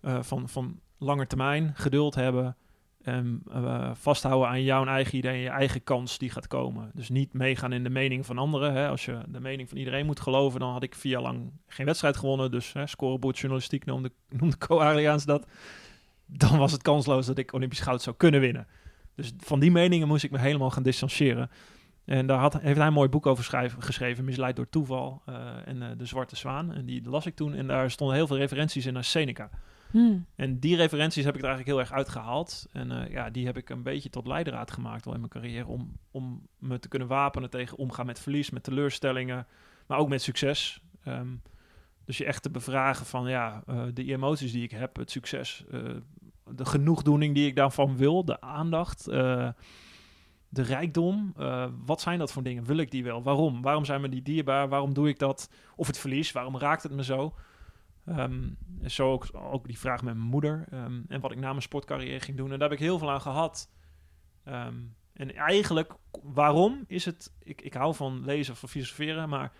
[0.00, 2.56] eh, van, van lange termijn, geduld hebben.
[3.52, 6.90] Eh, vasthouden aan jouw eigen idee en je eigen kans die gaat komen.
[6.94, 8.72] Dus niet meegaan in de mening van anderen.
[8.72, 8.88] Hè.
[8.88, 11.86] Als je de mening van iedereen moet geloven, dan had ik vier jaar lang geen
[11.86, 12.50] wedstrijd gewonnen.
[12.50, 15.46] Dus hè, scorebordjournalistiek noemde, noemde Co Ariaans dat.
[16.26, 18.66] Dan was het kansloos dat ik Olympisch goud zou kunnen winnen.
[19.14, 21.50] Dus van die meningen moest ik me helemaal gaan distancieren.
[22.04, 23.44] En daar had, heeft hij een mooi boek over
[23.78, 25.34] geschreven, Misleid door toeval eh,
[25.64, 26.72] en eh, De Zwarte Zwaan.
[26.72, 29.50] En die las ik toen en daar stonden heel veel referenties in naar Seneca.
[29.90, 30.26] Hmm.
[30.34, 32.66] En die referenties heb ik er eigenlijk heel erg uitgehaald.
[32.72, 35.66] En eh, ja, die heb ik een beetje tot leidraad gemaakt al in mijn carrière.
[35.66, 39.46] Om, om me te kunnen wapenen tegen omgaan met verlies, met teleurstellingen.
[39.86, 40.82] Maar ook met succes.
[41.04, 41.28] Ehm,
[42.04, 45.64] dus je echt te bevragen van ja, eh, de emoties die ik heb, het succes.
[45.70, 45.80] eh,
[46.50, 49.04] de genoegdoening die ik daarvan wil, de aandacht.
[50.50, 51.34] de rijkdom,
[51.84, 52.64] wat zijn dat voor dingen?
[52.64, 53.22] Wil ik die wel?
[53.22, 53.62] Waarom?
[53.62, 54.68] Waarom zijn me die dierbaar?
[54.68, 55.50] Waarom doe ik dat?
[55.76, 57.34] Of het verlies, waarom raakt het me zo?
[58.16, 60.66] En zo ook, die vraag met mijn moeder.
[60.70, 62.52] ehm, en wat ik na mijn sportcarrière ging doen.
[62.52, 63.70] En daar heb ik heel veel aan gehad.
[64.44, 64.76] Ehm,
[65.12, 67.32] en eigenlijk, waarom is het...
[67.42, 69.52] Ik, ik hou van lezen, van filosoferen, maar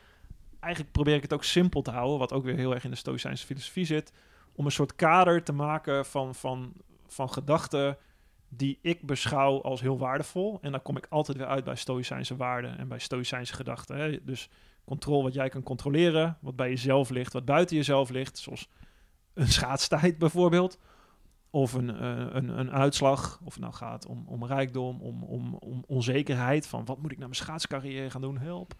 [0.60, 2.18] eigenlijk probeer ik het ook simpel te houden.
[2.18, 4.12] Wat ook weer heel erg in de Stoïcijnse filosofie zit.
[4.52, 6.72] Om een soort kader te maken van, van,
[7.06, 7.96] van gedachten
[8.48, 10.58] die ik beschouw als heel waardevol.
[10.62, 13.96] En dan kom ik altijd weer uit bij Stoïcijnse waarden en bij Stoïcijnse gedachten.
[13.96, 14.24] Hè.
[14.24, 14.50] Dus
[14.88, 18.68] controle wat jij kan controleren, wat bij jezelf ligt, wat buiten jezelf ligt, zoals
[19.34, 20.78] een schaatstijd bijvoorbeeld.
[21.50, 25.54] Of een, eh, een, een uitslag, of het nou gaat om, om rijkdom, om, om,
[25.54, 28.74] om onzekerheid van wat moet ik naar mijn schaatscarrière gaan doen, help.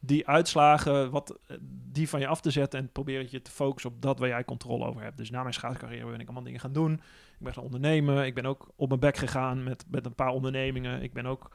[0.00, 1.56] Die uitslagen, wat, eh,
[1.92, 4.44] die van je af te zetten en probeer je te focussen op dat waar jij
[4.44, 5.16] controle over hebt.
[5.18, 6.92] Dus na mijn schaatscarrière ben ik allemaal dingen gaan doen.
[6.92, 8.26] Ik ben gaan ondernemen.
[8.26, 11.02] Ik ben ook op mijn bek gegaan met, met een paar ondernemingen.
[11.02, 11.50] Ik ben ook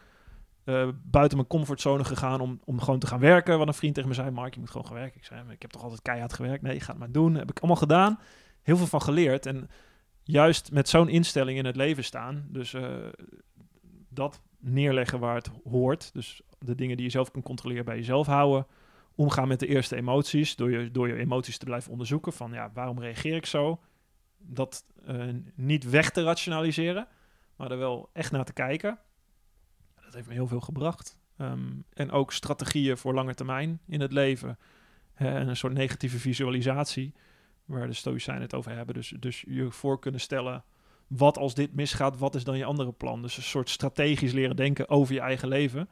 [0.64, 3.57] eh, buiten mijn comfortzone gegaan om, om gewoon te gaan werken.
[3.57, 5.20] Wat een vriend tegen me zei, Mark, je moet gewoon gaan werken.
[5.20, 6.64] Ik zei, ik heb toch altijd keihard gewerkt.
[6.64, 7.36] Nee, ga het maar doen.
[7.36, 8.20] heb ik allemaal gedaan.
[8.61, 9.45] Heel veel van geleerd.
[9.45, 9.70] En
[10.24, 12.45] juist met zo'n instelling in het leven staan.
[12.49, 13.07] Dus eh,
[14.09, 16.14] dat neerleggen waar het hoort.
[16.14, 18.68] Dus de dingen die je zelf kan controleren bij jezelf houden.
[19.16, 20.55] Omgaan met de eerste emoties.
[20.55, 22.34] Door je, door je emoties te blijven onderzoeken.
[22.34, 23.80] Van ja, waarom reageer ik zo?
[24.38, 27.07] Dat eh, niet weg te rationaliseren.
[27.55, 28.99] Maar er wel echt naar te kijken.
[30.14, 31.18] Dat heeft me heel veel gebracht.
[31.38, 34.57] Ehm, en ook strategieën voor lange termijn in het leven.
[35.14, 37.14] Hè, en een soort negatieve visualisatie.
[37.66, 38.95] waar de Stoïcijnen het over hebben.
[38.95, 40.64] Dus, dus je voor kunnen stellen,
[41.07, 43.22] wat als dit misgaat, wat is dan je andere plan?
[43.22, 45.89] Dus een soort strategisch leren denken over je eigen leven.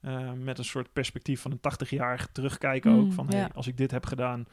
[0.00, 3.04] Uh, met een soort perspectief van een 80-jarige terugkijken ook.
[3.04, 3.36] Mm, Van ja.
[3.36, 4.46] hey, als ik dit heb gedaan,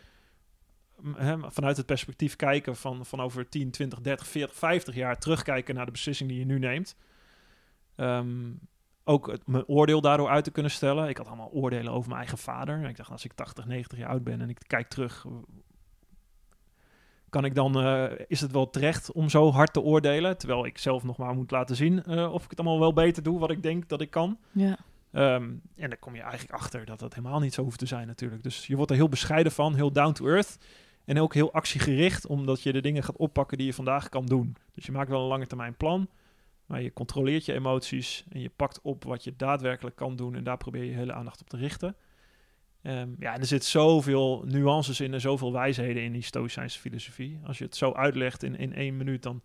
[1.48, 5.86] vanuit het perspectief kijken van, van over 10, 20, 30, 40, 50 jaar terugkijken naar
[5.86, 6.96] de beslissing die je nu neemt.
[7.96, 8.52] Ehm,
[9.04, 11.10] ook het, mijn oordeel daardoor uit te kunnen stellen.
[11.10, 12.84] Ik had allemaal oordelen over mijn eigen vader.
[12.84, 15.26] En ik dacht, als ik 80, 90 jaar oud ben en ik kijk terug,
[17.34, 20.38] kan ik dan, eh, is het wel terecht om zo hard te oordelen?
[20.38, 23.24] Terwijl ik zelf nog maar moet laten zien eh, of ik het allemaal wel beter
[23.24, 24.38] doe wat ik denk dat ik kan.
[24.52, 24.78] Ja.
[25.12, 25.44] Ehm,
[25.76, 28.44] en dan kom je eigenlijk achter dat dat helemaal niet zo hoeft te zijn natuurlijk.
[28.44, 30.58] Dus je wordt er heel bescheiden van, heel down to earth.
[31.06, 34.56] En ook heel actiegericht, omdat je de dingen gaat oppakken die je vandaag kan doen.
[34.74, 36.08] Dus je maakt wel een lange termijn plan,
[36.66, 40.36] maar je controleert je emoties en je pakt op wat je daadwerkelijk kan doen.
[40.36, 41.96] En daar probeer je hele aandacht op te richten.
[42.82, 47.40] Ehm, ja, en er zit zoveel nuances in en zoveel wijsheden in die Stoïcijnse filosofie.
[47.44, 49.42] Als je het zo uitlegt in, in één minuut, dan,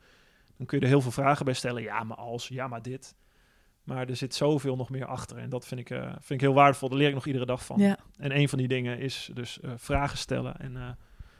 [0.57, 1.83] dan kun je er heel veel vragen bij stellen.
[1.83, 3.17] Ja, maar als, ja, maar dit.
[3.89, 5.37] Maar er zit zoveel nog meer achter.
[5.37, 6.89] En dat vind ik, eh, vind ik heel waardevol.
[6.89, 7.81] Daar leer ik nog iedere dag van.
[7.81, 7.99] Ja.
[8.17, 10.89] En een van die dingen is dus eh, vragen stellen en eh,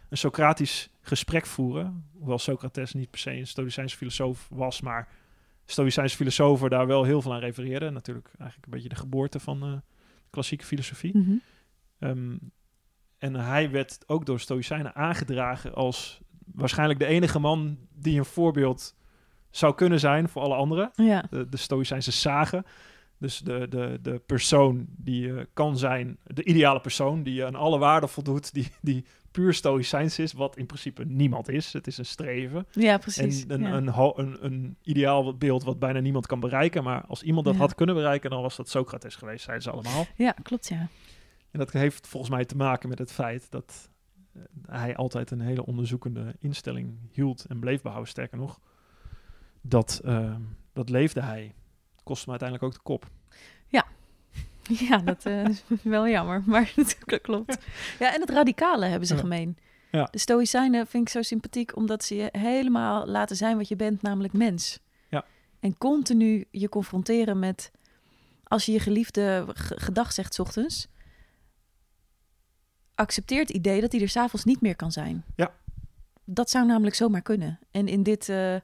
[0.09, 2.09] een Socratisch gesprek voeren.
[2.13, 5.09] Hoewel Socrates niet per se een Stoïcijnse filosoof was, maar
[5.71, 7.93] Stoïcijnse filosofen daar wel heel veel aan refereerden.
[7.93, 9.73] Natuurlijk eigenlijk een beetje de geboorte van eh,
[10.31, 11.19] klassieke filosofie.
[11.19, 11.37] Mhm.
[11.99, 12.37] Ehm,
[13.19, 16.21] en hij werd ook door Stoïcijnen aangedragen als
[16.55, 18.97] waarschijnlijk de enige man die een voorbeeld
[19.51, 20.91] zou kunnen zijn voor alle anderen.
[20.95, 21.25] ja.
[21.31, 22.65] De, de Stoïcijnse zagen.
[23.19, 27.79] Dus de, de, de persoon die eh, kan zijn, de ideale persoon die aan alle
[27.79, 31.73] waarden voldoet, die, die puur Stoïcijns is, wat in principe niemand is.
[31.73, 32.67] Het is een streven.
[32.71, 33.47] ja, precies.
[33.47, 34.03] En een, ja.
[34.17, 36.83] een, een, een ideaal beeld wat bijna niemand kan bereiken.
[36.85, 37.61] Maar als iemand dat Ja.
[37.61, 40.07] had kunnen bereiken, dan was dat Socrates geweest, zeiden ze allemaal.
[40.17, 40.89] ja, klopt, ja.
[41.51, 43.91] En dat heeft volgens mij te maken met het feit dat
[44.33, 48.11] eh, hij altijd een hele onderzoekende instelling hield en bleef behouden.
[48.11, 48.61] Sterker nog,
[49.63, 50.35] dat, eh,
[50.73, 51.55] dat leefde hij.
[52.03, 53.11] Kostte me uiteindelijk ook de kop.
[54.89, 57.59] Ja, dat eh, is wel jammer, maar dat klopt.
[57.99, 59.21] Ja, en het radicale hebben ze Ja.
[59.21, 59.57] gemeen.
[59.91, 60.09] Ja.
[60.11, 64.03] De Stoïcijnen vind ik zo sympathiek omdat ze je helemaal laten zijn wat je bent,
[64.03, 64.79] namelijk mens.
[65.09, 65.25] Ja.
[65.61, 67.71] En continu je confronteren met,
[68.45, 70.89] als je je geliefde gedag zegt 's ochtends,
[72.95, 75.25] accepteer het idee dat hij er s'avonds niet meer kan zijn.
[75.37, 75.53] Ja.
[76.25, 77.59] Dat zou namelijk zomaar kunnen.
[77.71, 78.29] En in dit...
[78.29, 78.57] eh,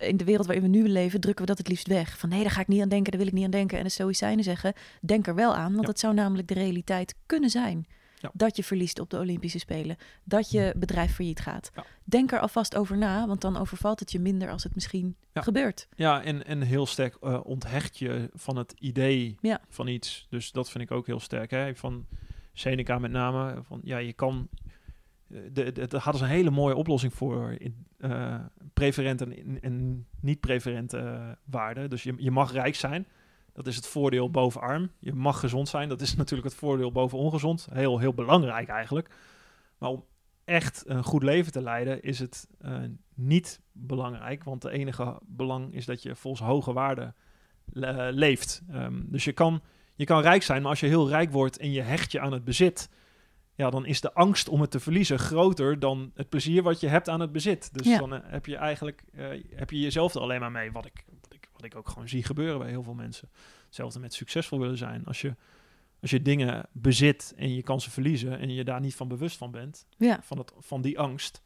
[0.00, 2.18] in de wereld waarin we nu leven, drukken we dat het liefst weg.
[2.18, 3.78] Van nee, daar ga ik niet aan denken, daar wil ik niet aan denken.
[3.78, 7.50] En de Stoïcijnen zeggen, denk er wel aan, want dat zou namelijk de realiteit kunnen
[7.50, 7.86] zijn.
[8.20, 8.30] Ja.
[8.34, 9.96] Dat je verliest op de Olympische Spelen.
[10.24, 11.70] Dat je bedrijf failliet gaat.
[11.74, 11.84] Ja.
[12.04, 15.42] Denk er alvast over na, want dan overvalt het je minder als het misschien Ja.
[15.42, 15.88] gebeurt.
[15.96, 19.36] Ja, en, en heel sterk eh, onthecht je van het idee
[19.68, 20.26] van iets.
[20.30, 21.50] Dus dat vind ik ook heel sterk.
[21.50, 21.74] Hè?
[21.74, 22.06] Van
[22.52, 23.62] Seneca met name.
[23.62, 24.48] Van, ja, je kan...
[25.30, 27.54] eh, de, de, daar hadden ze een hele mooie oplossing voor.
[27.58, 28.40] In, eh,
[28.74, 31.90] preferente en, en niet-preferente eh, waarden.
[31.90, 33.06] Dus je, je mag rijk zijn.
[33.52, 34.90] Dat is het voordeel boven arm.
[34.98, 35.88] Je mag gezond zijn.
[35.88, 37.68] Dat is natuurlijk het voordeel boven ongezond.
[37.72, 39.10] Heel, heel belangrijk eigenlijk.
[39.78, 40.04] Maar om
[40.44, 42.48] echt een goed leven te leiden is het
[43.14, 44.44] niet belangrijk.
[44.44, 47.14] Want de enige belang is dat je volgens hoge waarden
[47.72, 48.62] le- leeft.
[48.68, 49.62] Ehm, dus je kan,
[49.94, 52.32] je kan rijk zijn, maar als je heel rijk wordt en je hecht je aan
[52.32, 52.88] het bezit...
[53.60, 56.88] Ja, dan is de angst om het te verliezen groter dan het plezier wat je
[56.88, 57.74] hebt aan het bezit.
[57.74, 57.98] Dus Ja.
[57.98, 60.72] dan eh, heb je eigenlijk eh, heb je jezelf er alleen maar mee.
[60.72, 63.28] Wat ik, wat, ik, wat ik ook gewoon zie gebeuren bij heel veel mensen.
[63.66, 65.04] Hetzelfde met succesvol willen zijn.
[65.04, 65.34] Als je,
[66.00, 69.36] als je dingen bezit en je kan ze verliezen en je daar niet van bewust
[69.36, 70.18] van bent, Ja.
[70.22, 71.42] van, het, van die angst,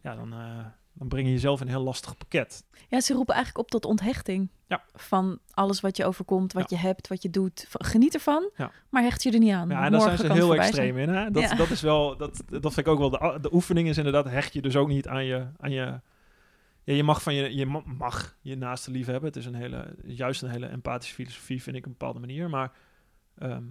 [0.00, 2.64] ja, dan, eh, dan breng je jezelf in een heel lastig pakket.
[2.88, 4.48] ja, ze roepen eigenlijk op tot onthechting.
[4.66, 4.84] Ja.
[4.94, 7.66] Van alles wat je overkomt, wat je hebt, wat je doet.
[7.70, 8.70] Geniet ervan, Ja.
[8.90, 9.68] maar hecht je er niet aan.
[9.68, 11.08] Ja, en daar zijn ze heel extreem in.
[11.08, 11.30] Hè?
[11.30, 13.10] Dat, dat is wel, dat, dat vind ik ook wel.
[13.10, 15.46] De, de oefening is inderdaad, hecht je dus ook niet aan je.
[15.58, 16.00] Aan je
[16.84, 19.28] ja, je mag van je, je ma- mag je naaste lief hebben.
[19.28, 22.50] Het is een hele, juist een hele empathische filosofie, vind ik op een bepaalde manier.
[22.50, 22.72] Maar
[23.38, 23.62] ehm,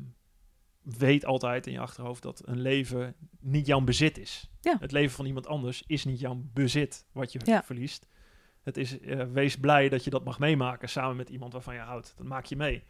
[0.84, 4.50] weet altijd in je achterhoofd dat een leven niet jouw bezit is.
[4.62, 4.78] Ja.
[4.80, 7.64] Het leven van iemand anders is niet jouw bezit wat je Ja.
[7.64, 8.08] verliest.
[8.64, 11.80] Het is, eh, wees blij dat je dat mag meemaken samen met iemand waarvan je
[11.80, 12.14] houdt.
[12.18, 12.84] Dat maak je mee.